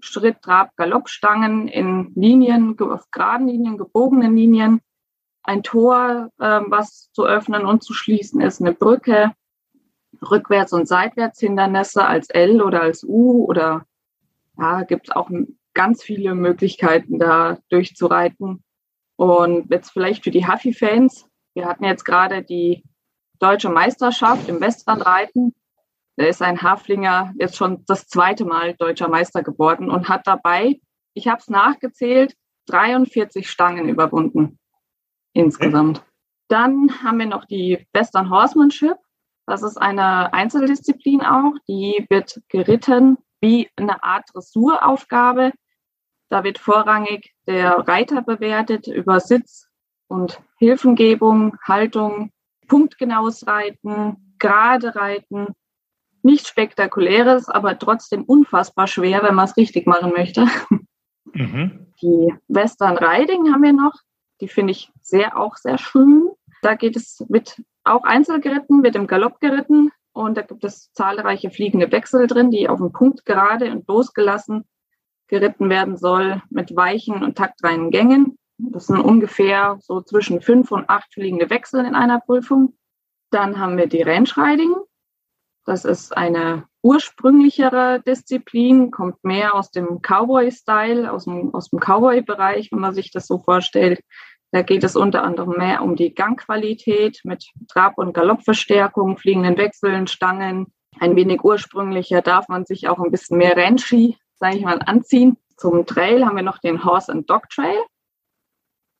Schritt, 0.00 0.40
Trab, 0.42 0.76
Galoppstangen 0.76 1.68
in 1.68 2.12
Linien, 2.14 2.78
auf 2.80 3.10
geraden 3.10 3.48
Linien, 3.48 3.76
gebogenen 3.76 4.36
Linien 4.36 4.80
ein 5.42 5.62
Tor, 5.62 6.30
äh, 6.38 6.60
was 6.66 7.10
zu 7.12 7.24
öffnen 7.24 7.64
und 7.64 7.82
zu 7.82 7.92
schließen 7.92 8.40
ist, 8.40 8.60
eine 8.60 8.72
Brücke, 8.72 9.32
Rückwärts- 10.22 10.72
und 10.72 10.86
Seitwärtshindernisse 10.86 12.06
als 12.06 12.28
L 12.30 12.62
oder 12.62 12.82
als 12.82 13.04
U 13.04 13.44
oder 13.44 13.86
ja, 14.58 14.82
gibt 14.82 15.08
es 15.08 15.16
auch 15.16 15.30
ganz 15.72 16.02
viele 16.02 16.34
Möglichkeiten, 16.34 17.18
da 17.18 17.58
durchzureiten. 17.70 18.62
Und 19.16 19.70
jetzt 19.70 19.90
vielleicht 19.90 20.24
für 20.24 20.30
die 20.30 20.46
Huffy-Fans, 20.46 21.26
wir 21.54 21.66
hatten 21.66 21.84
jetzt 21.84 22.04
gerade 22.04 22.42
die 22.42 22.84
deutsche 23.38 23.70
Meisterschaft 23.70 24.48
im 24.48 24.60
Westernreiten. 24.60 25.54
Da 26.16 26.26
ist 26.26 26.42
ein 26.42 26.60
Haflinger 26.60 27.32
jetzt 27.38 27.56
schon 27.56 27.84
das 27.86 28.06
zweite 28.06 28.44
Mal 28.44 28.74
deutscher 28.74 29.08
Meister 29.08 29.42
geworden 29.42 29.90
und 29.90 30.08
hat 30.08 30.26
dabei, 30.26 30.80
ich 31.14 31.28
habe 31.28 31.38
es 31.38 31.48
nachgezählt, 31.48 32.34
43 32.66 33.48
Stangen 33.48 33.88
überwunden 33.88 34.59
insgesamt. 35.32 36.04
Dann 36.48 36.90
haben 37.02 37.18
wir 37.18 37.26
noch 37.26 37.44
die 37.44 37.86
Western 37.92 38.30
Horsemanship. 38.30 38.96
Das 39.46 39.62
ist 39.62 39.76
eine 39.76 40.32
Einzeldisziplin 40.32 41.22
auch. 41.22 41.54
Die 41.68 42.06
wird 42.08 42.40
geritten 42.48 43.18
wie 43.40 43.68
eine 43.76 44.02
Art 44.02 44.24
Dressuraufgabe. 44.32 45.52
Da 46.28 46.44
wird 46.44 46.58
vorrangig 46.58 47.34
der 47.46 47.88
Reiter 47.88 48.22
bewertet 48.22 48.86
über 48.86 49.18
Sitz 49.20 49.68
und 50.08 50.40
Hilfengebung, 50.58 51.56
Haltung, 51.64 52.30
punktgenaues 52.68 53.46
Reiten, 53.46 54.36
gerade 54.38 54.94
Reiten. 54.94 55.54
Nicht 56.22 56.46
spektakuläres, 56.46 57.48
aber 57.48 57.78
trotzdem 57.78 58.24
unfassbar 58.24 58.86
schwer, 58.86 59.22
wenn 59.22 59.34
man 59.34 59.46
es 59.46 59.56
richtig 59.56 59.86
machen 59.86 60.12
möchte. 60.16 60.46
Mhm. 61.32 61.92
Die 62.02 62.34
Western 62.48 62.98
Riding 62.98 63.52
haben 63.52 63.62
wir 63.62 63.72
noch. 63.72 63.94
Die 64.40 64.48
finde 64.48 64.72
ich 64.72 64.90
sehr, 65.10 65.36
auch 65.36 65.56
sehr 65.56 65.78
schön. 65.78 66.30
Da 66.62 66.74
geht 66.74 66.96
es, 66.96 67.24
mit 67.28 67.62
auch 67.84 68.04
einzeln 68.04 68.40
geritten, 68.40 68.82
wird 68.82 68.96
im 68.96 69.06
Galopp 69.06 69.40
geritten 69.40 69.90
und 70.12 70.36
da 70.36 70.42
gibt 70.42 70.64
es 70.64 70.92
zahlreiche 70.92 71.50
fliegende 71.50 71.90
Wechsel 71.92 72.26
drin, 72.26 72.50
die 72.50 72.68
auf 72.68 72.78
dem 72.78 72.92
Punkt 72.92 73.24
gerade 73.24 73.70
und 73.70 73.88
losgelassen 73.88 74.64
geritten 75.28 75.70
werden 75.70 75.96
soll 75.96 76.42
mit 76.50 76.74
weichen 76.74 77.22
und 77.22 77.38
taktreinen 77.38 77.90
Gängen. 77.90 78.36
Das 78.58 78.88
sind 78.88 78.98
ungefähr 78.98 79.78
so 79.80 80.02
zwischen 80.02 80.42
fünf 80.42 80.70
und 80.72 80.90
acht 80.90 81.14
fliegende 81.14 81.48
Wechsel 81.48 81.84
in 81.84 81.94
einer 81.94 82.20
Prüfung. 82.20 82.74
Dann 83.30 83.58
haben 83.58 83.78
wir 83.78 83.86
die 83.86 84.02
Range 84.02 84.28
Riding. 84.36 84.74
Das 85.64 85.84
ist 85.84 86.16
eine 86.16 86.66
ursprünglichere 86.82 88.02
Disziplin, 88.06 88.90
kommt 88.90 89.22
mehr 89.22 89.54
aus 89.54 89.70
dem 89.70 90.00
Cowboy-Style, 90.02 91.12
aus 91.12 91.24
dem, 91.24 91.54
aus 91.54 91.70
dem 91.70 91.78
Cowboy-Bereich, 91.78 92.72
wenn 92.72 92.80
man 92.80 92.94
sich 92.94 93.12
das 93.12 93.26
so 93.26 93.38
vorstellt. 93.38 94.00
Da 94.52 94.62
geht 94.62 94.82
es 94.82 94.96
unter 94.96 95.22
anderem 95.22 95.56
mehr 95.56 95.82
um 95.82 95.94
die 95.94 96.12
Gangqualität 96.12 97.20
mit 97.24 97.46
Trab- 97.68 97.98
und 97.98 98.12
Galoppverstärkung, 98.12 99.16
fliegenden 99.16 99.56
Wechseln, 99.56 100.08
Stangen. 100.08 100.72
Ein 100.98 101.14
wenig 101.14 101.44
ursprünglicher 101.44 102.20
darf 102.20 102.48
man 102.48 102.66
sich 102.66 102.88
auch 102.88 102.98
ein 102.98 103.12
bisschen 103.12 103.38
mehr 103.38 103.56
Renski, 103.56 104.18
sage 104.36 104.56
ich 104.56 104.64
mal, 104.64 104.80
anziehen. 104.84 105.36
Zum 105.56 105.86
Trail 105.86 106.26
haben 106.26 106.36
wir 106.36 106.42
noch 106.42 106.58
den 106.58 106.84
Horse 106.84 107.12
and 107.12 107.30
Dog 107.30 107.48
Trail. 107.48 107.78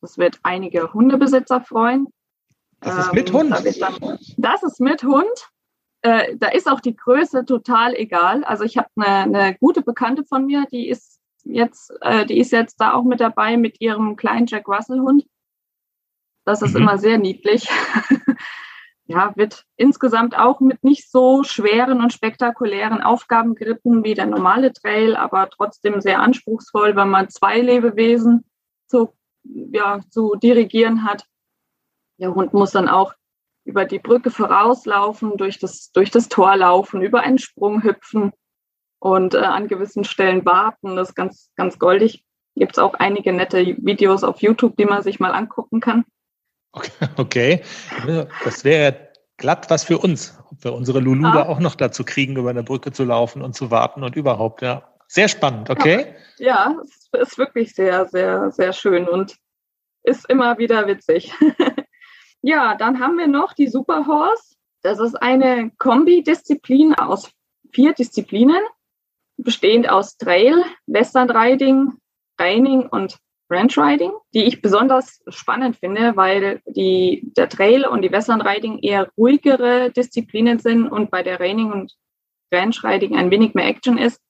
Das 0.01 0.19
wird 0.19 0.39
einige 0.43 0.93
Hundebesitzer 0.93 1.61
freuen. 1.61 2.07
Das 2.81 3.07
ist 3.07 3.13
mit 3.13 3.29
ähm, 3.31 3.35
Hund. 3.35 3.81
Dann, 3.81 4.19
das 4.37 4.63
ist 4.63 4.81
mit 4.81 5.03
Hund. 5.03 5.51
Äh, 6.03 6.37
da 6.37 6.49
ist 6.49 6.71
auch 6.71 6.81
die 6.81 6.97
Größe 6.97 7.45
total 7.45 7.95
egal. 7.95 8.45
Also 8.45 8.65
ich 8.65 8.79
habe 8.79 8.89
eine, 8.97 9.39
eine 9.39 9.55
gute 9.57 9.83
Bekannte 9.83 10.25
von 10.25 10.47
mir, 10.47 10.65
die 10.71 10.89
ist 10.89 11.19
jetzt, 11.45 11.93
äh, 12.01 12.25
die 12.25 12.39
ist 12.39 12.53
jetzt 12.53 12.81
da 12.81 12.95
auch 12.95 13.05
mit 13.05 13.21
dabei 13.21 13.57
mit 13.57 13.81
ihrem 13.81 14.17
kleinen 14.17 14.47
Jack 14.47 14.69
Russell 14.69 15.01
Hund. 15.01 15.27
Das 16.51 16.63
ist 16.63 16.75
mhm. 16.75 16.83
immer 16.83 16.99
sehr 16.99 17.17
niedlich. 17.17 17.69
ja, 19.07 19.33
wird 19.37 19.65
insgesamt 19.77 20.37
auch 20.37 20.59
mit 20.59 20.83
nicht 20.83 21.09
so 21.09 21.45
schweren 21.45 22.01
und 22.01 22.13
spektakulären 22.13 23.03
Aufgaben 23.03 23.55
geritten 23.55 24.03
wie 24.03 24.15
der 24.15 24.27
normale 24.27 24.73
Trail, 24.73 25.15
aber 25.15 25.49
trotzdem 25.49 26.01
sehr 26.01 26.19
anspruchsvoll, 26.19 26.97
wenn 26.97 27.09
man 27.09 27.29
zwei 27.29 27.61
Lebewesen 27.61 28.45
zu, 28.89 29.15
ja, 29.45 30.01
zu 30.11 30.35
dirigieren 30.35 31.05
hat. 31.05 31.25
Der 32.19 32.35
Hund 32.35 32.53
muss 32.53 32.73
dann 32.73 32.89
auch 32.89 33.15
über 33.65 33.85
die 33.85 34.01
Brücke 34.01 34.33
vorauslaufen, 34.33 35.37
durch 35.37 35.61
das, 35.61 35.93
durch 35.93 36.11
das 36.11 36.29
Tor 36.29 36.57
laufen, 36.57 37.01
über 37.01 37.21
einen 37.21 37.39
Sprung 37.39 37.85
hüpfen 37.85 38.33
und 38.99 39.35
äh, 39.35 39.39
an 39.39 39.69
gewissen 39.69 40.03
Stellen 40.03 40.45
warten. 40.45 40.97
Das 40.97 41.11
ist 41.11 41.15
ganz, 41.15 41.53
ganz 41.55 41.79
goldig. 41.79 42.25
Gibt 42.57 42.73
es 42.73 42.79
auch 42.81 42.95
einige 42.95 43.33
nette 43.33 43.77
Videos 43.79 44.25
auf 44.25 44.43
YouTube, 44.43 44.77
die 44.77 44.85
man 44.85 45.05
sich 45.05 45.21
mal 45.21 45.31
angucken 45.31 45.79
kann. 45.79 46.05
Okay, 46.73 46.91
okay. 47.17 47.63
das 48.45 48.65
wäre 48.65 49.11
glatt 49.37 49.71
was 49.71 49.85
für 49.85 49.99
uns, 49.99 50.39
ob 50.51 50.65
wir 50.65 50.73
unsere 50.75 51.01
Lulu 51.01 51.27
ah. 51.27 51.33
da 51.33 51.49
auch 51.49 51.59
noch 51.59 51.75
dazu 51.75 52.05
kriegen, 52.05 52.37
über 52.37 52.51
eine 52.51 52.63
Brücke 52.63 52.93
zu 52.93 53.05
laufen 53.05 53.43
und 53.43 53.55
zu 53.55 53.71
warten 53.71 54.05
und 54.05 54.17
überhaupt, 54.17 54.63
ja. 54.63 54.87
Sehr 55.09 55.29
spannend, 55.29 55.71
okay? 55.71 56.15
Ja, 56.39 56.71
ja 56.71 56.77
es 56.83 57.31
ist 57.31 57.39
wirklich 57.39 57.75
sehr, 57.75 58.07
sehr, 58.07 58.53
sehr 58.53 58.73
schön 58.73 59.09
und 59.09 59.37
ist 60.05 60.29
immer 60.31 60.59
wieder 60.59 60.87
witzig. 60.87 61.33
ja, 62.43 62.77
dann 62.77 63.01
haben 63.01 63.19
wir 63.19 63.27
noch 63.27 63.53
die 63.53 63.67
Superhorse. 63.67 64.55
Das 64.83 65.01
ist 65.01 65.21
eine 65.21 65.73
Kombi-Disziplin 65.79 66.95
aus 66.95 67.31
vier 67.73 67.93
Disziplinen, 67.93 68.63
bestehend 69.37 69.89
aus 69.89 70.17
Trail, 70.17 70.65
Western 70.87 71.31
Riding, 71.31 71.93
Training 72.37 72.87
und 72.87 73.19
Ranch 73.51 73.77
Riding, 73.77 74.13
die 74.33 74.45
ich 74.45 74.63
besonders 74.63 75.23
spannend 75.29 75.77
finde, 75.77 76.17
weil 76.17 76.63
die, 76.67 77.33
der 77.37 77.49
Trail 77.49 77.85
und 77.85 78.03
die 78.03 78.13
Western 78.13 78.41
Riding 78.41 78.79
eher 78.79 79.11
ruhigere 79.19 79.91
Disziplinen 79.91 80.59
sind 80.61 80.89
und 80.89 81.11
bei 81.11 81.23
der 81.23 81.41
Raining 81.41 81.73
und 81.73 81.97
Ranch 82.53 82.85
Riding 82.85 83.17
ein 83.17 83.31
wenig 83.31 83.55
mehr 83.55 83.67
Action 83.67 83.99
ist. 83.99 84.21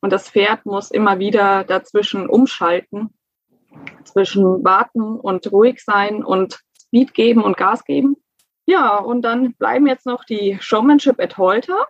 Und 0.00 0.12
das 0.12 0.30
Pferd 0.30 0.66
muss 0.66 0.90
immer 0.90 1.18
wieder 1.18 1.64
dazwischen 1.64 2.28
umschalten, 2.28 3.10
zwischen 4.04 4.64
warten 4.64 5.18
und 5.18 5.50
ruhig 5.52 5.82
sein 5.82 6.24
und 6.24 6.60
Speed 6.78 7.14
geben 7.14 7.42
und 7.42 7.56
Gas 7.56 7.84
geben. 7.84 8.16
Ja, 8.66 8.98
und 8.98 9.22
dann 9.22 9.54
bleiben 9.54 9.86
jetzt 9.86 10.06
noch 10.06 10.24
die 10.24 10.58
Showmanship 10.60 11.20
at 11.20 11.38
Halter. 11.38 11.86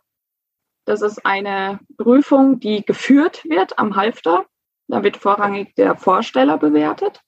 Das 0.85 1.03
ist 1.03 1.25
eine 1.25 1.81
Prüfung, 1.97 2.61
die 2.61 2.85
geführt 2.85 3.45
wird 3.45 3.79
am 3.79 3.97
Halfter. 3.97 4.47
Da 4.89 5.03
wird 5.03 5.17
vorrangig 5.17 5.75
der 5.75 5.97
Vorsteller 5.97 6.59
bewertet. 6.59 7.21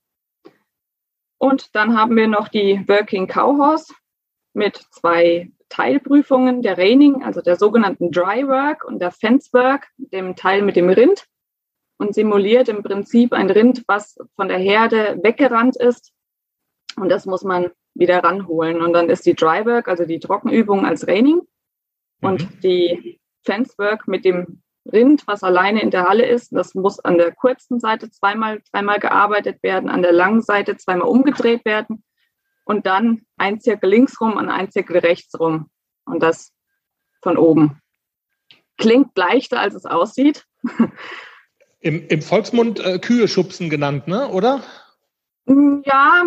Und 1.39 1.75
dann 1.75 1.97
haben 1.97 2.17
wir 2.17 2.29
noch 2.29 2.49
die 2.49 2.85
Working 2.89 3.27
Cowhorse 3.27 3.95
mit 4.55 4.77
zwei 4.91 5.51
Teilprüfungen, 5.69 6.63
der 6.63 6.79
Reining, 6.79 7.23
also 7.23 7.41
der 7.41 7.57
sogenannten 7.57 8.11
Dry 8.11 8.47
Work 8.49 8.85
und 8.85 9.01
der 9.01 9.13
Fence 9.13 9.53
Work, 9.53 9.89
dem 9.97 10.35
Teil 10.35 10.63
mit 10.63 10.77
dem 10.77 10.89
Rind 10.89 11.27
und 11.99 12.15
simuliert 12.15 12.69
im 12.69 12.83
Prinzip 12.83 13.33
ein 13.33 13.51
Rind, 13.51 13.85
was 13.87 14.17
von 14.37 14.49
der 14.49 14.59
Herde 14.59 15.19
weggerannt 15.23 15.77
ist. 15.77 16.13
Und 16.97 17.09
das 17.11 17.27
muss 17.27 17.45
man 17.45 17.71
wieder 17.95 18.23
ranholen. 18.23 18.81
Und 18.81 18.93
dann 18.93 19.11
ist 19.11 19.27
die 19.27 19.35
Dry 19.35 19.67
Work, 19.67 19.89
also 19.89 20.05
die 20.05 20.21
Trockenübung 20.21 20.87
als 20.87 21.07
Reining 21.07 21.43
und 22.23 22.43
mhm. 22.43 22.61
die 22.61 23.21
Fence 23.45 23.77
Work 23.79 24.09
mit 24.09 24.25
dem 24.25 24.63
Rind, 24.93 25.27
was 25.27 25.43
alleine 25.43 25.83
in 25.83 25.91
der 25.91 26.05
Halle 26.05 26.27
ist. 26.27 26.53
Das 26.53 26.75
muss 26.75 26.99
an 27.01 27.19
der 27.19 27.35
kurzen 27.35 27.81
Seite 27.81 28.11
zweimal, 28.11 28.61
dreimal 28.73 28.99
gearbeitet 28.99 29.63
werden, 29.63 29.91
an 29.91 30.03
der 30.03 30.13
langen 30.13 30.43
Seite 30.43 30.77
zweimal 30.77 31.09
umgedreht 31.09 31.65
werden 31.65 32.03
und 32.65 32.87
dann 32.87 33.23
ein 33.37 33.61
Zirkel 33.61 33.91
links 33.91 34.21
rum 34.21 34.35
und 34.37 34.49
ein 34.49 34.71
Zirkel 34.71 34.99
rechts 34.99 35.39
rum. 35.39 35.71
Und 36.05 36.23
das 36.23 36.53
von 37.23 37.37
oben. 37.37 37.81
Klingt 38.77 39.17
leichter, 39.17 39.61
als 39.61 39.75
es 39.75 39.87
aussieht. 39.87 40.47
Im, 41.81 42.09
im 42.09 42.23
Volksmund 42.23 42.81
äh, 42.81 42.99
Kühe 42.99 43.29
schubsen 43.29 43.71
genannt, 43.71 44.09
ne? 44.09 44.29
oder? 44.29 44.63
Mm, 45.49 45.81
ja, 45.85 46.25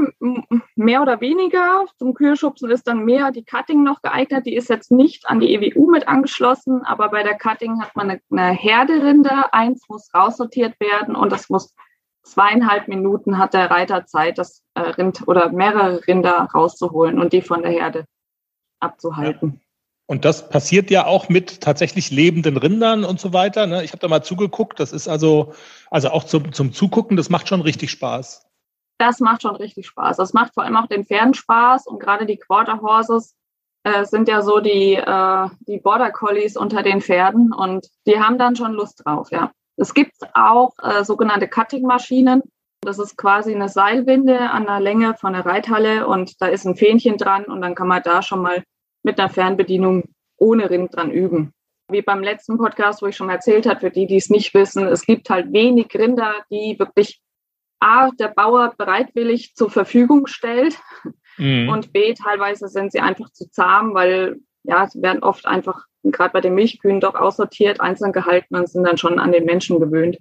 mehr 0.76 1.02
oder 1.02 1.22
weniger. 1.22 1.86
Zum 1.98 2.16
Kühlschubsen 2.16 2.72
ist 2.72 2.88
dann 2.88 3.06
mehr 3.06 3.32
die 3.32 3.46
Cutting 3.46 3.84
noch 3.84 4.02
geeignet. 4.02 4.48
Die 4.48 4.56
ist 4.56 4.70
jetzt 4.70 4.92
nicht 4.92 5.30
an 5.30 5.40
die 5.40 5.54
EWU 5.54 5.92
mit 5.92 6.08
angeschlossen, 6.08 6.84
aber 6.84 7.10
bei 7.10 7.22
der 7.22 7.38
Cutting 7.38 7.80
hat 7.82 7.96
man 7.96 8.10
eine, 8.10 8.22
eine 8.32 8.52
Herderinde. 8.52 9.54
Eins 9.54 9.88
muss 9.88 10.12
raussortiert 10.14 10.80
werden 10.80 11.16
und 11.16 11.32
das 11.32 11.50
muss 11.50 11.76
zweieinhalb 12.24 12.88
Minuten 12.88 13.38
hat 13.38 13.54
der 13.54 13.70
Reiter 13.70 14.06
Zeit, 14.06 14.40
das 14.40 14.64
äh, 14.74 14.82
Rind 14.82 15.28
oder 15.28 15.52
mehrere 15.52 16.06
Rinder 16.08 16.50
rauszuholen 16.54 17.20
und 17.20 17.34
die 17.34 17.42
von 17.42 17.62
der 17.62 17.72
Herde 17.72 18.06
abzuhalten. 18.80 19.54
Ja. 19.54 19.60
Und 20.08 20.26
das 20.26 20.50
passiert 20.50 20.90
ja 20.92 21.06
auch 21.06 21.30
mit 21.30 21.62
tatsächlich 21.62 22.12
lebenden 22.12 22.58
Rindern 22.58 23.06
und 23.06 23.20
so 23.20 23.34
weiter. 23.34 23.68
Ne? 23.68 23.84
Ich 23.84 23.92
habe 23.92 24.02
da 24.02 24.08
mal 24.08 24.24
zugeguckt. 24.24 24.80
Das 24.80 24.92
ist 24.92 25.08
also, 25.08 25.54
also 25.90 26.10
auch 26.10 26.24
zum, 26.24 26.52
zum 26.52 26.74
Zugucken, 26.74 27.18
das 27.18 27.30
macht 27.30 27.48
schon 27.48 27.62
richtig 27.62 27.92
Spaß 27.92 28.51
das 29.02 29.20
macht 29.20 29.42
schon 29.42 29.56
richtig 29.56 29.88
Spaß. 29.88 30.18
Das 30.18 30.34
macht 30.34 30.54
vor 30.54 30.64
allem 30.64 30.78
auch 30.78 30.88
den 30.88 31.06
Pferden 31.06 31.34
Spaß 31.34 31.88
und 31.88 32.00
gerade 32.00 32.26
die 32.26 32.38
Quarter 32.38 32.82
Horses 32.82 33.36
äh, 33.84 34.06
sind 34.06 34.28
ja 34.28 34.44
so 34.44 34.60
die, 34.60 34.94
äh, 34.94 35.48
die 35.62 35.80
Border 35.80 36.12
Collies 36.12 36.56
unter 36.56 36.84
den 36.84 37.02
Pferden 37.02 37.52
und 37.52 37.88
die 38.06 38.20
haben 38.20 38.38
dann 38.38 38.56
schon 38.56 38.74
Lust 38.74 39.02
drauf, 39.04 39.32
ja. 39.32 39.52
Es 39.76 39.96
gibt 39.96 40.14
auch 40.36 40.74
äh, 40.84 41.04
sogenannte 41.04 41.48
Cutting-Maschinen. 41.48 42.44
Das 42.82 43.00
ist 43.00 43.18
quasi 43.18 43.56
eine 43.56 43.70
Seilwinde 43.70 44.40
an 44.52 44.66
der 44.66 44.80
Länge 44.80 45.16
von 45.16 45.34
der 45.34 45.46
Reithalle 45.46 46.08
und 46.08 46.40
da 46.40 46.48
ist 46.48 46.66
ein 46.66 46.76
Fähnchen 46.76 47.18
dran 47.18 47.46
und 47.46 47.62
dann 47.62 47.74
kann 47.74 47.88
man 47.88 48.04
da 48.04 48.22
schon 48.22 48.42
mal 48.42 48.64
mit 49.02 49.20
einer 49.20 49.30
Fernbedienung 49.30 50.04
ohne 50.38 50.70
Rind 50.70 50.96
dran 50.96 51.10
üben. 51.10 51.54
Wie 51.90 52.04
beim 52.04 52.22
letzten 52.22 52.58
Podcast, 52.58 53.02
wo 53.02 53.08
ich 53.08 53.16
schon 53.16 53.30
erzählt 53.30 53.66
habe, 53.66 53.80
für 53.80 53.92
die, 53.92 54.06
die 54.06 54.18
es 54.18 54.30
nicht 54.30 54.54
wissen, 54.54 54.86
es 54.88 55.06
gibt 55.06 55.30
halt 55.30 55.52
wenig 55.52 55.88
Rinder, 55.96 56.34
die 56.52 56.78
wirklich 56.78 57.20
A, 57.82 58.12
der 58.12 58.30
Bauer 58.30 58.74
bereitwillig 58.78 59.56
zur 59.56 59.70
Verfügung 59.70 60.28
stellt 60.28 60.80
mhm. 61.38 61.70
und 61.70 61.92
B, 61.92 62.14
teilweise 62.14 62.68
sind 62.68 62.92
sie 62.92 63.00
einfach 63.00 63.30
zu 63.32 63.50
zahm, 63.50 63.94
weil 63.94 64.38
ja, 64.64 64.88
sie 64.88 65.02
werden 65.02 65.24
oft 65.24 65.46
einfach, 65.48 65.86
gerade 66.04 66.34
bei 66.34 66.42
den 66.42 66.54
Milchkühen, 66.54 67.00
doch 67.00 67.16
aussortiert, 67.16 67.82
einzeln 67.82 68.12
gehalten 68.12 68.56
und 68.56 68.70
sind 68.70 68.84
dann 68.84 68.98
schon 68.98 69.20
an 69.20 69.32
den 69.32 69.46
Menschen 69.46 69.80
gewöhnt. 69.80 70.20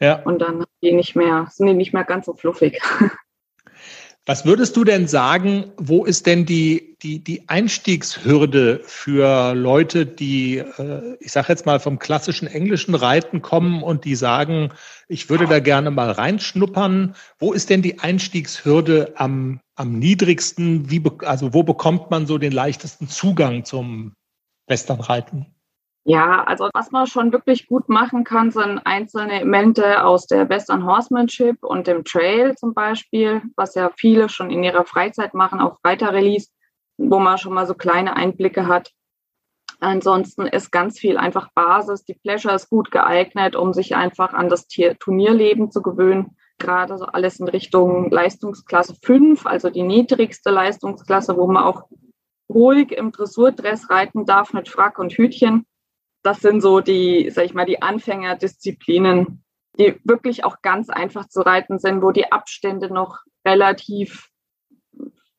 Ja. 0.00 0.22
Und 0.22 0.40
dann 0.40 0.64
die 0.82 0.92
nicht 0.92 1.16
mehr, 1.16 1.48
sind 1.50 1.66
die 1.66 1.74
nicht 1.74 1.92
mehr 1.92 2.04
ganz 2.04 2.26
so 2.26 2.34
fluffig. 2.34 2.80
Was 4.26 4.46
würdest 4.46 4.74
du 4.78 4.84
denn 4.84 5.06
sagen, 5.06 5.72
wo 5.76 6.06
ist 6.06 6.24
denn 6.24 6.46
die, 6.46 6.96
die, 7.02 7.22
die 7.22 7.46
Einstiegshürde 7.50 8.80
für 8.82 9.52
Leute, 9.52 10.06
die, 10.06 10.58
äh, 10.58 11.16
ich 11.20 11.30
sage 11.30 11.48
jetzt 11.50 11.66
mal, 11.66 11.78
vom 11.78 11.98
klassischen 11.98 12.48
englischen 12.48 12.94
Reiten 12.94 13.42
kommen 13.42 13.82
und 13.82 14.06
die 14.06 14.14
sagen, 14.14 14.72
ich 15.08 15.28
würde 15.28 15.46
da 15.46 15.60
gerne 15.60 15.90
mal 15.90 16.10
reinschnuppern. 16.10 17.14
Wo 17.38 17.52
ist 17.52 17.68
denn 17.68 17.82
die 17.82 17.98
Einstiegshürde 17.98 19.12
am, 19.16 19.60
am 19.74 19.98
niedrigsten? 19.98 20.90
Wie, 20.90 21.02
also 21.18 21.52
wo 21.52 21.62
bekommt 21.62 22.10
man 22.10 22.26
so 22.26 22.38
den 22.38 22.52
leichtesten 22.52 23.08
Zugang 23.08 23.66
zum 23.66 24.14
Westernreiten? 24.66 25.54
Ja, 26.06 26.44
also 26.44 26.68
was 26.74 26.90
man 26.90 27.06
schon 27.06 27.32
wirklich 27.32 27.66
gut 27.66 27.88
machen 27.88 28.24
kann, 28.24 28.50
sind 28.50 28.78
einzelne 28.84 29.40
Elemente 29.40 30.04
aus 30.04 30.26
der 30.26 30.50
Western 30.50 30.84
Horsemanship 30.84 31.64
und 31.64 31.86
dem 31.86 32.04
Trail 32.04 32.54
zum 32.56 32.74
Beispiel, 32.74 33.40
was 33.56 33.74
ja 33.74 33.90
viele 33.96 34.28
schon 34.28 34.50
in 34.50 34.62
ihrer 34.62 34.84
Freizeit 34.84 35.32
machen, 35.32 35.60
auf 35.60 35.78
Reiterrelease, 35.82 36.50
wo 36.98 37.18
man 37.18 37.38
schon 37.38 37.54
mal 37.54 37.66
so 37.66 37.72
kleine 37.72 38.16
Einblicke 38.16 38.68
hat. 38.68 38.92
Ansonsten 39.80 40.46
ist 40.46 40.70
ganz 40.70 40.98
viel 40.98 41.16
einfach 41.16 41.48
Basis. 41.54 42.04
Die 42.04 42.14
Pleasure 42.14 42.54
ist 42.54 42.68
gut 42.68 42.90
geeignet, 42.90 43.56
um 43.56 43.72
sich 43.72 43.96
einfach 43.96 44.34
an 44.34 44.50
das 44.50 44.68
Turnierleben 44.68 45.70
zu 45.70 45.80
gewöhnen. 45.80 46.36
Gerade 46.58 46.98
so 46.98 47.06
alles 47.06 47.40
in 47.40 47.48
Richtung 47.48 48.10
Leistungsklasse 48.10 48.94
5, 49.02 49.46
also 49.46 49.70
die 49.70 49.82
niedrigste 49.82 50.50
Leistungsklasse, 50.50 51.36
wo 51.38 51.46
man 51.46 51.64
auch 51.64 51.84
ruhig 52.50 52.92
im 52.92 53.10
Dressurdress 53.10 53.88
reiten 53.88 54.26
darf 54.26 54.52
mit 54.52 54.68
Frack 54.68 54.98
und 54.98 55.14
Hütchen 55.14 55.66
das 56.24 56.40
sind 56.40 56.62
so 56.62 56.80
die, 56.80 57.30
sag 57.30 57.44
ich 57.44 57.54
mal, 57.54 57.66
die 57.66 57.82
Anfängerdisziplinen, 57.82 59.44
die 59.78 60.00
wirklich 60.04 60.44
auch 60.44 60.62
ganz 60.62 60.88
einfach 60.88 61.28
zu 61.28 61.42
reiten 61.42 61.78
sind, 61.78 62.02
wo 62.02 62.10
die 62.12 62.32
Abstände 62.32 62.92
noch 62.92 63.18
relativ, 63.46 64.30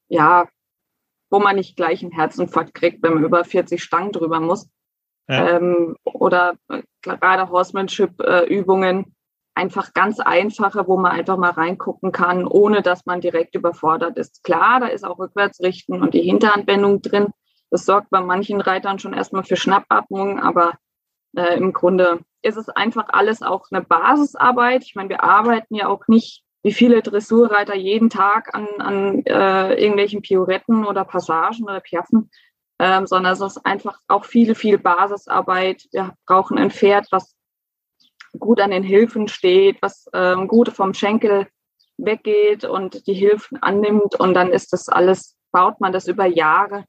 ja, 0.07 0.47
wo 1.31 1.39
man 1.39 1.55
nicht 1.55 1.75
gleich 1.75 2.03
einen 2.03 2.11
Herzinfarkt 2.11 2.75
kriegt, 2.75 3.01
wenn 3.01 3.15
man 3.15 3.23
über 3.23 3.43
40 3.43 3.81
Stangen 3.81 4.11
drüber 4.11 4.39
muss. 4.39 4.69
Ja. 5.27 5.57
Ähm, 5.57 5.97
oder 6.03 6.55
äh, 6.69 6.83
gerade 7.01 7.49
Horsemanship-Übungen, 7.49 9.15
einfach 9.55 9.93
ganz 9.93 10.19
einfache, 10.19 10.87
wo 10.87 10.97
man 10.97 11.13
einfach 11.13 11.37
mal 11.37 11.51
reingucken 11.51 12.11
kann, 12.11 12.45
ohne 12.45 12.83
dass 12.83 13.05
man 13.05 13.21
direkt 13.21 13.55
überfordert 13.55 14.17
ist. 14.17 14.43
Klar, 14.43 14.81
da 14.81 14.87
ist 14.87 15.03
auch 15.05 15.17
Rückwärtsrichten 15.17 16.01
und 16.01 16.13
die 16.13 16.21
Hinterhandwendung 16.21 17.01
drin, 17.01 17.29
das 17.75 17.83
sorgt 17.83 18.09
bei 18.09 18.21
manchen 18.21 18.61
Reitern 18.61 18.99
schon 18.99 19.11
erstmal 19.11 19.43
für 19.43 19.57
Schnappatmung, 19.57 20.39
aber 20.39 20.75
äh, 21.35 21.57
im 21.57 21.73
Grunde 21.73 22.21
ist 22.41 22.55
es 22.55 22.69
einfach 22.69 23.07
alles 23.09 23.41
auch 23.41 23.65
eine 23.69 23.81
Basisarbeit. 23.81 24.85
Ich 24.85 24.95
meine, 24.95 25.09
wir 25.09 25.23
arbeiten 25.25 25.75
ja 25.75 25.89
auch 25.89 26.07
nicht 26.07 26.45
wie 26.63 26.71
viele 26.71 27.01
Dressurreiter 27.01 27.75
jeden 27.75 28.09
Tag 28.09 28.55
an, 28.55 28.65
an 28.79 29.25
äh, 29.25 29.73
irgendwelchen 29.73 30.21
Pioretten 30.21 30.85
oder 30.85 31.03
Passagen 31.03 31.65
oder 31.65 31.81
Piaffen, 31.81 32.31
ähm, 32.79 33.07
sondern 33.07 33.33
es 33.33 33.41
ist 33.41 33.65
einfach 33.65 33.99
auch 34.07 34.23
viel, 34.23 34.55
viel 34.55 34.77
Basisarbeit. 34.77 35.83
Wir 35.91 36.13
brauchen 36.25 36.57
ein 36.57 36.71
Pferd, 36.71 37.07
was 37.11 37.35
gut 38.39 38.61
an 38.61 38.71
den 38.71 38.83
Hilfen 38.83 39.27
steht, 39.27 39.81
was 39.81 40.09
ähm, 40.13 40.47
gut 40.47 40.69
vom 40.69 40.93
Schenkel 40.93 41.45
weggeht 41.97 42.63
und 42.63 43.05
die 43.05 43.13
Hilfen 43.15 43.61
annimmt. 43.61 44.17
Und 44.17 44.33
dann 44.33 44.53
ist 44.53 44.71
das 44.71 44.87
alles, 44.87 45.35
baut 45.51 45.81
man 45.81 45.91
das 45.91 46.07
über 46.07 46.25
Jahre 46.25 46.85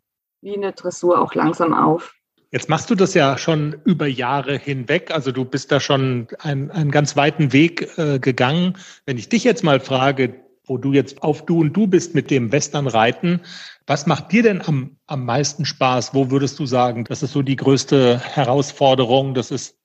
wie 0.47 0.55
eine 0.55 0.73
Dressur 0.73 1.21
auch 1.21 1.35
langsam 1.35 1.75
auf. 1.75 2.15
Jetzt 2.53 2.69
machst 2.69 2.89
du 2.89 2.95
das 2.95 3.15
ja 3.15 3.37
schon 3.37 3.77
über 3.85 4.07
Jahre 4.07 4.57
hinweg. 4.57 5.11
Also 5.11 5.33
du 5.33 5.45
bist 5.45 5.73
da 5.73 5.81
schon 5.81 6.29
einen, 6.39 6.71
einen 6.71 6.93
ganz 6.93 7.17
weiten 7.17 7.53
Weg 7.53 7.99
äh, 7.99 8.21
gegangen. 8.21 8.79
Wenn 9.05 9.19
ich 9.19 9.29
dich 9.29 9.43
jetzt 9.43 9.65
mal 9.65 9.81
frage, 9.81 10.41
wo 10.65 10.79
du 10.79 10.93
jetzt 10.93 11.23
auf 11.23 11.45
du 11.45 11.61
und 11.61 11.73
du 11.73 11.89
bist 11.89 12.15
mit 12.15 12.31
dem 12.31 12.53
Westernreiten, 12.53 13.41
Was 13.89 14.07
macht 14.07 14.33
dir 14.33 14.43
denn 14.43 14.63
am, 14.63 14.97
am 15.07 15.25
meisten 15.25 15.65
Spaß? 15.65 16.15
Wo 16.15 16.31
würdest 16.31 16.59
du 16.59 16.67
sagen, 16.67 17.05
das 17.05 17.23
ist 17.23 17.33
so 17.33 17.43
die 17.43 17.57
größte 17.57 18.19
Herausforderung, 18.19 19.35
das 19.35 19.51
ist 19.51 19.79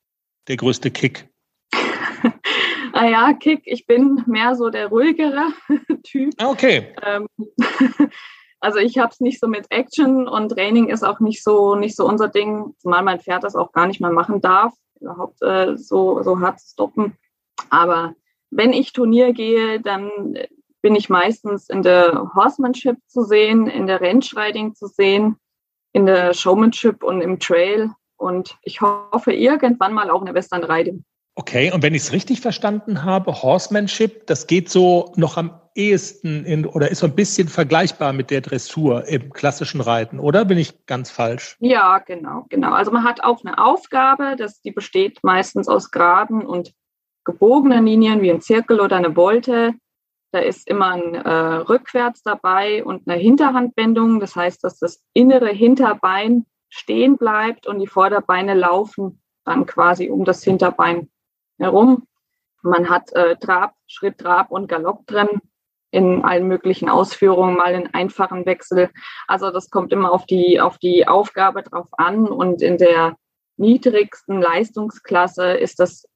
der 0.47 0.57
größte 0.57 0.89
Kick? 0.89 1.27
naja, 2.93 3.25
ah 3.29 3.33
Kick, 3.33 3.61
ich 3.65 3.85
bin 3.85 4.23
mehr 4.25 4.55
so 4.55 4.69
der 4.69 4.87
ruhigere 4.87 5.53
Typ. 6.03 6.33
Ah, 6.37 6.49
okay. 6.49 6.95
Ähm, 7.03 7.27
also 8.61 8.79
ich 8.79 8.97
habe 8.97 9.11
es 9.11 9.19
nicht 9.19 9.39
so 9.39 9.47
mit 9.47 9.65
Action 9.69 10.27
und 10.27 10.49
Training 10.49 10.87
ist 10.87 11.03
auch 11.03 11.19
nicht 11.19 11.43
so 11.43 11.75
nicht 11.75 11.95
so 11.95 12.07
unser 12.07 12.29
Ding, 12.29 12.73
zumal 12.77 13.03
mein 13.03 13.19
Pferd 13.19 13.43
das 13.43 13.55
auch 13.55 13.71
gar 13.71 13.87
nicht 13.87 13.99
mal 13.99 14.13
machen 14.13 14.39
darf, 14.39 14.73
überhaupt 14.99 15.41
äh, 15.41 15.77
so 15.77 16.21
so 16.23 16.39
hart 16.39 16.61
stoppen. 16.61 17.17
Aber 17.69 18.13
wenn 18.51 18.71
ich 18.73 18.93
Turnier 18.93 19.33
gehe, 19.33 19.81
dann 19.81 20.11
bin 20.81 20.95
ich 20.95 21.09
meistens 21.09 21.69
in 21.69 21.83
der 21.83 22.31
Horsemanship 22.35 22.97
zu 23.07 23.23
sehen, 23.23 23.67
in 23.67 23.87
der 23.87 24.01
Rennschreiding 24.01 24.75
zu 24.75 24.87
sehen, 24.87 25.37
in 25.93 26.05
der 26.05 26.33
Showmanship 26.33 27.03
und 27.03 27.21
im 27.21 27.39
Trail. 27.39 27.91
Und 28.17 28.57
ich 28.63 28.81
hoffe 28.81 29.33
irgendwann 29.33 29.93
mal 29.93 30.09
auch 30.09 30.19
in 30.19 30.25
der 30.25 30.35
Western 30.35 30.63
Riding. 30.63 31.03
Okay, 31.35 31.71
und 31.71 31.81
wenn 31.81 31.95
ich 31.95 32.03
es 32.03 32.11
richtig 32.11 32.41
verstanden 32.41 33.03
habe, 33.03 33.31
Horsemanship, 33.41 34.27
das 34.27 34.47
geht 34.47 34.69
so 34.69 35.13
noch 35.15 35.37
am 35.37 35.60
ehesten 35.75 36.45
in 36.45 36.65
oder 36.65 36.91
ist 36.91 36.99
so 36.99 37.07
ein 37.07 37.15
bisschen 37.15 37.47
vergleichbar 37.47 38.13
mit 38.13 38.29
der 38.29 38.41
Dressur 38.41 39.07
im 39.07 39.31
klassischen 39.31 39.81
Reiten, 39.81 40.19
oder 40.19 40.45
bin 40.45 40.57
ich 40.57 40.85
ganz 40.85 41.11
falsch? 41.11 41.57
Ja, 41.59 41.99
genau, 41.99 42.45
genau. 42.49 42.73
Also 42.73 42.91
man 42.91 43.03
hat 43.03 43.23
auch 43.23 43.43
eine 43.43 43.57
Aufgabe, 43.57 44.35
das, 44.37 44.61
die 44.61 44.71
besteht 44.71 45.19
meistens 45.23 45.67
aus 45.67 45.91
geraden 45.91 46.45
und 46.45 46.73
gebogenen 47.23 47.85
Linien 47.85 48.21
wie 48.21 48.31
ein 48.31 48.41
Zirkel 48.41 48.79
oder 48.79 48.97
eine 48.97 49.15
Wolte. 49.15 49.73
Da 50.31 50.39
ist 50.39 50.67
immer 50.67 50.91
ein 50.91 51.15
äh, 51.15 51.29
Rückwärts 51.29 52.23
dabei 52.23 52.83
und 52.83 53.07
eine 53.07 53.19
Hinterhandwendung. 53.19 54.19
Das 54.19 54.35
heißt, 54.35 54.63
dass 54.63 54.79
das 54.79 55.03
innere 55.13 55.49
Hinterbein 55.49 56.45
stehen 56.69 57.17
bleibt 57.17 57.67
und 57.67 57.79
die 57.79 57.87
Vorderbeine 57.87 58.53
laufen 58.53 59.21
dann 59.43 59.65
quasi 59.65 60.09
um 60.09 60.23
das 60.23 60.43
Hinterbein 60.43 61.09
herum. 61.57 62.07
Man 62.63 62.89
hat 62.89 63.11
äh, 63.13 63.35
Trab, 63.37 63.73
Schritt, 63.87 64.19
Trab 64.19 64.51
und 64.51 64.67
Galopp 64.67 65.05
drin 65.07 65.41
in 65.91 66.23
allen 66.23 66.47
möglichen 66.47 66.89
Ausführungen, 66.89 67.55
mal 67.55 67.73
in 67.73 67.93
einfachen 67.93 68.45
Wechsel. 68.45 68.89
Also 69.27 69.51
das 69.51 69.69
kommt 69.69 69.91
immer 69.91 70.11
auf 70.11 70.25
die, 70.25 70.59
auf 70.59 70.77
die 70.77 71.07
Aufgabe 71.07 71.63
drauf 71.63 71.87
an 71.91 72.27
und 72.27 72.61
in 72.61 72.77
der 72.77 73.17
niedrigsten 73.57 74.41
Leistungsklasse 74.41 75.51
ist 75.51 75.79
das 75.79 76.07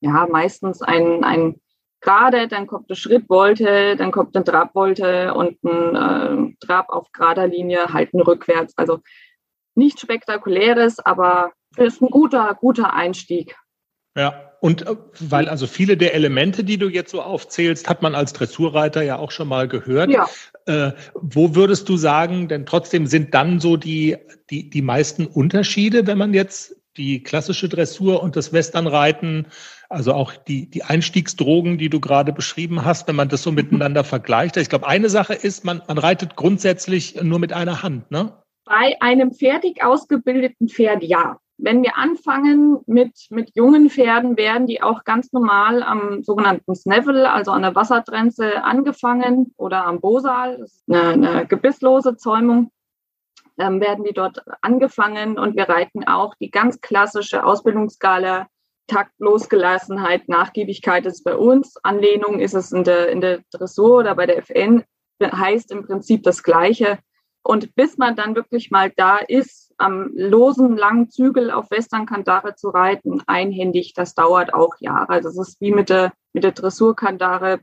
ja 0.00 0.26
meistens 0.30 0.82
ein, 0.82 1.24
ein 1.24 1.60
gerade, 2.00 2.48
dann 2.48 2.66
kommt 2.66 2.90
eine 2.90 2.96
Schrittwolte, 2.96 3.96
dann 3.96 4.12
kommt 4.12 4.36
eine 4.36 4.44
Trabwolte 4.44 5.32
und 5.34 5.62
ein 5.64 5.96
äh, 6.50 6.54
Trab 6.60 6.90
auf 6.90 7.10
gerader 7.12 7.46
Linie, 7.46 7.92
halten 7.92 8.20
rückwärts. 8.20 8.76
Also 8.76 9.00
nicht 9.74 9.98
spektakuläres, 9.98 10.98
aber 10.98 11.52
ist 11.76 12.02
ein 12.02 12.10
guter, 12.10 12.54
guter 12.54 12.92
Einstieg. 12.92 13.56
Ja, 14.14 14.51
und 14.62 14.86
äh, 14.86 14.94
weil 15.18 15.48
also 15.48 15.66
viele 15.66 15.96
der 15.96 16.14
Elemente, 16.14 16.62
die 16.62 16.78
du 16.78 16.88
jetzt 16.88 17.10
so 17.10 17.20
aufzählst, 17.20 17.88
hat 17.88 18.00
man 18.00 18.14
als 18.14 18.32
Dressurreiter 18.32 19.02
ja 19.02 19.18
auch 19.18 19.32
schon 19.32 19.48
mal 19.48 19.66
gehört. 19.66 20.08
Ja. 20.08 20.28
Äh, 20.66 20.92
wo 21.14 21.56
würdest 21.56 21.88
du 21.88 21.96
sagen, 21.96 22.46
denn 22.46 22.64
trotzdem 22.64 23.06
sind 23.06 23.34
dann 23.34 23.58
so 23.58 23.76
die, 23.76 24.16
die, 24.50 24.70
die 24.70 24.82
meisten 24.82 25.26
Unterschiede, 25.26 26.06
wenn 26.06 26.16
man 26.16 26.32
jetzt 26.32 26.76
die 26.96 27.24
klassische 27.24 27.68
Dressur 27.68 28.22
und 28.22 28.36
das 28.36 28.52
Westernreiten, 28.52 29.48
also 29.88 30.12
auch 30.12 30.32
die, 30.32 30.70
die 30.70 30.84
Einstiegsdrogen, 30.84 31.76
die 31.76 31.90
du 31.90 31.98
gerade 31.98 32.32
beschrieben 32.32 32.84
hast, 32.84 33.08
wenn 33.08 33.16
man 33.16 33.28
das 33.28 33.42
so 33.42 33.50
mhm. 33.50 33.56
miteinander 33.56 34.04
vergleicht. 34.04 34.56
Ich 34.58 34.68
glaube, 34.68 34.86
eine 34.86 35.10
Sache 35.10 35.34
ist, 35.34 35.64
man, 35.64 35.82
man 35.88 35.98
reitet 35.98 36.36
grundsätzlich 36.36 37.20
nur 37.20 37.40
mit 37.40 37.52
einer 37.52 37.82
Hand, 37.82 38.12
ne? 38.12 38.32
Bei 38.64 38.94
einem 39.00 39.32
fertig 39.32 39.82
ausgebildeten 39.82 40.68
Pferd 40.68 41.02
ja. 41.02 41.40
Wenn 41.64 41.82
wir 41.82 41.96
anfangen 41.96 42.80
mit, 42.86 43.12
mit 43.30 43.54
jungen 43.54 43.88
Pferden, 43.88 44.36
werden 44.36 44.66
die 44.66 44.82
auch 44.82 45.04
ganz 45.04 45.32
normal 45.32 45.82
am 45.82 46.22
sogenannten 46.22 46.74
Snavel, 46.74 47.24
also 47.24 47.52
an 47.52 47.62
der 47.62 47.74
Wassertrenze, 47.74 48.64
angefangen 48.64 49.54
oder 49.56 49.86
am 49.86 50.00
Bosal, 50.00 50.58
das 50.58 50.72
ist 50.72 50.84
eine, 50.88 51.12
eine 51.12 51.46
gebisslose 51.46 52.16
Zäumung 52.16 52.70
ähm, 53.58 53.80
werden 53.80 54.04
die 54.04 54.12
dort 54.12 54.42
angefangen 54.60 55.38
und 55.38 55.56
wir 55.56 55.68
reiten 55.68 56.04
auch 56.04 56.34
die 56.34 56.50
ganz 56.50 56.80
klassische 56.80 57.44
Ausbildungsskala 57.44 58.48
Takt, 58.88 59.12
Losgelassenheit, 59.18 60.28
Nachgiebigkeit 60.28 61.06
ist 61.06 61.22
bei 61.22 61.36
uns. 61.36 61.76
Anlehnung 61.82 62.40
ist 62.40 62.54
es 62.54 62.72
in 62.72 62.84
der, 62.84 63.08
in 63.08 63.20
der 63.20 63.40
Dressur 63.52 64.00
oder 64.00 64.14
bei 64.14 64.26
der 64.26 64.38
FN, 64.38 64.84
heißt 65.22 65.70
im 65.70 65.86
Prinzip 65.86 66.24
das 66.24 66.42
Gleiche. 66.42 66.98
Und 67.42 67.74
bis 67.74 67.96
man 67.96 68.16
dann 68.16 68.34
wirklich 68.34 68.70
mal 68.70 68.90
da 68.90 69.18
ist, 69.18 69.71
am 69.82 70.10
losen, 70.14 70.76
langen 70.76 71.10
Zügel 71.10 71.50
auf 71.50 71.70
Western 71.70 72.06
Kandare 72.06 72.54
zu 72.54 72.70
reiten, 72.70 73.20
einhändig, 73.26 73.94
das 73.94 74.14
dauert 74.14 74.54
auch 74.54 74.76
Jahre. 74.78 75.20
Das 75.20 75.36
ist 75.36 75.60
wie 75.60 75.72
mit 75.72 75.90
der, 75.90 76.12
mit 76.32 76.44
der 76.44 76.52
Dressurkandare, 76.52 77.60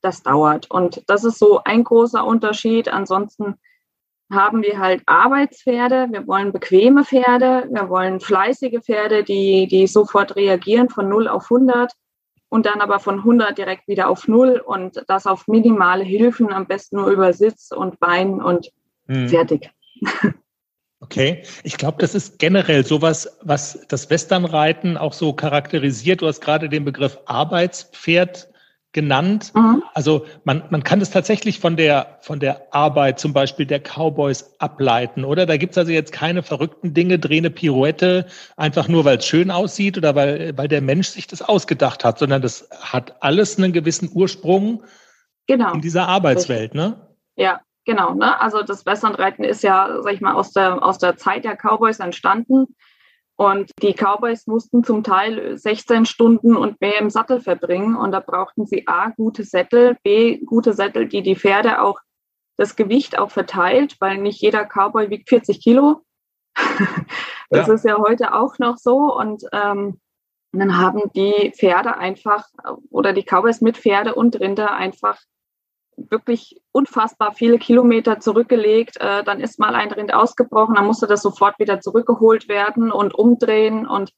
das 0.00 0.22
dauert. 0.22 0.70
Und 0.70 1.02
das 1.08 1.24
ist 1.24 1.38
so 1.38 1.60
ein 1.64 1.84
großer 1.84 2.24
Unterschied. 2.24 2.88
Ansonsten 2.88 3.56
haben 4.30 4.62
wir 4.62 4.78
halt 4.78 5.02
Arbeitspferde, 5.06 6.08
wir 6.10 6.26
wollen 6.26 6.52
bequeme 6.52 7.04
Pferde, 7.04 7.66
wir 7.70 7.88
wollen 7.88 8.20
fleißige 8.20 8.80
Pferde, 8.80 9.24
die, 9.24 9.66
die 9.66 9.86
sofort 9.86 10.36
reagieren 10.36 10.90
von 10.90 11.08
0 11.08 11.28
auf 11.28 11.44
100 11.44 11.92
und 12.50 12.66
dann 12.66 12.80
aber 12.80 12.98
von 12.98 13.16
100 13.16 13.56
direkt 13.56 13.88
wieder 13.88 14.08
auf 14.08 14.28
0 14.28 14.62
und 14.64 15.02
das 15.08 15.26
auf 15.26 15.48
minimale 15.48 16.04
Hilfen, 16.04 16.52
am 16.52 16.66
besten 16.66 16.96
nur 16.96 17.08
über 17.08 17.32
Sitz 17.32 17.72
und 17.72 17.98
Bein 18.00 18.42
und 18.42 18.70
hm. 19.06 19.28
fertig. 19.28 19.70
Okay, 21.00 21.44
ich 21.62 21.76
glaube, 21.76 21.98
das 22.00 22.16
ist 22.16 22.40
generell 22.40 22.84
sowas, 22.84 23.38
was 23.42 23.86
das 23.86 24.10
Westernreiten 24.10 24.96
auch 24.96 25.12
so 25.12 25.32
charakterisiert. 25.32 26.22
Du 26.22 26.26
hast 26.26 26.40
gerade 26.40 26.68
den 26.68 26.84
Begriff 26.84 27.18
Arbeitspferd 27.26 28.48
genannt. 28.92 29.52
Mhm. 29.54 29.84
Also 29.94 30.26
man, 30.44 30.64
man 30.70 30.82
kann 30.82 31.00
es 31.00 31.10
tatsächlich 31.10 31.60
von 31.60 31.76
der, 31.76 32.18
von 32.22 32.40
der 32.40 32.74
Arbeit 32.74 33.20
zum 33.20 33.32
Beispiel 33.32 33.66
der 33.66 33.80
Cowboys 33.80 34.54
ableiten, 34.58 35.24
oder? 35.24 35.46
Da 35.46 35.56
gibt's 35.56 35.78
also 35.78 35.92
jetzt 35.92 36.10
keine 36.10 36.42
verrückten 36.42 36.94
Dinge, 36.94 37.18
dreh 37.18 37.36
eine 37.36 37.50
Pirouette, 37.50 38.26
einfach 38.56 38.88
nur, 38.88 39.04
weil 39.04 39.18
es 39.18 39.26
schön 39.26 39.50
aussieht 39.52 39.98
oder 39.98 40.16
weil, 40.16 40.56
weil 40.56 40.68
der 40.68 40.80
Mensch 40.80 41.08
sich 41.08 41.26
das 41.26 41.42
ausgedacht 41.42 42.02
hat, 42.02 42.18
sondern 42.18 42.42
das 42.42 42.68
hat 42.80 43.22
alles 43.22 43.58
einen 43.58 43.72
gewissen 43.72 44.10
Ursprung 44.12 44.82
genau. 45.46 45.74
in 45.74 45.80
dieser 45.80 46.08
Arbeitswelt, 46.08 46.74
ne? 46.74 47.08
Ja, 47.36 47.60
genau. 47.88 48.12
Ne? 48.12 48.38
Also 48.38 48.62
das 48.62 48.84
Westernreiten 48.84 49.44
ist 49.44 49.62
ja, 49.62 50.02
sag 50.02 50.12
ich 50.12 50.20
mal, 50.20 50.34
aus 50.34 50.52
der, 50.52 50.84
aus 50.84 50.98
der 50.98 51.16
Zeit 51.16 51.44
der 51.44 51.56
Cowboys 51.56 51.98
entstanden. 51.98 52.76
Und 53.34 53.70
die 53.82 53.94
Cowboys 53.94 54.46
mussten 54.46 54.84
zum 54.84 55.02
Teil 55.02 55.56
16 55.56 56.04
Stunden 56.04 56.54
und 56.54 56.80
mehr 56.80 56.98
im 56.98 57.08
Sattel 57.08 57.40
verbringen. 57.40 57.96
Und 57.96 58.12
da 58.12 58.20
brauchten 58.20 58.66
sie 58.66 58.86
A, 58.86 59.08
gute 59.10 59.42
Sättel, 59.42 59.96
B, 60.02 60.38
gute 60.38 60.74
Sättel, 60.74 61.08
die 61.08 61.22
die 61.22 61.36
Pferde 61.36 61.80
auch 61.80 61.98
das 62.58 62.76
Gewicht 62.76 63.18
auch 63.18 63.30
verteilt, 63.30 63.96
weil 64.00 64.18
nicht 64.18 64.42
jeder 64.42 64.66
Cowboy 64.66 65.08
wiegt 65.08 65.28
40 65.30 65.62
Kilo. 65.62 66.02
das 67.48 67.68
ja. 67.68 67.74
ist 67.74 67.84
ja 67.84 67.96
heute 67.98 68.34
auch 68.34 68.58
noch 68.58 68.76
so. 68.76 69.16
Und 69.16 69.44
ähm, 69.52 69.98
dann 70.52 70.76
haben 70.76 71.10
die 71.14 71.52
Pferde 71.56 71.96
einfach 71.96 72.44
oder 72.90 73.14
die 73.14 73.24
Cowboys 73.24 73.62
mit 73.62 73.78
Pferde 73.78 74.14
und 74.14 74.38
Rinder 74.40 74.74
einfach 74.74 75.18
wirklich 76.10 76.60
unfassbar 76.72 77.32
viele 77.34 77.58
Kilometer 77.58 78.20
zurückgelegt. 78.20 78.96
Äh, 79.00 79.24
dann 79.24 79.40
ist 79.40 79.58
mal 79.58 79.74
ein 79.74 79.90
Rind 79.90 80.14
ausgebrochen, 80.14 80.76
dann 80.76 80.86
musste 80.86 81.06
das 81.06 81.22
sofort 81.22 81.58
wieder 81.58 81.80
zurückgeholt 81.80 82.48
werden 82.48 82.92
und 82.92 83.14
umdrehen. 83.14 83.86
Und 83.86 84.12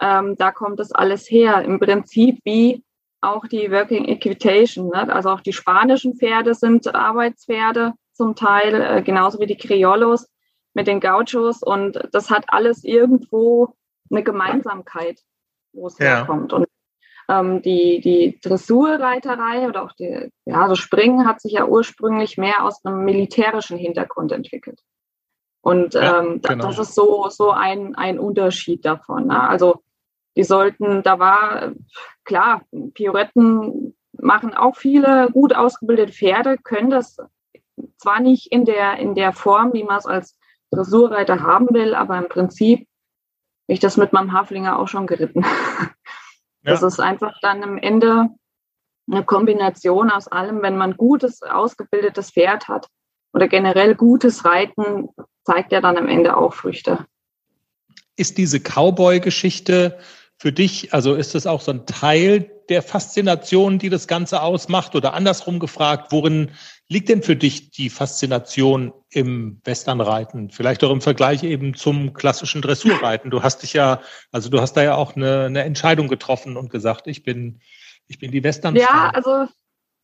ähm, 0.00 0.36
da 0.36 0.52
kommt 0.52 0.80
das 0.80 0.92
alles 0.92 1.30
her. 1.30 1.62
Im 1.62 1.80
Prinzip 1.80 2.40
wie 2.44 2.84
auch 3.20 3.46
die 3.46 3.70
Working 3.70 4.04
Equitation. 4.04 4.88
Ne? 4.88 5.12
Also 5.12 5.30
auch 5.30 5.40
die 5.40 5.52
spanischen 5.52 6.16
Pferde 6.16 6.54
sind 6.54 6.94
Arbeitspferde 6.94 7.94
zum 8.12 8.34
Teil, 8.34 8.80
äh, 8.80 9.02
genauso 9.02 9.40
wie 9.40 9.46
die 9.46 9.56
Criollos 9.56 10.28
mit 10.74 10.86
den 10.86 11.00
Gauchos. 11.00 11.62
Und 11.62 12.08
das 12.12 12.30
hat 12.30 12.44
alles 12.48 12.84
irgendwo 12.84 13.74
eine 14.10 14.22
Gemeinsamkeit, 14.22 15.20
wo 15.72 15.86
es 15.86 15.98
ja. 15.98 16.16
herkommt. 16.16 16.52
Und 16.52 16.66
ähm, 17.28 17.62
die, 17.62 18.00
die 18.00 18.38
Dressurreiterei 18.40 19.68
oder 19.68 19.84
auch 19.84 19.92
die, 19.92 20.30
ja, 20.44 20.68
das 20.68 20.78
Springen 20.78 21.26
hat 21.26 21.40
sich 21.40 21.52
ja 21.52 21.66
ursprünglich 21.66 22.36
mehr 22.36 22.64
aus 22.64 22.84
einem 22.84 23.04
militärischen 23.04 23.78
Hintergrund 23.78 24.32
entwickelt. 24.32 24.80
Und 25.62 25.94
ja, 25.94 26.20
ähm, 26.20 26.40
genau. 26.42 26.66
das 26.66 26.78
ist 26.78 26.94
so, 26.94 27.28
so 27.30 27.50
ein, 27.50 27.94
ein 27.94 28.18
Unterschied 28.18 28.84
davon. 28.84 29.28
Ne? 29.28 29.48
Also 29.48 29.82
die 30.36 30.44
sollten, 30.44 31.02
da 31.02 31.18
war 31.18 31.72
klar, 32.24 32.62
Pioretten 32.92 33.96
machen 34.12 34.54
auch 34.54 34.76
viele 34.76 35.30
gut 35.32 35.54
ausgebildete 35.54 36.12
Pferde, 36.12 36.58
können 36.58 36.90
das 36.90 37.16
zwar 37.96 38.20
nicht 38.20 38.52
in 38.52 38.64
der, 38.64 38.98
in 38.98 39.14
der 39.14 39.32
Form, 39.32 39.72
wie 39.72 39.84
man 39.84 39.98
es 39.98 40.06
als 40.06 40.38
Dressurreiter 40.70 41.40
haben 41.40 41.68
will, 41.70 41.94
aber 41.94 42.18
im 42.18 42.28
Prinzip 42.28 42.86
bin 43.66 43.74
ich 43.74 43.80
das 43.80 43.96
mit 43.96 44.12
meinem 44.12 44.32
Haflinger 44.32 44.78
auch 44.78 44.88
schon 44.88 45.06
geritten. 45.06 45.44
Das 46.64 46.82
ist 46.82 46.98
einfach 46.98 47.38
dann 47.42 47.62
am 47.62 47.78
Ende 47.78 48.28
eine 49.10 49.24
Kombination 49.24 50.10
aus 50.10 50.28
allem, 50.28 50.62
wenn 50.62 50.76
man 50.76 50.96
gutes, 50.96 51.42
ausgebildetes 51.42 52.30
Pferd 52.30 52.68
hat, 52.68 52.88
oder 53.34 53.48
generell 53.48 53.94
gutes 53.94 54.44
Reiten 54.44 55.08
zeigt 55.44 55.72
ja 55.72 55.80
dann 55.80 55.98
am 55.98 56.08
Ende 56.08 56.36
auch 56.36 56.54
Früchte. 56.54 57.04
Ist 58.16 58.38
diese 58.38 58.60
Cowboy-Geschichte 58.60 59.98
für 60.38 60.52
dich, 60.52 60.94
also 60.94 61.14
ist 61.14 61.34
das 61.34 61.46
auch 61.46 61.60
so 61.60 61.72
ein 61.72 61.84
Teil 61.84 62.53
der 62.68 62.82
Faszination, 62.82 63.78
die 63.78 63.90
das 63.90 64.06
Ganze 64.08 64.42
ausmacht? 64.42 64.94
Oder 64.94 65.14
andersrum 65.14 65.58
gefragt, 65.58 66.10
worin 66.10 66.52
liegt 66.88 67.08
denn 67.08 67.22
für 67.22 67.36
dich 67.36 67.70
die 67.70 67.90
Faszination 67.90 68.92
im 69.10 69.60
Westernreiten? 69.64 70.50
Vielleicht 70.50 70.84
auch 70.84 70.90
im 70.90 71.00
Vergleich 71.00 71.42
eben 71.42 71.74
zum 71.74 72.14
klassischen 72.14 72.62
Dressurreiten. 72.62 73.30
Du 73.30 73.42
hast 73.42 73.62
dich 73.62 73.72
ja, 73.72 74.00
also 74.32 74.48
du 74.48 74.60
hast 74.60 74.74
da 74.74 74.82
ja 74.82 74.94
auch 74.94 75.16
eine, 75.16 75.44
eine 75.46 75.64
Entscheidung 75.64 76.08
getroffen 76.08 76.56
und 76.56 76.70
gesagt, 76.70 77.06
ich 77.06 77.22
bin, 77.22 77.60
ich 78.06 78.18
bin 78.18 78.30
die 78.30 78.44
Western. 78.44 78.76
Ja, 78.76 79.10
also 79.14 79.46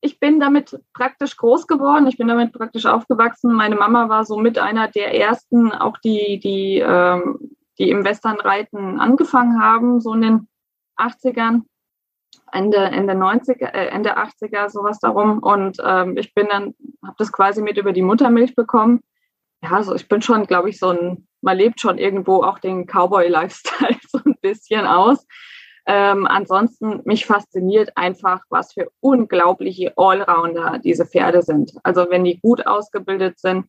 ich 0.01 0.19
bin 0.19 0.41
damit 0.41 0.79
praktisch 0.95 1.37
groß 1.37 1.67
geworden. 1.67 2.07
Ich 2.07 2.17
bin 2.17 2.29
damit 2.29 2.53
praktisch 2.53 2.87
aufgewachsen. 2.87 3.53
Meine 3.53 3.77
Mama 3.77 4.09
war 4.09 4.25
so 4.25 4.39
mit 4.39 4.59
einer 4.59 4.89
der 4.89 5.15
ersten, 5.15 5.73
auch 5.73 5.99
die, 5.99 6.41
die, 6.41 6.79
ähm, 6.79 7.57
die 7.79 7.91
im 7.91 8.05
Westernreiten 8.05 8.99
angefangen 8.99 9.63
haben, 9.63 10.01
so 10.01 10.15
in 10.15 10.23
den 10.23 10.49
80ern. 10.97 11.63
Ende, 12.53 12.77
Ende 12.77 13.15
90er, 13.15 13.73
äh, 13.73 13.87
Ende 13.89 14.17
80er, 14.17 14.69
sowas 14.69 14.99
darum. 14.99 15.39
Und 15.39 15.79
ähm, 15.85 16.17
ich 16.17 16.35
bin 16.35 16.47
dann, 16.49 16.75
habe 17.03 17.17
das 17.19 17.33
quasi 17.33 17.63
mit 17.63 17.77
über 17.77 17.93
die 17.93 18.03
Muttermilch 18.03 18.55
bekommen. 18.55 19.01
Ja, 19.63 19.73
also 19.73 19.95
ich 19.95 20.09
bin 20.09 20.23
schon, 20.23 20.47
glaube 20.47 20.71
ich, 20.71 20.79
so 20.79 20.89
ein, 20.89 21.27
man 21.43 21.57
lebt 21.57 21.81
schon 21.81 21.99
irgendwo 21.99 22.43
auch 22.43 22.59
den 22.59 22.87
Cowboy-Lifestyle 22.87 23.99
so 24.09 24.21
ein 24.25 24.37
bisschen 24.41 24.87
aus. 24.87 25.27
Ähm, 25.87 26.27
ansonsten, 26.27 27.01
mich 27.05 27.27
fasziniert 27.27 27.97
einfach, 27.97 28.43
was 28.49 28.73
für 28.73 28.91
unglaubliche 29.01 29.93
Allrounder 29.97 30.79
diese 30.79 31.07
Pferde 31.07 31.43
sind. 31.43 31.73
Also 31.83 32.07
wenn 32.11 32.25
die 32.25 32.39
gut 32.41 32.67
ausgebildet 32.67 33.39
sind, 33.39 33.67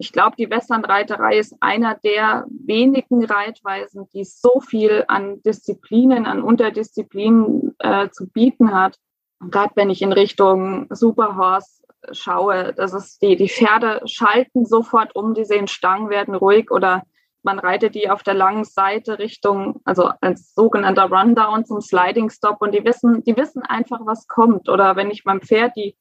ich 0.00 0.12
glaube, 0.12 0.34
die 0.38 0.48
Westernreiterei 0.48 1.38
ist 1.38 1.54
einer 1.60 1.94
der 1.94 2.46
wenigen 2.48 3.22
Reitweisen, 3.22 4.08
die 4.14 4.24
so 4.24 4.60
viel 4.60 5.04
an 5.08 5.42
Disziplinen, 5.42 6.24
an 6.24 6.42
Unterdisziplinen 6.42 7.76
äh, 7.80 8.08
zu 8.08 8.26
bieten 8.26 8.72
hat. 8.72 8.96
Gerade 9.40 9.72
wenn 9.74 9.90
ich 9.90 10.00
in 10.00 10.14
Richtung 10.14 10.86
Superhorse 10.88 11.82
schaue, 12.12 12.72
das 12.72 12.94
ist 12.94 13.20
die, 13.20 13.36
die 13.36 13.50
Pferde 13.50 14.00
schalten 14.06 14.64
sofort 14.64 15.14
um, 15.14 15.34
die 15.34 15.44
sehen 15.44 15.68
Stangen, 15.68 16.08
werden 16.08 16.34
ruhig 16.34 16.70
oder 16.70 17.02
man 17.42 17.58
reitet 17.58 17.94
die 17.94 18.08
auf 18.08 18.22
der 18.22 18.34
langen 18.34 18.64
Seite 18.64 19.18
Richtung, 19.18 19.82
also 19.84 20.12
als 20.22 20.54
sogenannter 20.54 21.10
Rundown 21.10 21.66
zum 21.66 21.82
Sliding 21.82 22.30
Stop 22.30 22.62
und 22.62 22.72
die 22.72 22.86
wissen, 22.86 23.22
die 23.24 23.36
wissen 23.36 23.62
einfach, 23.64 24.00
was 24.04 24.26
kommt. 24.28 24.70
Oder 24.70 24.96
wenn 24.96 25.10
ich 25.10 25.26
meinem 25.26 25.42
Pferd 25.42 25.76
die, 25.76 25.94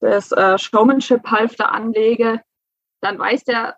das 0.00 0.32
äh, 0.32 0.56
Showmanship-Halfter 0.56 1.70
anlege, 1.70 2.40
dann 3.02 3.18
weiß 3.18 3.44
der 3.44 3.76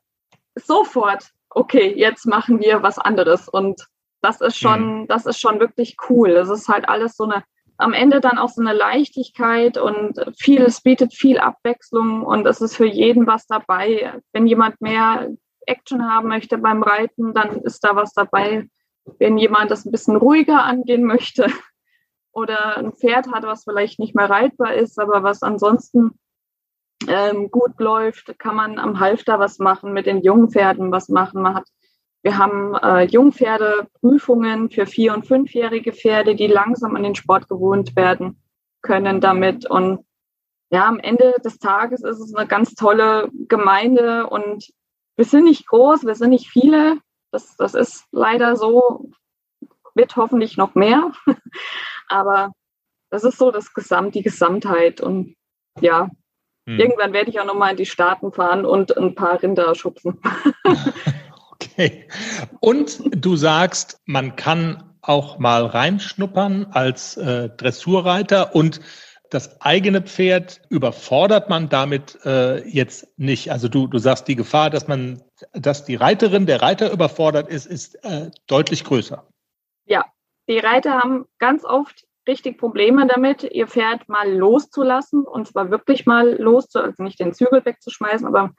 sofort, 0.55 1.33
okay, 1.51 1.93
jetzt 1.97 2.27
machen 2.27 2.61
wir 2.61 2.83
was 2.83 2.99
anderes. 2.99 3.49
Und 3.49 3.87
das 4.21 4.41
ist 4.41 4.59
schon, 4.59 5.01
mhm. 5.03 5.07
das 5.09 5.27
ist 5.27 5.41
schon 5.41 5.59
wirklich 5.59 5.97
cool. 6.09 6.31
Es 6.31 6.49
ist 6.49 6.69
halt 6.69 6.89
alles 6.89 7.17
so 7.17 7.25
eine, 7.25 7.43
am 7.77 7.93
Ende 7.93 8.21
dann 8.21 8.39
auch 8.39 8.51
so 8.51 8.61
eine 8.61 8.73
Leichtigkeit 8.73 9.77
und 9.79 10.21
viel, 10.39 10.63
es 10.63 10.81
bietet 10.81 11.15
viel 11.15 11.39
Abwechslung 11.39 12.23
und 12.23 12.47
es 12.47 12.61
ist 12.61 12.77
für 12.77 12.87
jeden 12.87 13.27
was 13.27 13.47
dabei. 13.47 14.21
Wenn 14.33 14.47
jemand 14.47 14.81
mehr 14.81 15.31
Action 15.67 16.09
haben 16.09 16.29
möchte 16.29 16.59
beim 16.59 16.83
Reiten, 16.83 17.33
dann 17.35 17.63
ist 17.63 17.83
da 17.83 17.97
was 17.97 18.13
dabei. 18.13 18.69
Wenn 19.19 19.39
jemand 19.39 19.71
das 19.71 19.85
ein 19.85 19.93
bisschen 19.93 20.17
ruhiger 20.17 20.63
angehen 20.65 21.05
möchte 21.05 21.47
oder 22.33 22.77
ein 22.77 22.93
Pferd 22.93 23.33
hat, 23.33 23.45
was 23.45 23.65
vielleicht 23.65 23.99
nicht 23.99 24.15
mehr 24.15 24.31
reitbar 24.31 24.75
ist, 24.75 24.99
aber 24.99 25.23
was 25.23 25.43
ansonsten 25.43 26.19
ähm, 27.09 27.51
gut 27.51 27.79
läuft, 27.79 28.39
kann 28.39 28.57
man 28.57 28.79
am 28.79 29.01
Halfter 29.01 29.39
was 29.39 29.59
machen, 29.59 29.93
mit 29.93 30.07
den 30.07 30.23
Jungpferden 30.23 30.93
was 30.93 31.09
machen. 31.09 31.43
Man 31.43 31.55
hat, 31.55 31.69
wir 32.23 32.39
haben 32.39 32.75
äh, 32.75 33.05
Jungpferdeprüfungen 33.05 34.71
für 34.71 34.87
vier- 34.87 35.15
und 35.15 35.27
fünfjährige 35.27 35.93
Pferde, 35.93 36.35
die 36.35 36.47
langsam 36.47 36.97
an 36.97 37.03
den 37.03 37.15
Sport 37.15 37.49
gewohnt 37.49 37.97
werden 37.97 38.41
können 38.83 39.21
damit. 39.21 39.69
Und 39.69 40.05
ja, 40.71 40.87
am 40.87 40.99
Ende 40.99 41.35
des 41.45 41.59
Tages 41.59 42.03
ist 42.03 42.21
es 42.21 42.35
eine 42.35 42.47
ganz 42.47 42.75
tolle 42.75 43.29
Gemeinde 43.49 44.27
und 44.29 44.71
wir 45.17 45.25
sind 45.25 45.45
nicht 45.45 45.67
groß, 45.67 46.05
wir 46.05 46.15
sind 46.15 46.31
nicht 46.31 46.49
viele. 46.49 46.99
Das, 47.31 47.57
das 47.57 47.75
ist 47.75 48.05
leider 48.11 48.57
so, 48.57 49.11
wird 49.95 50.17
hoffentlich 50.17 50.57
noch 50.57 50.75
mehr. 50.75 51.13
Aber 52.09 52.53
das 53.11 53.25
ist 53.25 53.39
so 53.39 53.51
das 53.51 53.73
Gesamt, 53.75 54.15
die 54.15 54.23
Gesamtheit. 54.23 55.01
Und 55.01 55.37
ja, 55.81 56.11
hm. 56.67 56.79
Irgendwann 56.79 57.13
werde 57.13 57.31
ich 57.31 57.41
auch 57.41 57.45
nochmal 57.45 57.73
in 57.73 57.77
die 57.77 57.87
Staaten 57.87 58.33
fahren 58.33 58.65
und 58.65 58.97
ein 58.97 59.15
paar 59.15 59.43
Rinder 59.43 59.75
schubsen. 59.75 60.21
okay. 61.53 62.09
Und 62.61 63.01
du 63.11 63.37
sagst, 63.37 64.01
man 64.07 64.37
kann 64.37 64.95
auch 65.03 65.39
mal 65.39 65.67
reinschnuppern 65.67 66.69
als 66.71 67.17
äh, 67.17 67.51
Dressurreiter 67.51 68.55
und 68.55 68.81
das 69.31 69.61
eigene 69.61 70.01
Pferd 70.01 70.63
überfordert 70.69 71.51
man 71.51 71.69
damit 71.69 72.19
äh, 72.25 72.67
jetzt 72.69 73.09
nicht. 73.19 73.51
Also 73.51 73.69
du, 73.69 73.87
du 73.87 73.99
sagst, 73.99 74.29
die 74.29 74.37
Gefahr, 74.37 74.71
dass 74.71 74.87
man, 74.87 75.23
dass 75.53 75.85
die 75.85 75.97
Reiterin, 75.97 76.47
der 76.47 76.63
Reiter 76.63 76.93
überfordert 76.93 77.49
ist, 77.49 77.67
ist 77.67 77.97
äh, 78.05 78.31
deutlich 78.47 78.85
größer. 78.85 79.27
Ja, 79.87 80.05
die 80.49 80.59
Reiter 80.59 80.93
haben 80.93 81.27
ganz 81.39 81.65
oft 81.65 82.07
richtig 82.27 82.59
Probleme 82.59 83.07
damit, 83.07 83.43
ihr 83.43 83.67
Pferd 83.67 84.09
mal 84.09 84.31
loszulassen 84.33 85.25
und 85.25 85.49
zwar 85.49 85.71
wirklich 85.71 86.07
mal 86.07 86.41
loszulassen, 86.41 86.93
also 86.93 87.03
nicht 87.03 87.21
den 87.21 87.35
Zügel 87.35 87.65
wegzuschmeißen, 87.65 88.27
aber 88.27 88.53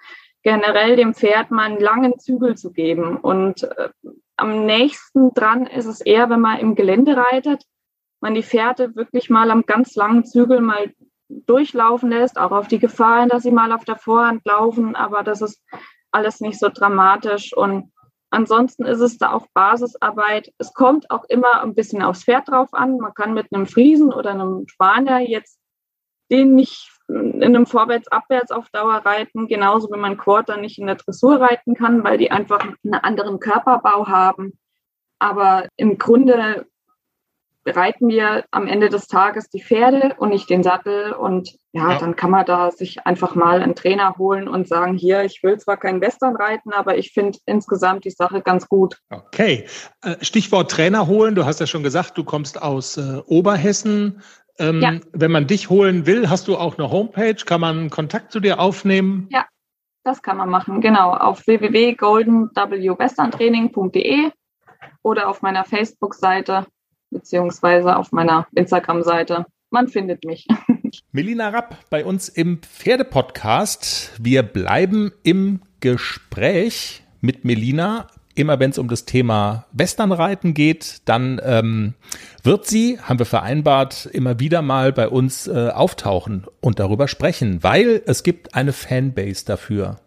generell 0.44 0.96
dem 0.96 1.14
Pferd 1.14 1.52
mal 1.52 1.64
einen 1.64 1.80
langen 1.80 2.20
Zügel 2.20 2.56
zu 2.56 2.72
geben. 2.72 3.18
Und 3.18 3.64
äh, 3.64 3.90
am 4.38 4.66
nächsten 4.66 5.34
dran 5.34 5.66
ist 5.66 5.88
es 5.88 6.02
eher, 6.02 6.30
wenn 6.30 6.42
man 6.42 6.60
im 6.60 6.76
Gelände 6.76 7.18
reitet, 7.18 7.64
man 8.22 8.36
die 8.36 8.44
Pferde 8.44 8.96
wirklich 8.96 9.30
mal 9.30 9.50
am 9.52 9.66
ganz 9.66 9.96
langen 9.96 10.26
Zügel 10.26 10.62
mal 10.62 10.94
durchlaufen 11.30 12.10
lässt, 12.10 12.38
auch 12.38 12.52
auf 12.52 12.68
die 12.68 12.80
Gefahr, 12.80 13.28
dass 13.28 13.44
sie 13.44 13.52
mal 13.52 13.72
auf 13.72 13.86
der 13.86 13.98
Vorhand 13.98 14.46
laufen, 14.46 14.96
aber 14.96 15.24
das 15.24 15.42
ist 15.42 15.64
alles 16.12 16.40
nicht 16.40 16.60
so 16.60 16.70
dramatisch 16.70 17.56
und 17.56 17.92
Ansonsten 18.36 18.84
ist 18.84 19.00
es 19.00 19.18
da 19.18 19.32
auch 19.32 19.48
Basisarbeit. 19.54 20.54
Es 20.58 20.74
kommt 20.74 21.10
auch 21.10 21.24
immer 21.30 21.62
ein 21.62 21.74
bisschen 21.74 22.02
aufs 22.02 22.26
Pferd 22.26 22.50
drauf 22.50 22.74
an. 22.74 22.98
Man 22.98 23.14
kann 23.14 23.34
mit 23.34 23.48
einem 23.54 23.66
Friesen 23.66 24.12
oder 24.12 24.32
einem 24.32 24.68
Spanier 24.68 25.20
jetzt 25.20 25.58
den 26.30 26.54
nicht 26.54 26.92
in 27.08 27.42
einem 27.42 27.66
Vorwärts-Abwärts 27.66 28.52
auf 28.52 28.70
Dauer 28.72 28.96
reiten, 29.06 29.48
genauso 29.48 29.90
wie 29.90 29.98
man 29.98 30.18
Quarter 30.18 30.58
nicht 30.58 30.80
in 30.80 30.88
der 30.88 30.98
Dressur 30.98 31.40
reiten 31.40 31.76
kann, 31.76 32.04
weil 32.04 32.18
die 32.18 32.30
einfach 32.30 32.60
einen 32.60 32.96
anderen 32.96 33.40
Körperbau 33.40 34.08
haben. 34.08 34.60
Aber 35.18 35.70
im 35.78 35.98
Grunde 35.98 36.68
bereiten 37.66 38.08
wir 38.08 38.46
am 38.52 38.68
Ende 38.68 38.90
des 38.90 39.08
Tages 39.08 39.50
die 39.50 39.62
Pferde 39.62 40.16
und 40.20 40.30
nicht 40.30 40.50
den 40.50 40.64
Sattel. 40.64 41.14
Und 41.14 41.58
ja, 41.74 41.92
ja, 41.92 41.98
dann 41.98 42.16
kann 42.16 42.30
man 42.30 42.46
da 42.46 42.72
sich 42.72 43.06
einfach 43.06 43.36
mal 43.36 43.62
einen 43.62 43.76
Trainer 43.76 44.16
holen 44.18 44.48
und 44.48 44.68
sagen, 44.68 44.94
hier, 44.94 45.24
ich 45.24 45.42
will 45.44 45.58
zwar 45.58 45.76
kein 45.76 46.00
Western 46.00 46.36
reiten, 46.36 46.72
aber 46.72 46.98
ich 46.98 47.12
finde 47.12 47.40
insgesamt 47.46 48.06
die 48.06 48.12
Sache 48.12 48.42
ganz 48.42 48.70
gut. 48.70 49.00
Okay. 49.10 49.66
Äh, 50.04 50.16
Stichwort 50.22 50.72
Trainer 50.72 51.08
holen. 51.08 51.36
Du 51.36 51.46
hast 51.46 51.60
ja 51.60 51.68
schon 51.68 51.84
gesagt, 51.84 52.18
du 52.18 52.24
kommst 52.24 52.62
aus 52.62 52.98
äh, 52.98 53.22
Oberhessen. 53.26 54.22
Ähm, 54.60 54.82
ja. 54.82 55.00
Wenn 55.12 55.32
man 55.32 55.48
dich 55.48 55.70
holen 55.70 56.06
will, 56.06 56.30
hast 56.30 56.48
du 56.48 56.56
auch 56.58 56.78
eine 56.78 56.92
Homepage? 56.92 57.44
Kann 57.46 57.60
man 57.60 57.90
Kontakt 57.90 58.32
zu 58.32 58.40
dir 58.40 58.60
aufnehmen? 58.60 59.28
Ja, 59.32 59.48
das 60.04 60.22
kann 60.22 60.38
man 60.38 60.50
machen. 60.50 60.82
Genau. 60.82 61.16
Auf 61.16 61.48
www.goldenwwesterntraining.de 61.48 64.30
oder 65.02 65.30
auf 65.30 65.42
meiner 65.42 65.66
Facebook-Seite 65.66 66.68
beziehungsweise 67.16 67.96
auf 67.96 68.12
meiner 68.12 68.46
Instagram-Seite. 68.54 69.46
Man 69.70 69.88
findet 69.88 70.26
mich. 70.26 70.48
Melina 71.12 71.50
Rapp 71.50 71.78
bei 71.90 72.04
uns 72.04 72.30
im 72.30 72.62
Pferdepodcast. 72.62 74.12
Wir 74.20 74.44
bleiben 74.44 75.12
im 75.24 75.62
Gespräch 75.80 77.04
mit 77.22 77.46
Melina. 77.46 78.08
Immer 78.36 78.60
wenn 78.60 78.72
es 78.72 78.78
um 78.78 78.90
das 78.90 79.06
Thema 79.06 79.66
Westernreiten 79.72 80.54
geht, 80.54 81.04
dann 81.06 81.40
ähm, 81.42 81.94
wird 82.44 82.68
sie, 82.68 83.00
haben 83.00 83.18
wir 83.18 83.26
vereinbart, 83.26 84.10
immer 84.12 84.42
wieder 84.42 84.62
mal 84.62 84.92
bei 84.92 85.08
uns 85.08 85.48
äh, 85.48 85.70
auftauchen 85.70 86.46
und 86.60 86.80
darüber 86.80 87.08
sprechen, 87.08 87.64
weil 87.64 88.02
es 88.06 88.24
gibt 88.24 88.54
eine 88.54 88.74
Fanbase 88.74 89.46
dafür. 89.46 90.02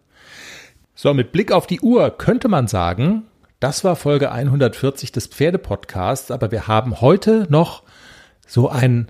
So, 0.94 1.14
mit 1.14 1.32
Blick 1.32 1.52
auf 1.52 1.66
die 1.66 1.80
Uhr 1.80 2.11
könnte 2.11 2.48
man 2.48 2.66
sagen, 2.66 3.24
das 3.61 3.84
war 3.84 3.96
Folge 3.96 4.30
140 4.30 5.12
des 5.12 5.26
Pferdepodcasts, 5.26 6.30
aber 6.30 6.50
wir 6.50 6.68
haben 6.68 7.00
heute 7.00 7.46
noch 7.50 7.82
so 8.46 8.68
ein, 8.68 9.09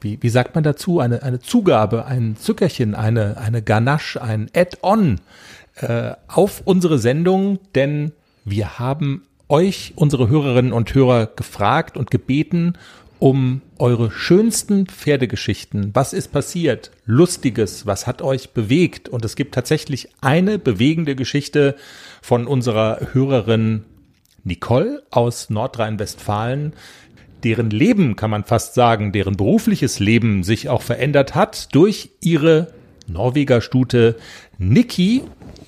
wie, 0.00 0.22
wie 0.22 0.28
sagt 0.28 0.54
man 0.54 0.64
dazu, 0.64 1.00
eine, 1.00 1.22
eine 1.22 1.40
Zugabe, 1.40 2.06
ein 2.06 2.36
Zuckerchen, 2.36 2.94
eine, 2.94 3.38
eine 3.38 3.62
Ganache, 3.62 4.20
ein 4.22 4.50
Add-on 4.54 5.20
äh, 5.76 6.12
auf 6.28 6.62
unsere 6.64 6.98
Sendung, 6.98 7.58
denn 7.74 8.12
wir 8.44 8.78
haben 8.78 9.26
euch, 9.48 9.92
unsere 9.96 10.28
Hörerinnen 10.28 10.72
und 10.72 10.94
Hörer, 10.94 11.26
gefragt 11.26 11.96
und 11.96 12.10
gebeten, 12.10 12.74
um 13.18 13.62
eure 13.78 14.10
schönsten 14.10 14.86
Pferdegeschichten. 14.86 15.90
Was 15.94 16.12
ist 16.12 16.32
passiert? 16.32 16.90
Lustiges, 17.04 17.86
was 17.86 18.06
hat 18.06 18.22
euch 18.22 18.50
bewegt? 18.50 19.08
Und 19.08 19.24
es 19.24 19.36
gibt 19.36 19.54
tatsächlich 19.54 20.08
eine 20.20 20.58
bewegende 20.58 21.14
Geschichte 21.14 21.76
von 22.22 22.46
unserer 22.46 23.08
Hörerin 23.12 23.84
Nicole 24.44 25.02
aus 25.10 25.50
Nordrhein-Westfalen, 25.50 26.72
deren 27.44 27.70
Leben, 27.70 28.16
kann 28.16 28.30
man 28.30 28.44
fast 28.44 28.74
sagen, 28.74 29.12
deren 29.12 29.36
berufliches 29.36 29.98
Leben 29.98 30.44
sich 30.44 30.68
auch 30.68 30.82
verändert 30.82 31.34
hat 31.34 31.74
durch 31.74 32.12
ihre 32.20 32.72
Norweger-Stute 33.08 34.16
Niki. 34.56 35.22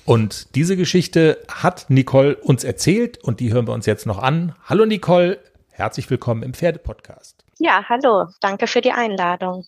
Und 0.05 0.55
diese 0.55 0.77
Geschichte 0.77 1.39
hat 1.49 1.89
Nicole 1.89 2.37
uns 2.37 2.63
erzählt 2.63 3.21
und 3.23 3.41
die 3.41 3.51
hören 3.51 3.67
wir 3.67 3.73
uns 3.73 3.85
jetzt 3.85 4.05
noch 4.05 4.19
an. 4.19 4.55
Hallo 4.63 4.85
Nicole, 4.85 5.39
herzlich 5.71 6.09
willkommen 6.09 6.43
im 6.43 6.53
Pferdepodcast. 6.53 7.43
Ja, 7.57 7.83
hallo, 7.89 8.27
danke 8.39 8.67
für 8.67 8.81
die 8.81 8.91
Einladung. 8.91 9.65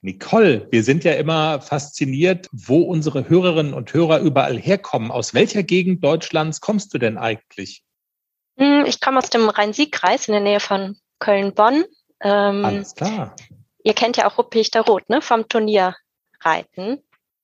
Nicole, 0.00 0.68
wir 0.70 0.84
sind 0.84 1.02
ja 1.04 1.14
immer 1.14 1.60
fasziniert, 1.60 2.48
wo 2.52 2.82
unsere 2.82 3.28
Hörerinnen 3.28 3.74
und 3.74 3.92
Hörer 3.92 4.20
überall 4.20 4.56
herkommen. 4.56 5.10
Aus 5.10 5.34
welcher 5.34 5.64
Gegend 5.64 6.04
Deutschlands 6.04 6.60
kommst 6.60 6.94
du 6.94 6.98
denn 6.98 7.18
eigentlich? 7.18 7.82
Hm, 8.58 8.84
ich 8.86 9.00
komme 9.00 9.18
aus 9.18 9.30
dem 9.30 9.48
Rhein-Sieg-Kreis 9.48 10.28
in 10.28 10.32
der 10.32 10.40
Nähe 10.40 10.60
von 10.60 10.96
Köln-Bonn. 11.18 11.84
Ähm, 12.22 12.64
Alles 12.64 12.94
klar. 12.94 13.34
Ihr 13.82 13.94
kennt 13.94 14.16
ja 14.16 14.28
auch 14.28 14.38
Ruppichter 14.38 14.82
Rot, 14.82 15.08
ne? 15.08 15.20
Vom 15.20 15.48
Turnierreiten, 15.48 15.94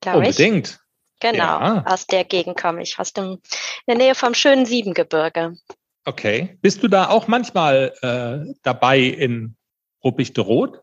glaube 0.01 0.23
ich. 0.23 0.39
Unbedingt. 0.39 0.81
Genau, 1.21 1.61
ja. 1.61 1.85
aus 1.87 2.07
der 2.07 2.25
Gegend 2.25 2.61
komme 2.61 2.83
ich, 2.83 2.99
aus 2.99 3.13
dem, 3.13 3.25
in 3.25 3.39
der 3.87 3.97
Nähe 3.97 4.15
vom 4.15 4.35
schönen 4.35 4.67
Siebengebirge. 4.67 5.57
Okay. 6.05 6.59
Bist 6.61 6.83
du 6.83 6.89
da 6.89 7.09
auch 7.09 7.29
manchmal 7.29 7.95
äh, 8.03 8.55
dabei 8.63 8.99
in 9.01 9.57
Ruppichte 10.05 10.43
Rot? 10.43 10.83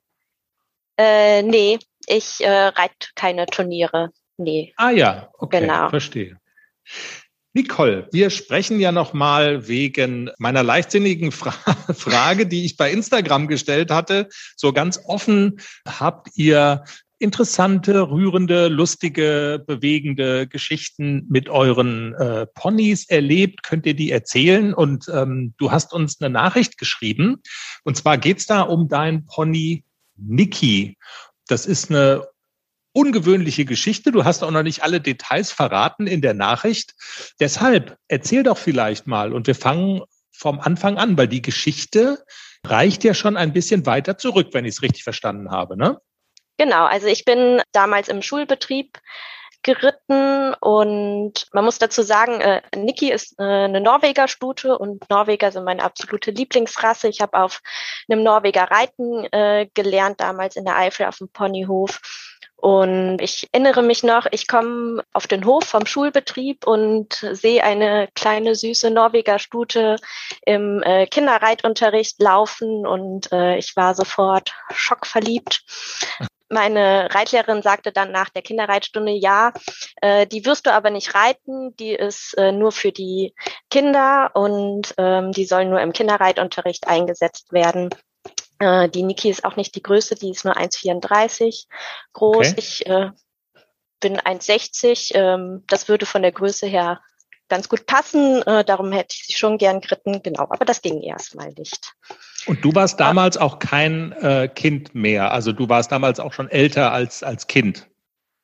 Äh, 1.02 1.41
nee, 1.41 1.80
ich 2.06 2.41
äh, 2.41 2.68
reite 2.68 3.08
keine 3.16 3.47
Turniere. 3.47 4.12
Nee. 4.38 4.72
Ah 4.78 4.91
ja, 4.91 5.30
okay, 5.39 5.62
genau. 5.62 5.89
verstehe. 5.89 6.38
Nicole, 7.54 8.08
wir 8.12 8.30
sprechen 8.30 8.80
ja 8.80 8.91
nochmal 8.91 9.68
wegen 9.68 10.30
meiner 10.38 10.62
leichtsinnigen 10.62 11.32
Fra 11.32 11.52
Frage, 11.93 12.45
die 12.45 12.66
ich 12.66 12.78
bei 12.78 12.91
Instagram 12.91 13.47
gestellt 13.47 13.89
hatte. 13.89 14.30
So 14.56 14.74
ganz 14.74 14.99
offen 15.06 15.60
habt 15.88 16.30
ihr 16.36 16.84
interessante, 17.18 18.10
rührende, 18.10 18.68
lustige, 18.68 19.64
bewegende 19.66 20.47
Geschichten 20.47 21.26
mit 21.30 21.49
euren 21.49 22.14
äh, 22.14 22.45
Ponys 22.45 23.10
erlebt? 23.10 23.64
Könnt 23.64 23.88
ihr 23.88 23.95
die 23.95 24.12
erzählen? 24.12 24.74
Und 24.74 25.06
ähm, 25.12 25.56
du 25.58 25.72
hast 25.72 25.93
uns 25.93 26.22
eine 26.22 26.30
Nachricht 26.32 26.78
geschrieben. 26.78 27.41
Und 27.84 27.97
zwar 27.97 28.20
geht's 28.20 28.45
da 28.45 28.62
um 28.62 28.88
dein 28.88 29.26
Pony 29.26 29.84
Niki. 30.26 30.97
Das 31.47 31.65
ist 31.65 31.89
eine 31.89 32.28
ungewöhnliche 32.93 33.65
Geschichte. 33.65 34.11
Du 34.11 34.26
hast 34.26 34.43
auch 34.43 34.51
noch 34.51 34.63
nicht 34.63 34.84
alle 34.84 35.01
Details 35.01 35.51
verraten 35.51 36.07
in 36.07 36.22
der 36.22 36.34
Nachricht. 36.34 36.93
Deshalb 37.39 37.97
erzähl 38.07 38.43
doch 38.43 38.57
vielleicht 38.57 39.07
mal 39.07 39.34
und 39.34 39.47
wir 39.47 39.55
fangen 39.55 40.01
vom 40.32 40.59
Anfang 40.59 40.97
an, 40.97 41.17
weil 41.17 41.28
die 41.28 41.41
Geschichte 41.41 42.24
reicht 42.65 43.03
ja 43.03 43.13
schon 43.13 43.38
ein 43.38 43.53
bisschen 43.53 43.86
weiter 43.86 44.17
zurück, 44.17 44.49
wenn 44.51 44.65
ich 44.65 44.76
es 44.76 44.82
richtig 44.82 45.03
verstanden 45.03 45.51
habe, 45.51 45.78
ne? 45.78 45.99
Genau, 46.57 46.86
also 46.86 47.07
ich 47.07 47.26
bin 47.26 47.61
damals 47.72 48.07
im 48.07 48.22
Schulbetrieb 48.22 48.99
geritten 49.64 50.53
und 50.55 51.47
man 51.53 51.66
muss 51.66 51.78
dazu 51.78 52.01
sagen, 52.01 52.41
äh, 52.41 52.62
Niki 52.76 53.12
ist 53.12 53.39
äh, 53.39 53.43
eine 53.43 53.82
Norweger-Stute 53.82 54.78
und 54.78 55.09
Norweger 55.09 55.51
sind 55.51 55.64
meine 55.64 55.84
absolute 55.84 56.32
Lieblingsrasse. 56.32 57.07
Ich 57.07 57.22
habe 57.22 57.38
auf 57.38 57.62
einem 58.09 58.24
Norweger 58.24 58.64
reiten 58.64 59.26
äh, 59.32 59.68
gelernt, 59.74 60.20
damals 60.20 60.55
in 60.55 60.66
der 60.66 60.78
Eifel 60.78 61.05
auf 61.05 61.18
dem 61.18 61.30
Ponyhof 61.30 61.99
und 62.62 63.18
ich 63.22 63.49
erinnere 63.51 63.82
mich 63.82 64.03
noch, 64.03 64.28
ich 64.30 64.47
komme 64.47 65.03
auf 65.14 65.26
den 65.26 65.45
Hof 65.45 65.64
vom 65.64 65.88
Schulbetrieb 65.88 66.68
und 66.68 67.14
sehe 67.32 67.64
eine 67.64 68.07
kleine 68.14 68.53
süße 68.53 68.91
Norweger 68.91 69.39
Stute 69.39 69.95
im 70.45 70.84
äh, 70.84 71.07
Kinderreitunterricht 71.07 72.22
laufen 72.22 72.86
und 72.86 73.32
äh, 73.32 73.57
ich 73.57 73.76
war 73.76 73.95
sofort 73.95 74.53
schockverliebt. 74.72 75.64
Meine 76.49 77.07
Reitlehrerin 77.16 77.64
sagte 77.64 77.91
dann 77.91 78.12
nach 78.12 78.30
der 78.30 78.43
Kinderreitstunde, 78.43 79.14
ja, 79.14 79.53
äh, 80.01 80.28
die 80.28 80.45
wirst 80.45 80.68
du 80.68 80.74
aber 80.74 80.91
nicht 80.91 81.16
reiten, 81.16 81.76
die 81.78 81.95
ist 81.95 82.38
äh, 82.38 82.51
nur 82.51 82.72
für 82.72 82.91
die 82.91 83.34
Kinder 83.72 84.30
und 84.36 84.93
ähm, 84.99 85.32
die 85.32 85.45
soll 85.45 85.66
nur 85.66 85.82
im 85.82 85.93
Kinderreitunterricht 85.93 86.88
eingesetzt 86.88 87.53
werden. 87.53 87.89
Äh, 88.59 88.89
die 88.89 89.03
Niki 89.03 89.30
ist 89.30 89.43
auch 89.43 89.55
nicht 89.55 89.76
die 89.76 89.84
größte, 89.84 90.15
die 90.15 90.32
ist 90.32 90.45
nur 90.45 90.55
1,34 90.55 91.65
groß. 92.13 92.49
Okay. 92.49 92.53
Ich 92.57 92.86
äh, 92.86 93.11
bin 93.99 94.19
1,60. 94.19 95.15
Ähm, 95.15 95.63
das 95.67 95.88
würde 95.88 96.05
von 96.05 96.22
der 96.22 96.32
Größe 96.32 96.67
her 96.67 97.01
ganz 97.49 97.69
gut 97.69 97.86
passen. 97.86 98.41
Äh, 98.43 98.63
darum 98.63 98.91
hätte 98.91 99.15
ich 99.17 99.26
sie 99.26 99.34
schon 99.34 99.57
gern 99.57 99.82
geritten. 99.82 100.22
Genau, 100.24 100.43
aber 100.43 100.65
das 100.65 100.82
ging 100.82 101.01
erstmal 101.01 101.51
nicht. 101.57 101.93
Und 102.45 102.63
du 102.63 102.74
warst 102.74 102.99
damals 102.99 103.38
auch 103.38 103.59
kein 103.59 104.11
äh, 104.13 104.47
Kind 104.47 104.95
mehr. 104.95 105.32
Also 105.32 105.51
du 105.51 105.67
warst 105.67 105.91
damals 105.91 106.19
auch 106.19 106.34
schon 106.34 106.49
älter 106.49 106.91
als, 106.91 107.24
als 107.24 107.47
Kind. 107.47 107.88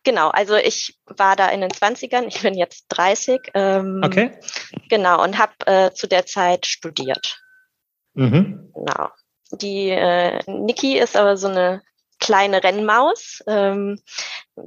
Genau, 0.04 0.30
also 0.30 0.56
ich 0.56 0.98
war 1.06 1.36
da 1.36 1.50
in 1.50 1.62
den 1.62 1.70
20ern, 1.70 2.28
ich 2.28 2.42
bin 2.42 2.54
jetzt 2.54 2.86
30. 2.90 3.52
Ähm, 3.54 4.02
okay. 4.04 4.32
Genau, 4.90 5.22
und 5.24 5.38
habe 5.38 5.54
äh, 5.66 5.92
zu 5.92 6.08
der 6.08 6.26
Zeit 6.26 6.66
studiert. 6.66 7.42
Mhm. 8.14 8.72
Genau. 8.74 9.10
Die 9.52 9.90
äh, 9.90 10.40
Niki 10.48 10.98
ist 10.98 11.16
aber 11.16 11.38
so 11.38 11.48
eine 11.48 11.82
kleine 12.20 12.64
Rennmaus. 12.64 13.44
Ähm, 13.48 14.00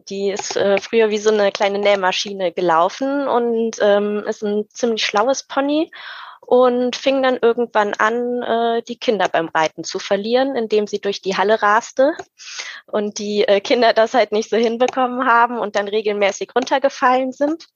die 0.08 0.30
ist 0.30 0.56
äh, 0.56 0.78
früher 0.78 1.10
wie 1.10 1.18
so 1.18 1.30
eine 1.30 1.50
kleine 1.52 1.78
Nähmaschine 1.78 2.52
gelaufen 2.52 3.28
und 3.28 3.76
ähm, 3.80 4.24
ist 4.26 4.42
ein 4.42 4.68
ziemlich 4.70 5.04
schlaues 5.04 5.44
Pony 5.44 5.90
und 6.50 6.96
fing 6.96 7.22
dann 7.22 7.38
irgendwann 7.40 7.94
an, 7.94 8.42
äh, 8.42 8.82
die 8.82 8.98
Kinder 8.98 9.28
beim 9.28 9.48
Reiten 9.48 9.84
zu 9.84 10.00
verlieren, 10.00 10.56
indem 10.56 10.88
sie 10.88 11.00
durch 11.00 11.22
die 11.22 11.36
Halle 11.36 11.62
raste 11.62 12.16
und 12.86 13.18
die 13.18 13.46
äh, 13.46 13.60
Kinder 13.60 13.92
das 13.92 14.14
halt 14.14 14.32
nicht 14.32 14.50
so 14.50 14.56
hinbekommen 14.56 15.26
haben 15.26 15.58
und 15.58 15.76
dann 15.76 15.86
regelmäßig 15.86 16.50
runtergefallen 16.56 17.30
sind. 17.32 17.66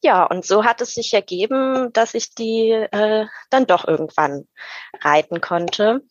Ja, 0.00 0.24
und 0.24 0.44
so 0.44 0.64
hat 0.64 0.80
es 0.80 0.94
sich 0.94 1.12
ergeben, 1.12 1.92
dass 1.92 2.14
ich 2.14 2.34
die 2.34 2.70
äh, 2.70 3.26
dann 3.50 3.66
doch 3.66 3.88
irgendwann 3.88 4.46
reiten 5.02 5.40
konnte 5.40 6.02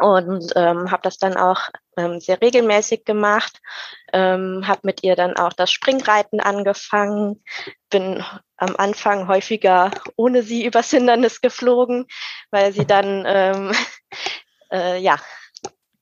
und 0.00 0.52
ähm, 0.56 0.90
habe 0.90 1.02
das 1.02 1.18
dann 1.18 1.36
auch 1.36 1.60
ähm, 1.96 2.20
sehr 2.20 2.40
regelmäßig 2.40 3.04
gemacht, 3.04 3.60
ähm, 4.12 4.66
habe 4.66 4.80
mit 4.84 5.02
ihr 5.02 5.16
dann 5.16 5.36
auch 5.36 5.52
das 5.52 5.70
Springreiten 5.70 6.40
angefangen, 6.40 7.42
bin 7.90 8.24
am 8.56 8.76
Anfang 8.76 9.28
häufiger 9.28 9.90
ohne 10.16 10.42
sie 10.42 10.64
übers 10.66 10.90
Hindernis 10.90 11.40
geflogen, 11.40 12.06
weil 12.50 12.72
sie 12.72 12.86
dann 12.86 13.24
ähm, 13.26 13.72
äh, 14.72 14.98
ja 14.98 15.16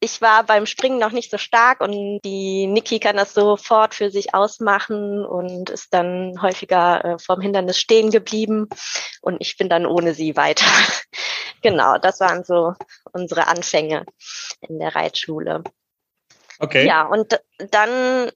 ich 0.01 0.21
war 0.21 0.45
beim 0.45 0.67
Springen 0.67 0.99
noch 0.99 1.11
nicht 1.11 1.31
so 1.31 1.39
stark 1.39 1.81
und 1.81 2.21
die 2.25 2.67
Niki 2.67 3.01
kann 3.01 3.17
das 3.17 3.35
sofort 3.35 3.95
für 3.95 4.11
sich 4.11 4.35
ausmachen 4.35 5.25
und 5.25 5.71
ist 5.71 5.93
dann 5.93 6.41
häufiger 6.41 7.05
äh, 7.05 7.19
vorm 7.19 7.41
Hindernis 7.41 7.79
stehen 7.79 8.11
geblieben 8.11 8.69
und 9.23 9.39
ich 9.41 9.57
bin 9.57 9.69
dann 9.69 9.87
ohne 9.87 10.15
sie 10.15 10.37
weiter. 10.37 10.67
genau, 11.63 11.99
das 11.99 12.21
waren 12.21 12.45
so 12.45 12.75
unsere 13.13 13.49
Anfänge 13.49 14.05
in 14.61 14.79
der 14.79 14.95
Reitschule. 14.95 15.65
Okay. 16.61 16.87
Ja, 16.87 17.07
und 17.07 17.41
dann 17.59 18.31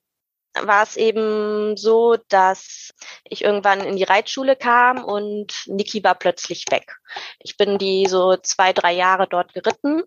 war 0.61 0.83
es 0.83 0.97
eben 0.97 1.77
so, 1.77 2.17
dass 2.29 2.93
ich 3.23 3.43
irgendwann 3.43 3.81
in 3.81 3.95
die 3.95 4.03
Reitschule 4.03 4.55
kam 4.55 5.03
und 5.03 5.53
Niki 5.67 6.03
war 6.03 6.15
plötzlich 6.15 6.65
weg. 6.69 6.97
Ich 7.39 7.57
bin 7.57 7.77
die 7.77 8.05
so 8.07 8.35
zwei, 8.37 8.71
drei 8.73 8.93
Jahre 8.93 9.27
dort 9.27 9.53
geritten. 9.53 10.03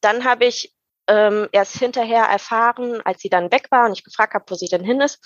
Dann 0.00 0.24
habe 0.24 0.46
ich 0.46 0.75
ähm, 1.08 1.48
erst 1.52 1.78
hinterher 1.78 2.24
erfahren, 2.24 3.00
als 3.04 3.20
sie 3.20 3.28
dann 3.28 3.52
weg 3.52 3.68
war 3.70 3.86
und 3.86 3.92
ich 3.92 4.04
gefragt 4.04 4.34
habe, 4.34 4.44
wo 4.48 4.54
sie 4.54 4.68
denn 4.68 4.84
hin 4.84 5.00
ist, 5.00 5.20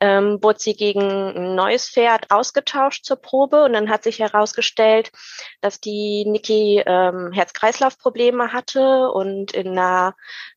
ähm, 0.00 0.42
wurde 0.42 0.58
sie 0.60 0.74
gegen 0.74 1.02
ein 1.02 1.54
neues 1.54 1.88
Pferd 1.88 2.30
ausgetauscht 2.30 3.04
zur 3.04 3.16
Probe 3.16 3.64
und 3.64 3.72
dann 3.72 3.90
hat 3.90 4.04
sich 4.04 4.18
herausgestellt, 4.20 5.10
dass 5.60 5.80
die 5.80 6.24
Niki 6.26 6.82
ähm, 6.86 7.32
Herz-Kreislauf-Probleme 7.32 8.52
hatte 8.52 9.10
und 9.10 9.52
in 9.52 9.68
einer 9.68 10.14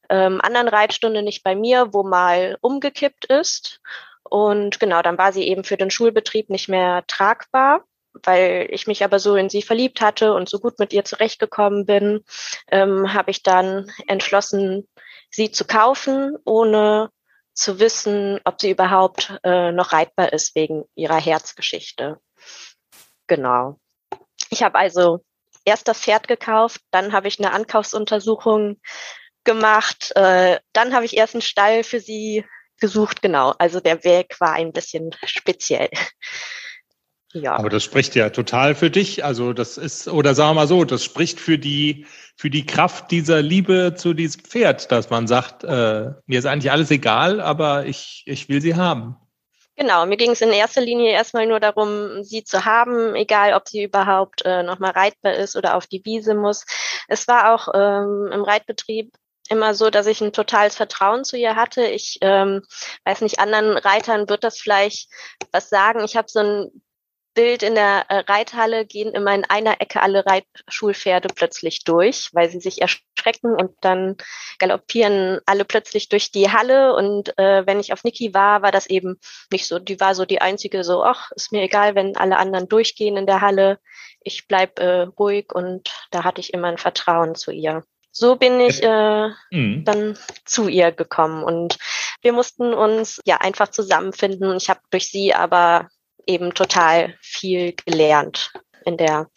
ähm, 0.09 0.39
anderen 0.41 0.67
Reitstunde 0.67 1.23
nicht 1.23 1.43
bei 1.43 1.55
mir, 1.55 1.93
wo 1.93 2.03
mal 2.03 2.57
umgekippt 2.61 3.25
ist. 3.25 3.81
Und 4.23 4.79
genau, 4.79 5.01
dann 5.01 5.17
war 5.17 5.31
sie 5.31 5.47
eben 5.47 5.63
für 5.63 5.77
den 5.77 5.89
Schulbetrieb 5.89 6.49
nicht 6.49 6.67
mehr 6.69 7.03
tragbar 7.07 7.83
weil 8.23 8.67
ich 8.71 8.87
mich 8.87 9.03
aber 9.03 9.19
so 9.19 9.35
in 9.35 9.49
sie 9.49 9.61
verliebt 9.61 10.01
hatte 10.01 10.33
und 10.33 10.49
so 10.49 10.59
gut 10.59 10.79
mit 10.79 10.93
ihr 10.93 11.05
zurechtgekommen 11.05 11.85
bin, 11.85 12.23
ähm, 12.71 13.13
habe 13.13 13.31
ich 13.31 13.43
dann 13.43 13.91
entschlossen, 14.07 14.87
sie 15.29 15.51
zu 15.51 15.65
kaufen, 15.65 16.37
ohne 16.45 17.09
zu 17.53 17.79
wissen, 17.79 18.39
ob 18.43 18.61
sie 18.61 18.71
überhaupt 18.71 19.33
äh, 19.43 19.71
noch 19.71 19.91
reitbar 19.91 20.31
ist 20.31 20.55
wegen 20.55 20.85
ihrer 20.95 21.19
Herzgeschichte. 21.19 22.19
Genau. 23.27 23.79
Ich 24.49 24.63
habe 24.63 24.77
also 24.77 25.23
erst 25.65 25.87
das 25.87 25.99
Pferd 25.99 26.27
gekauft, 26.27 26.81
dann 26.91 27.11
habe 27.13 27.27
ich 27.27 27.39
eine 27.39 27.51
Ankaufsuntersuchung 27.51 28.79
gemacht, 29.43 30.15
äh, 30.15 30.59
dann 30.73 30.93
habe 30.93 31.05
ich 31.05 31.17
erst 31.17 31.35
einen 31.35 31.41
Stall 31.41 31.83
für 31.83 31.99
sie 31.99 32.45
gesucht, 32.79 33.21
genau. 33.21 33.53
Also 33.57 33.79
der 33.79 34.03
Weg 34.03 34.39
war 34.39 34.53
ein 34.53 34.71
bisschen 34.71 35.15
speziell. 35.25 35.89
Ja. 37.33 37.55
Aber 37.55 37.69
das 37.69 37.83
spricht 37.83 38.15
ja 38.15 38.29
total 38.29 38.73
für 38.73 38.89
dich. 38.89 39.25
Also 39.25 39.53
das 39.53 39.77
ist, 39.77 40.07
oder 40.07 40.33
sagen 40.33 40.51
wir 40.51 40.61
mal 40.61 40.67
so, 40.67 40.85
das 40.85 41.03
spricht 41.03 41.39
für 41.39 41.59
die, 41.59 42.05
für 42.35 42.49
die 42.49 42.65
Kraft 42.65 43.11
dieser 43.11 43.41
Liebe 43.41 43.93
zu 43.95 44.13
diesem 44.13 44.43
Pferd, 44.43 44.91
dass 44.91 45.09
man 45.09 45.27
sagt, 45.27 45.63
äh, 45.63 46.11
mir 46.25 46.39
ist 46.39 46.45
eigentlich 46.45 46.71
alles 46.71 46.89
egal, 46.89 47.41
aber 47.41 47.85
ich, 47.85 48.23
ich 48.25 48.47
will 48.47 48.61
sie 48.61 48.75
haben. 48.75 49.17
Genau, 49.75 50.07
mir 50.07 50.17
ging 50.17 50.31
es 50.31 50.41
in 50.41 50.49
erster 50.49 50.81
Linie 50.81 51.11
erstmal 51.11 51.45
nur 51.45 51.59
darum, 51.59 52.23
sie 52.23 52.43
zu 52.43 52.65
haben, 52.65 53.13
egal 53.13 53.53
ob 53.53 53.67
sie 53.67 53.83
überhaupt 53.83 54.43
äh, 54.43 54.63
nochmal 54.63 54.91
reitbar 54.91 55.35
ist 55.35 55.55
oder 55.55 55.75
auf 55.75 55.85
die 55.85 56.03
Wiese 56.03 56.33
muss. 56.33 56.65
Es 57.07 57.27
war 57.27 57.53
auch 57.53 57.67
ähm, 57.75 58.31
im 58.31 58.43
Reitbetrieb 58.43 59.13
immer 59.49 59.75
so, 59.75 59.91
dass 59.91 60.07
ich 60.07 60.19
ein 60.21 60.33
totales 60.33 60.75
Vertrauen 60.75 61.23
zu 61.23 61.37
ihr 61.37 61.55
hatte. 61.55 61.85
Ich 61.85 62.17
ähm, 62.21 62.63
weiß 63.05 63.21
nicht, 63.21 63.39
anderen 63.39 63.77
Reitern 63.77 64.27
wird 64.29 64.43
das 64.43 64.57
vielleicht 64.59 65.09
was 65.51 65.69
sagen. 65.69 66.03
Ich 66.03 66.17
habe 66.17 66.27
so 66.27 66.39
ein 66.39 66.81
Bild 67.37 67.61
in 67.61 67.75
der 67.75 68.05
äh, 68.09 68.23
Reithalle 68.27 68.83
gehen 68.87 69.11
immer 69.11 69.35
in 69.35 69.45
einer 69.45 69.79
Ecke 69.79 70.01
alle 70.01 70.25
Reitschulpferde 70.25 71.27
plötzlich 71.35 71.83
durch, 71.83 72.31
weil 72.33 72.49
sie 72.49 72.59
sich 72.59 72.81
erschrecken 72.81 73.53
und 73.53 73.75
dann 73.81 74.17
galoppieren 74.57 75.39
alle 75.45 75.63
plötzlich 75.63 76.09
durch 76.09 76.31
die 76.31 76.51
Halle. 76.51 76.95
Und 76.95 77.37
äh, 77.37 77.63
wenn 77.67 77.79
ich 77.79 77.93
auf 77.93 78.03
Niki 78.03 78.33
war, 78.33 78.63
war 78.63 78.71
das 78.71 78.87
eben 78.87 79.19
nicht 79.51 79.67
so. 79.67 79.77
Die 79.77 79.99
war 79.99 80.15
so 80.15 80.25
die 80.25 80.41
einzige 80.41 80.83
so, 80.83 81.03
ach, 81.03 81.29
ist 81.35 81.51
mir 81.51 81.61
egal, 81.61 81.93
wenn 81.93 82.17
alle 82.17 82.37
anderen 82.37 82.67
durchgehen 82.67 83.17
in 83.17 83.27
der 83.27 83.41
Halle. 83.41 83.77
Ich 84.19 84.47
bleib 84.47 84.79
äh, 84.79 85.01
ruhig 85.01 85.53
und 85.53 85.93
da 86.09 86.23
hatte 86.23 86.41
ich 86.41 86.55
immer 86.55 86.69
ein 86.69 86.79
Vertrauen 86.79 87.35
zu 87.35 87.51
ihr. 87.51 87.83
So 88.11 88.35
bin 88.35 88.59
ich 88.59 88.81
äh, 88.81 89.27
mhm. 89.51 89.85
dann 89.85 90.17
zu 90.43 90.67
ihr 90.67 90.91
gekommen 90.91 91.43
und 91.43 91.77
wir 92.23 92.33
mussten 92.33 92.73
uns 92.73 93.21
ja 93.25 93.37
einfach 93.37 93.67
zusammenfinden. 93.67 94.57
Ich 94.57 94.71
habe 94.71 94.79
durch 94.89 95.11
sie 95.11 95.35
aber 95.35 95.87
eben 96.27 96.53
total 96.53 97.15
viel 97.21 97.73
gelernt 97.73 98.51
in 98.85 98.97
der 98.97 99.27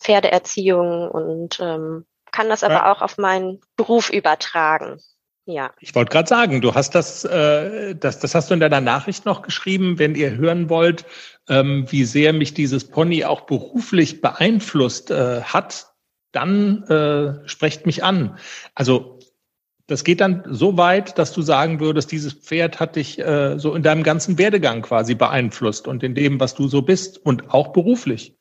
Pferdeerziehung 0.00 1.10
und 1.10 1.58
ähm, 1.60 2.06
kann 2.32 2.48
das 2.48 2.62
aber 2.62 2.74
ja. 2.74 2.92
auch 2.92 3.02
auf 3.02 3.18
meinen 3.18 3.60
Beruf 3.76 4.10
übertragen. 4.10 5.00
Ja. 5.46 5.72
Ich 5.80 5.94
wollte 5.94 6.12
gerade 6.12 6.28
sagen, 6.28 6.60
du 6.60 6.74
hast 6.74 6.94
das, 6.94 7.24
äh, 7.24 7.94
das, 7.96 8.20
das 8.20 8.34
hast 8.34 8.50
du 8.50 8.54
in 8.54 8.60
deiner 8.60 8.80
Nachricht 8.80 9.24
noch 9.24 9.42
geschrieben, 9.42 9.98
wenn 9.98 10.14
ihr 10.14 10.36
hören 10.36 10.68
wollt, 10.68 11.04
ähm, 11.48 11.86
wie 11.90 12.04
sehr 12.04 12.32
mich 12.32 12.54
dieses 12.54 12.88
Pony 12.88 13.24
auch 13.24 13.42
beruflich 13.42 14.20
beeinflusst 14.20 15.10
äh, 15.10 15.42
hat, 15.42 15.88
dann 16.32 16.84
äh, 16.84 17.48
sprecht 17.48 17.86
mich 17.86 18.04
an. 18.04 18.38
Also 18.74 19.18
das 19.90 20.04
geht 20.04 20.20
dann 20.20 20.44
so 20.46 20.76
weit, 20.76 21.18
dass 21.18 21.32
du 21.32 21.42
sagen 21.42 21.80
würdest, 21.80 22.12
dieses 22.12 22.32
Pferd 22.32 22.78
hat 22.78 22.94
dich 22.94 23.18
äh, 23.18 23.58
so 23.58 23.74
in 23.74 23.82
deinem 23.82 24.04
ganzen 24.04 24.38
Werdegang 24.38 24.82
quasi 24.82 25.14
beeinflusst 25.14 25.88
und 25.88 26.02
in 26.04 26.14
dem, 26.14 26.38
was 26.38 26.54
du 26.54 26.68
so 26.68 26.82
bist 26.82 27.18
und 27.18 27.52
auch 27.52 27.68
beruflich. 27.72 28.36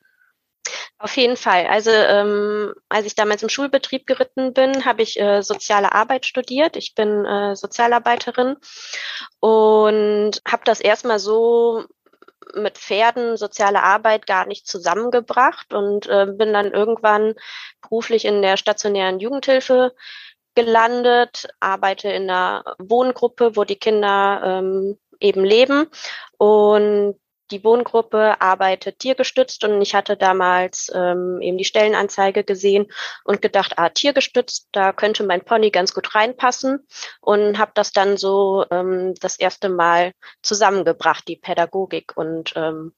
Auf 1.00 1.16
jeden 1.16 1.38
Fall. 1.38 1.66
Also 1.66 1.91
ähm, 1.91 2.74
als 2.89 3.06
ich 3.06 3.16
damals 3.16 3.41
im 3.41 3.50
Schulbetrieb 3.50 4.06
geritten 4.06 4.54
bin, 4.54 4.86
habe 4.86 5.02
ich 5.02 5.20
äh, 5.20 5.41
soziale 5.41 5.93
Arbeit 5.93 6.26
studiert. 6.26 6.76
Ich 6.76 6.93
bin 6.93 7.26
äh, 7.26 7.56
Sozialarbeiterin 7.56 8.58
und 9.39 10.32
habe 10.45 10.62
das 10.66 10.82
erstmal 10.82 11.20
so 11.20 11.86
mit 12.54 12.78
Pferden 12.78 13.38
soziale 13.38 13.82
Arbeit 13.82 14.28
gar 14.28 14.45
nicht 14.45 14.68
zusammengebracht 14.68 15.74
und 15.74 16.08
äh, 16.08 16.28
bin 16.28 16.54
dann 16.54 16.72
irgendwann 16.72 17.36
beruflich 17.82 18.26
in 18.26 18.41
der 18.41 18.58
stationären 18.58 19.20
Jugendhilfe 19.20 19.93
gelandet, 20.64 21.47
arbeite 21.60 22.10
in 22.10 22.30
einer 22.30 22.64
Wohngruppe, 22.80 23.55
wo 23.55 23.64
die 23.64 23.78
Kinder 23.78 24.41
ähm, 24.43 24.97
eben 25.20 25.45
leben. 25.45 25.88
Und 26.38 27.16
die 27.51 27.64
Wohngruppe 27.64 28.39
arbeitet 28.41 28.99
tiergestützt 28.99 29.64
und 29.64 29.82
ich 29.82 29.95
hatte 29.95 30.18
damals 30.18 30.91
ähm, 30.93 31.39
eben 31.41 31.57
die 31.57 31.64
Stellenanzeige 31.64 32.43
gesehen 32.43 32.88
und 33.24 33.41
gedacht, 33.41 33.74
ah, 33.78 33.89
tiergestützt, 33.89 34.68
da 34.72 34.91
könnte 34.91 35.24
mein 35.24 35.43
Pony 35.43 35.72
ganz 35.72 35.93
gut 35.93 36.14
reinpassen 36.14 36.86
und 37.22 37.57
habe 37.57 37.72
das 37.74 37.91
dann 37.91 38.18
so 38.18 38.66
ähm, 38.70 39.16
das 39.20 39.39
erste 39.39 39.70
Mal 39.70 40.12
zusammengebracht, 40.43 41.28
die 41.28 41.38
Pädagogik 41.38 42.16
und 42.16 42.53
ähm, 42.55 42.93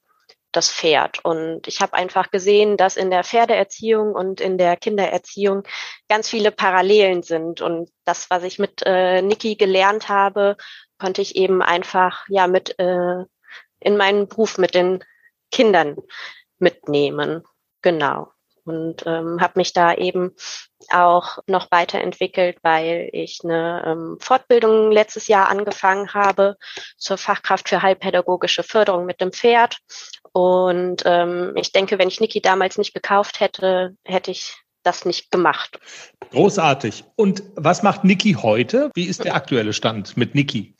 das 0.52 0.70
Pferd. 0.70 1.24
Und 1.24 1.66
ich 1.66 1.80
habe 1.80 1.94
einfach 1.94 2.30
gesehen, 2.30 2.76
dass 2.76 2.96
in 2.96 3.10
der 3.10 3.24
Pferdeerziehung 3.24 4.14
und 4.14 4.40
in 4.40 4.58
der 4.58 4.76
Kindererziehung 4.76 5.64
ganz 6.08 6.28
viele 6.28 6.52
Parallelen 6.52 7.22
sind. 7.22 7.60
Und 7.60 7.90
das, 8.04 8.30
was 8.30 8.44
ich 8.44 8.58
mit 8.58 8.82
äh, 8.84 9.22
Niki 9.22 9.56
gelernt 9.56 10.08
habe, 10.08 10.56
konnte 10.98 11.22
ich 11.22 11.36
eben 11.36 11.62
einfach 11.62 12.24
ja 12.28 12.46
mit 12.46 12.78
äh, 12.78 13.24
in 13.80 13.96
meinen 13.96 14.28
Beruf 14.28 14.58
mit 14.58 14.74
den 14.74 15.02
Kindern 15.50 15.96
mitnehmen. 16.58 17.42
Genau. 17.82 18.28
Und 18.64 19.04
ähm, 19.06 19.40
habe 19.40 19.54
mich 19.56 19.72
da 19.72 19.94
eben 19.94 20.36
auch 20.92 21.38
noch 21.46 21.70
weiterentwickelt, 21.70 22.58
weil 22.62 23.08
ich 23.12 23.40
eine 23.42 23.82
ähm, 23.86 24.18
Fortbildung 24.20 24.90
letztes 24.92 25.26
Jahr 25.28 25.48
angefangen 25.48 26.14
habe 26.14 26.56
zur 26.96 27.18
Fachkraft 27.18 27.68
für 27.68 27.82
heilpädagogische 27.82 28.62
Förderung 28.62 29.04
mit 29.06 29.20
dem 29.20 29.32
Pferd 29.32 29.78
und 30.32 31.02
ähm, 31.04 31.52
ich 31.56 31.72
denke, 31.72 31.98
wenn 31.98 32.08
ich 32.08 32.20
Niki 32.20 32.40
damals 32.40 32.78
nicht 32.78 32.94
gekauft 32.94 33.40
hätte, 33.40 33.96
hätte 34.04 34.30
ich 34.30 34.56
das 34.82 35.04
nicht 35.04 35.30
gemacht. 35.30 35.78
Großartig. 36.30 37.04
Und 37.16 37.42
was 37.54 37.82
macht 37.82 38.02
Niki 38.02 38.36
heute? 38.40 38.90
Wie 38.94 39.06
ist 39.06 39.24
der 39.24 39.34
aktuelle 39.34 39.72
Stand 39.72 40.16
mit 40.16 40.34
Niki? 40.34 40.74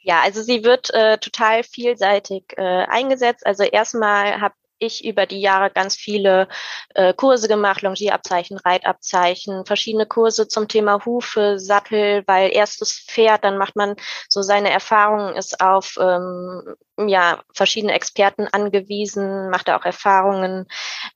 Ja, 0.00 0.20
also 0.20 0.42
sie 0.42 0.64
wird 0.64 0.92
äh, 0.92 1.16
total 1.18 1.62
vielseitig 1.62 2.44
äh, 2.56 2.62
eingesetzt. 2.62 3.46
Also 3.46 3.62
erstmal 3.62 4.40
habe 4.40 4.54
ich 4.82 5.04
über 5.04 5.26
die 5.26 5.40
Jahre 5.40 5.70
ganz 5.70 5.96
viele 5.96 6.48
äh, 6.94 7.14
Kurse 7.14 7.48
gemacht, 7.48 7.82
Longierabzeichen, 7.82 8.58
Reitabzeichen, 8.58 9.64
verschiedene 9.64 10.06
Kurse 10.06 10.48
zum 10.48 10.68
Thema 10.68 11.04
Hufe, 11.04 11.58
Sattel, 11.58 12.22
weil 12.26 12.52
erstes 12.52 13.00
Pferd, 13.08 13.44
dann 13.44 13.58
macht 13.58 13.76
man 13.76 13.96
so 14.28 14.42
seine 14.42 14.70
Erfahrungen, 14.70 15.36
ist 15.36 15.60
auf 15.60 15.96
ähm, 16.00 16.74
ja 16.98 17.42
verschiedene 17.54 17.92
Experten 17.92 18.48
angewiesen, 18.50 19.50
macht 19.50 19.70
auch 19.70 19.84
Erfahrungen, 19.84 20.66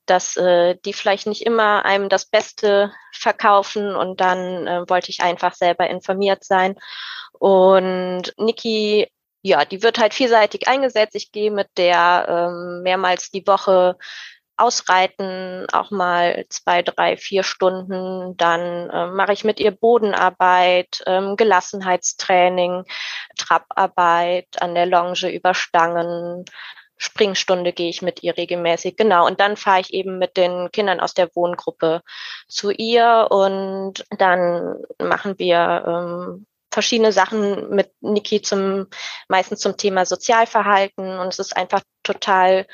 dass 0.06 0.36
äh, 0.36 0.76
die 0.84 0.92
vielleicht 0.92 1.26
nicht 1.26 1.44
immer 1.44 1.84
einem 1.84 2.08
das 2.08 2.26
Beste 2.26 2.92
verkaufen 3.12 3.94
und 3.94 4.20
dann 4.20 4.66
äh, 4.66 4.88
wollte 4.88 5.10
ich 5.10 5.20
einfach 5.20 5.54
selber 5.54 5.88
informiert 5.88 6.44
sein. 6.44 6.76
Und 7.38 8.32
Niki 8.38 9.08
ja, 9.46 9.64
die 9.64 9.82
wird 9.82 9.98
halt 9.98 10.12
vielseitig 10.12 10.68
eingesetzt. 10.68 11.14
Ich 11.14 11.30
gehe 11.32 11.50
mit 11.50 11.68
der 11.76 12.26
ähm, 12.28 12.82
mehrmals 12.82 13.30
die 13.30 13.46
Woche 13.46 13.96
ausreiten, 14.56 15.66
auch 15.72 15.90
mal 15.90 16.46
zwei, 16.48 16.82
drei, 16.82 17.16
vier 17.16 17.42
Stunden. 17.44 18.36
Dann 18.36 18.90
ähm, 18.92 19.14
mache 19.14 19.32
ich 19.32 19.44
mit 19.44 19.60
ihr 19.60 19.70
Bodenarbeit, 19.70 21.02
ähm, 21.06 21.36
Gelassenheitstraining, 21.36 22.84
Trapparbeit 23.36 24.48
an 24.60 24.74
der 24.74 24.86
Longe 24.86 25.32
über 25.32 25.54
Stangen. 25.54 26.44
Springstunde 26.98 27.72
gehe 27.74 27.90
ich 27.90 28.00
mit 28.02 28.22
ihr 28.22 28.36
regelmäßig, 28.36 28.96
genau. 28.96 29.26
Und 29.26 29.38
dann 29.38 29.56
fahre 29.56 29.80
ich 29.80 29.92
eben 29.92 30.18
mit 30.18 30.36
den 30.36 30.70
Kindern 30.72 30.98
aus 30.98 31.14
der 31.14 31.28
Wohngruppe 31.34 32.02
zu 32.48 32.70
ihr 32.70 33.28
und 33.30 34.04
dann 34.18 34.76
machen 34.98 35.38
wir 35.38 35.84
ähm, 35.86 36.46
verschiedene 36.76 37.10
Sachen 37.10 37.70
mit 37.70 37.90
Niki 38.02 38.42
zum, 38.42 38.88
meistens 39.28 39.60
zum 39.60 39.78
Thema 39.78 40.04
Sozialverhalten 40.04 41.18
und 41.18 41.28
es 41.28 41.38
ist 41.38 41.56
einfach 41.56 41.80
total 42.02 42.66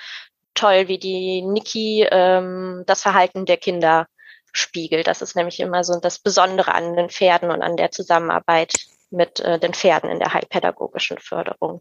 toll, 0.55 0.89
wie 0.89 0.99
die 0.99 1.41
Niki 1.43 2.05
ähm, 2.11 2.83
das 2.89 3.03
Verhalten 3.03 3.47
der 3.47 3.59
Kinder 3.59 4.09
spiegelt. 4.51 5.07
Das 5.07 5.23
ist 5.23 5.37
nämlich 5.37 5.61
immer 5.61 5.85
so 5.85 6.01
das 6.01 6.19
Besondere 6.19 6.75
an 6.75 6.97
den 6.97 7.11
Pferden 7.11 7.53
und 7.53 7.63
an 7.63 7.77
der 7.77 7.93
Zusammenarbeit 7.93 8.73
mit 9.11 9.39
äh, 9.39 9.61
den 9.61 9.73
Pferden 9.73 10.11
in 10.11 10.19
der 10.19 10.35
heilpädagogischen 10.35 11.19
Förderung. 11.19 11.81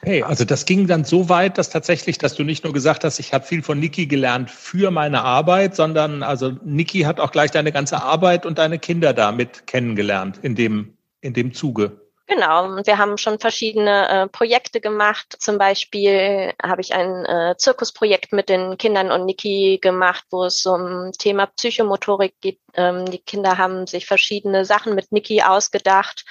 Okay, 0.00 0.22
also 0.22 0.44
das 0.44 0.64
ging 0.64 0.86
dann 0.86 1.04
so 1.04 1.28
weit, 1.28 1.58
dass 1.58 1.70
tatsächlich, 1.70 2.18
dass 2.18 2.34
du 2.34 2.44
nicht 2.44 2.62
nur 2.62 2.72
gesagt 2.72 3.02
hast, 3.02 3.18
ich 3.18 3.34
habe 3.34 3.44
viel 3.44 3.64
von 3.64 3.80
Niki 3.80 4.06
gelernt 4.06 4.48
für 4.48 4.92
meine 4.92 5.24
Arbeit, 5.24 5.74
sondern 5.74 6.22
also 6.22 6.52
Niki 6.62 7.00
hat 7.00 7.18
auch 7.18 7.32
gleich 7.32 7.50
deine 7.50 7.72
ganze 7.72 8.00
Arbeit 8.00 8.46
und 8.46 8.58
deine 8.58 8.78
Kinder 8.78 9.12
damit 9.12 9.66
kennengelernt 9.66 10.38
in 10.40 10.54
dem 10.54 10.96
in 11.22 11.32
dem 11.32 11.54
Zuge? 11.54 12.02
Genau, 12.28 12.64
und 12.64 12.86
wir 12.86 12.98
haben 12.98 13.18
schon 13.18 13.38
verschiedene 13.38 14.08
äh, 14.08 14.28
Projekte 14.28 14.80
gemacht. 14.80 15.36
Zum 15.38 15.58
Beispiel 15.58 16.54
habe 16.62 16.80
ich 16.80 16.94
ein 16.94 17.26
äh, 17.26 17.56
Zirkusprojekt 17.58 18.32
mit 18.32 18.48
den 18.48 18.78
Kindern 18.78 19.10
und 19.10 19.26
Niki 19.26 19.78
gemacht, 19.82 20.24
wo 20.30 20.44
es 20.44 20.64
um 20.64 21.10
Thema 21.18 21.46
Psychomotorik 21.46 22.40
geht. 22.40 22.60
Ähm, 22.74 23.06
die 23.06 23.18
Kinder 23.18 23.58
haben 23.58 23.86
sich 23.86 24.06
verschiedene 24.06 24.64
Sachen 24.64 24.94
mit 24.94 25.10
Niki 25.12 25.42
ausgedacht 25.42 26.24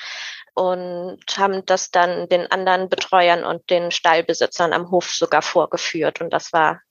und 0.54 1.20
haben 1.38 1.66
das 1.66 1.92
dann 1.92 2.28
den 2.30 2.50
anderen 2.52 2.90
Betreuern 2.90 3.44
und 3.44 3.70
den 3.70 3.92
Stallbesitzern 3.92 4.74
am 4.74 4.92
Hof 4.92 5.12
sogar 5.12 5.42
vorgeführt. 5.42 6.22
Und 6.22 6.32
das 6.32 6.52
war 6.52 6.82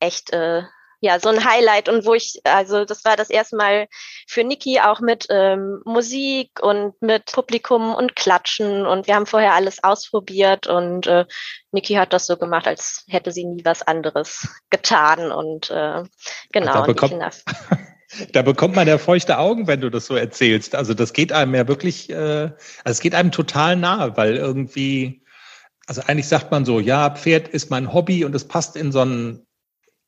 echt 0.00 0.32
äh, 0.32 0.62
ja, 1.00 1.18
so 1.18 1.30
ein 1.30 1.44
Highlight 1.44 1.88
und 1.88 2.04
wo 2.04 2.14
ich, 2.14 2.40
also 2.44 2.84
das 2.84 3.04
war 3.04 3.16
das 3.16 3.30
erste 3.30 3.56
Mal 3.56 3.88
für 4.26 4.44
Niki 4.44 4.80
auch 4.80 5.00
mit 5.00 5.26
ähm, 5.30 5.80
Musik 5.84 6.50
und 6.60 7.00
mit 7.00 7.32
Publikum 7.32 7.94
und 7.94 8.14
Klatschen 8.14 8.86
und 8.86 9.06
wir 9.06 9.14
haben 9.14 9.26
vorher 9.26 9.54
alles 9.54 9.82
ausprobiert 9.82 10.66
und 10.66 11.06
äh, 11.06 11.24
Niki 11.72 11.94
hat 11.94 12.12
das 12.12 12.26
so 12.26 12.36
gemacht, 12.36 12.66
als 12.66 13.04
hätte 13.08 13.32
sie 13.32 13.44
nie 13.44 13.64
was 13.64 13.80
anderes 13.82 14.46
getan 14.68 15.32
und 15.32 15.70
äh, 15.70 16.02
genau. 16.52 16.72
Da 16.72 16.80
bekommt, 16.82 17.14
da 18.32 18.42
bekommt 18.42 18.76
man 18.76 18.86
ja 18.86 18.98
feuchte 18.98 19.38
Augen, 19.38 19.66
wenn 19.66 19.80
du 19.80 19.88
das 19.88 20.04
so 20.04 20.16
erzählst. 20.16 20.74
Also 20.74 20.92
das 20.92 21.14
geht 21.14 21.32
einem 21.32 21.54
ja 21.54 21.66
wirklich, 21.66 22.10
äh, 22.10 22.14
also 22.14 22.58
es 22.84 23.00
geht 23.00 23.14
einem 23.14 23.32
total 23.32 23.76
nahe, 23.76 24.18
weil 24.18 24.36
irgendwie, 24.36 25.22
also 25.86 26.02
eigentlich 26.02 26.28
sagt 26.28 26.50
man 26.50 26.66
so, 26.66 26.78
ja, 26.78 27.08
Pferd 27.08 27.48
ist 27.48 27.70
mein 27.70 27.94
Hobby 27.94 28.26
und 28.26 28.34
es 28.34 28.46
passt 28.46 28.76
in 28.76 28.92
so 28.92 29.00
ein 29.00 29.46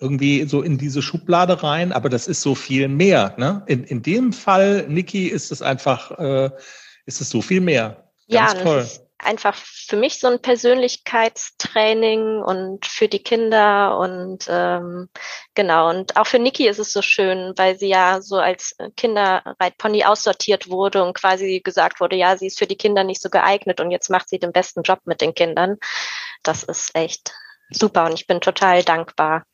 irgendwie 0.03 0.45
so 0.45 0.61
in 0.61 0.77
diese 0.77 1.01
Schublade 1.01 1.63
rein, 1.63 1.93
aber 1.93 2.09
das 2.09 2.27
ist 2.27 2.43
so 2.43 2.55
viel 2.55 2.89
mehr. 2.89 3.35
Ne? 3.39 3.63
In, 3.67 3.85
in 3.85 4.03
dem 4.03 4.33
Fall, 4.33 4.87
Niki, 4.89 5.29
ist 5.29 5.53
es 5.53 5.63
einfach, 5.63 6.11
äh, 6.19 6.51
ist 7.07 7.21
es 7.21 7.31
so 7.31 7.41
viel 7.41 7.61
mehr. 7.61 8.09
Ganz 8.29 8.55
ja, 8.55 8.63
toll. 8.63 8.79
Das 8.79 8.93
ist 8.93 9.03
einfach 9.23 9.55
für 9.55 9.97
mich 9.97 10.19
so 10.19 10.27
ein 10.27 10.41
Persönlichkeitstraining 10.41 12.43
und 12.43 12.87
für 12.87 13.09
die 13.09 13.23
Kinder 13.23 13.99
und 13.99 14.47
ähm, 14.49 15.09
genau 15.55 15.91
und 15.91 16.17
auch 16.17 16.27
für 16.27 16.39
Niki 16.39 16.69
ist 16.69 16.79
es 16.79 16.93
so 16.93 17.03
schön, 17.03 17.53
weil 17.57 17.79
sie 17.79 17.89
ja 17.89 18.21
so 18.21 18.37
als 18.37 18.77
Kinderreitpony 18.97 20.05
aussortiert 20.05 20.69
wurde 20.69 21.05
und 21.05 21.15
quasi 21.15 21.61
gesagt 21.61 22.01
wurde, 22.01 22.17
ja, 22.17 22.37
sie 22.37 22.47
ist 22.47 22.59
für 22.59 22.67
die 22.67 22.77
Kinder 22.77 23.05
nicht 23.05 23.23
so 23.23 23.31
geeignet 23.31 23.81
und 23.81 23.91
jetzt 23.91 24.11
macht 24.11 24.29
sie 24.29 24.39
den 24.39 24.53
besten 24.53 24.83
Job 24.83 25.01
mit 25.05 25.21
den 25.21 25.35
Kindern. 25.35 25.79
Das 26.43 26.65
ist 26.65 26.95
echt 26.95 27.33
super 27.71 28.07
und 28.07 28.15
ich 28.15 28.27
bin 28.27 28.41
total 28.41 28.83
dankbar, 28.83 29.45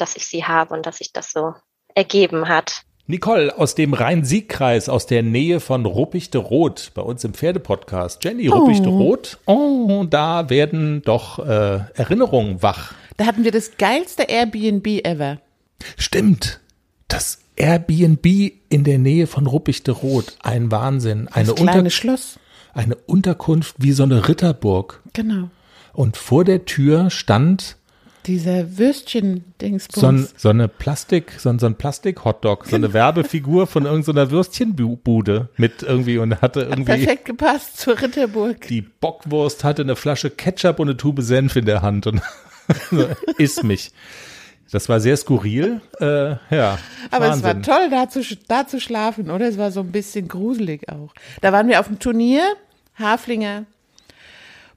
dass 0.00 0.16
ich 0.16 0.26
sie 0.26 0.44
habe 0.44 0.74
und 0.74 0.86
dass 0.86 0.98
sich 0.98 1.12
das 1.12 1.32
so 1.32 1.54
ergeben 1.94 2.48
hat. 2.48 2.82
Nicole 3.10 3.56
aus 3.56 3.74
dem 3.74 3.94
Rhein-Sieg-Kreis, 3.94 4.90
aus 4.90 5.06
der 5.06 5.22
Nähe 5.22 5.60
von 5.60 5.86
Ruppichte-Rot, 5.86 6.92
bei 6.94 7.00
uns 7.00 7.24
im 7.24 7.32
Pferdepodcast. 7.32 8.22
Jenny, 8.22 8.50
oh. 8.50 8.58
Ruppichte-Rot, 8.58 9.38
oh, 9.46 10.04
da 10.08 10.50
werden 10.50 11.00
doch 11.02 11.38
äh, 11.38 11.80
Erinnerungen 11.94 12.62
wach. 12.62 12.92
Da 13.16 13.24
hatten 13.24 13.44
wir 13.44 13.50
das 13.50 13.78
geilste 13.78 14.24
Airbnb 14.24 14.86
ever. 15.06 15.38
Stimmt. 15.96 16.60
Das 17.08 17.38
Airbnb 17.56 18.26
in 18.68 18.84
der 18.84 18.98
Nähe 18.98 19.26
von 19.26 19.46
Ruppichte-Rot. 19.46 20.36
Ein 20.42 20.70
Wahnsinn. 20.70 21.28
Eine 21.28 21.46
das 21.46 21.54
kleine 21.54 21.78
Unter 21.78 21.90
Schloss. 21.90 22.38
Eine 22.74 22.94
Unterkunft 22.94 23.76
wie 23.78 23.92
so 23.92 24.02
eine 24.02 24.28
Ritterburg. 24.28 25.02
Genau. 25.14 25.48
Und 25.94 26.18
vor 26.18 26.44
der 26.44 26.66
Tür 26.66 27.08
stand 27.08 27.77
dieser 28.28 28.78
Würstchen-Dingsbums. 28.78 30.00
So, 30.00 30.06
ein, 30.06 30.28
so 30.36 30.48
eine 30.50 30.68
Plastik, 30.68 31.32
so 31.38 31.48
ein, 31.48 31.58
so 31.58 31.66
ein 31.66 31.74
Plastik-Hotdog, 31.74 32.66
so 32.66 32.76
eine 32.76 32.92
Werbefigur 32.92 33.66
von 33.66 33.86
irgendeiner 33.86 34.30
Würstchenbude 34.30 35.48
mit 35.56 35.82
irgendwie 35.82 36.18
und 36.18 36.40
hatte 36.40 36.60
irgendwie. 36.60 36.92
Hat 36.92 36.98
perfekt 36.98 37.24
gepasst 37.24 37.78
zur 37.78 38.00
Ritterburg. 38.00 38.68
Die 38.68 38.82
Bockwurst 38.82 39.64
hatte 39.64 39.82
eine 39.82 39.96
Flasche 39.96 40.30
Ketchup 40.30 40.78
und 40.78 40.88
eine 40.88 40.96
Tube 40.96 41.22
Senf 41.22 41.56
in 41.56 41.64
der 41.64 41.82
Hand 41.82 42.06
und 42.06 42.20
isst 43.38 43.64
mich. 43.64 43.90
Das 44.70 44.90
war 44.90 45.00
sehr 45.00 45.16
skurril. 45.16 45.80
Äh, 45.98 46.36
ja. 46.54 46.78
Aber 47.10 47.28
Wahnsinn. 47.28 47.38
es 47.38 47.42
war 47.42 47.62
toll, 47.62 47.90
da 47.90 48.08
zu, 48.10 48.20
da 48.48 48.66
zu 48.66 48.80
schlafen, 48.80 49.30
oder? 49.30 49.48
Es 49.48 49.56
war 49.56 49.70
so 49.70 49.80
ein 49.80 49.92
bisschen 49.92 50.28
gruselig 50.28 50.90
auch. 50.90 51.14
Da 51.40 51.52
waren 51.52 51.68
wir 51.68 51.80
auf 51.80 51.86
dem 51.86 51.98
Turnier, 51.98 52.42
Haflinger 52.98 53.64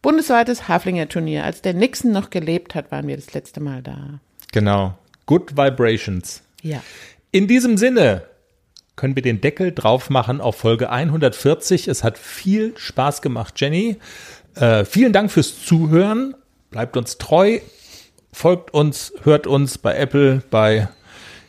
Bundesweites 0.02 0.68
Haflinger-Turnier. 0.68 1.44
Als 1.44 1.62
der 1.62 1.74
Nixon 1.74 2.12
noch 2.12 2.30
gelebt 2.30 2.76
hat, 2.76 2.92
waren 2.92 3.08
wir 3.08 3.16
das 3.16 3.34
letzte 3.34 3.60
Mal 3.60 3.82
da. 3.82 4.20
Genau. 4.52 4.98
Good 5.26 5.56
Vibrations. 5.56 6.42
Ja. 6.62 6.84
In 7.32 7.48
diesem 7.48 7.78
Sinne 7.78 8.24
können 8.96 9.16
wir 9.16 9.24
den 9.24 9.42
Deckel 9.42 9.72
drauf 9.72 10.10
machen 10.10 10.42
auf 10.42 10.58
Folge 10.58 10.90
140. 10.90 11.88
Es 11.88 12.04
hat 12.04 12.18
viel 12.18 12.74
Spaß 12.78 13.22
gemacht, 13.22 13.54
Jenny. 13.58 13.98
Äh, 14.56 14.86
vielen 14.86 15.14
Dank 15.14 15.32
fürs 15.32 15.64
Zuhören. 15.64 16.36
Bleibt 16.72 16.98
uns 16.98 17.18
treu. 17.18 17.60
Folgt 18.34 18.74
uns, 18.74 19.14
hört 19.24 19.46
uns 19.46 19.78
bei 19.78 19.96
Apple, 19.96 20.42
bei, 20.50 20.88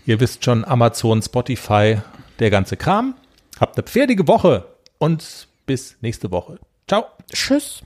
ihr 0.04 0.18
wisst 0.18 0.44
schon, 0.44 0.64
Amazon, 0.64 1.22
Spotify, 1.22 1.98
der 2.40 2.50
ganze 2.50 2.76
Kram. 2.76 3.14
Habt 3.60 3.76
eine 3.76 3.84
pferdige 3.84 4.26
Woche 4.26 4.66
und 4.98 5.46
bis 5.64 5.96
nächste 6.00 6.32
Woche. 6.32 6.58
Ciao. 6.88 7.04
Tschüss. 7.32 7.82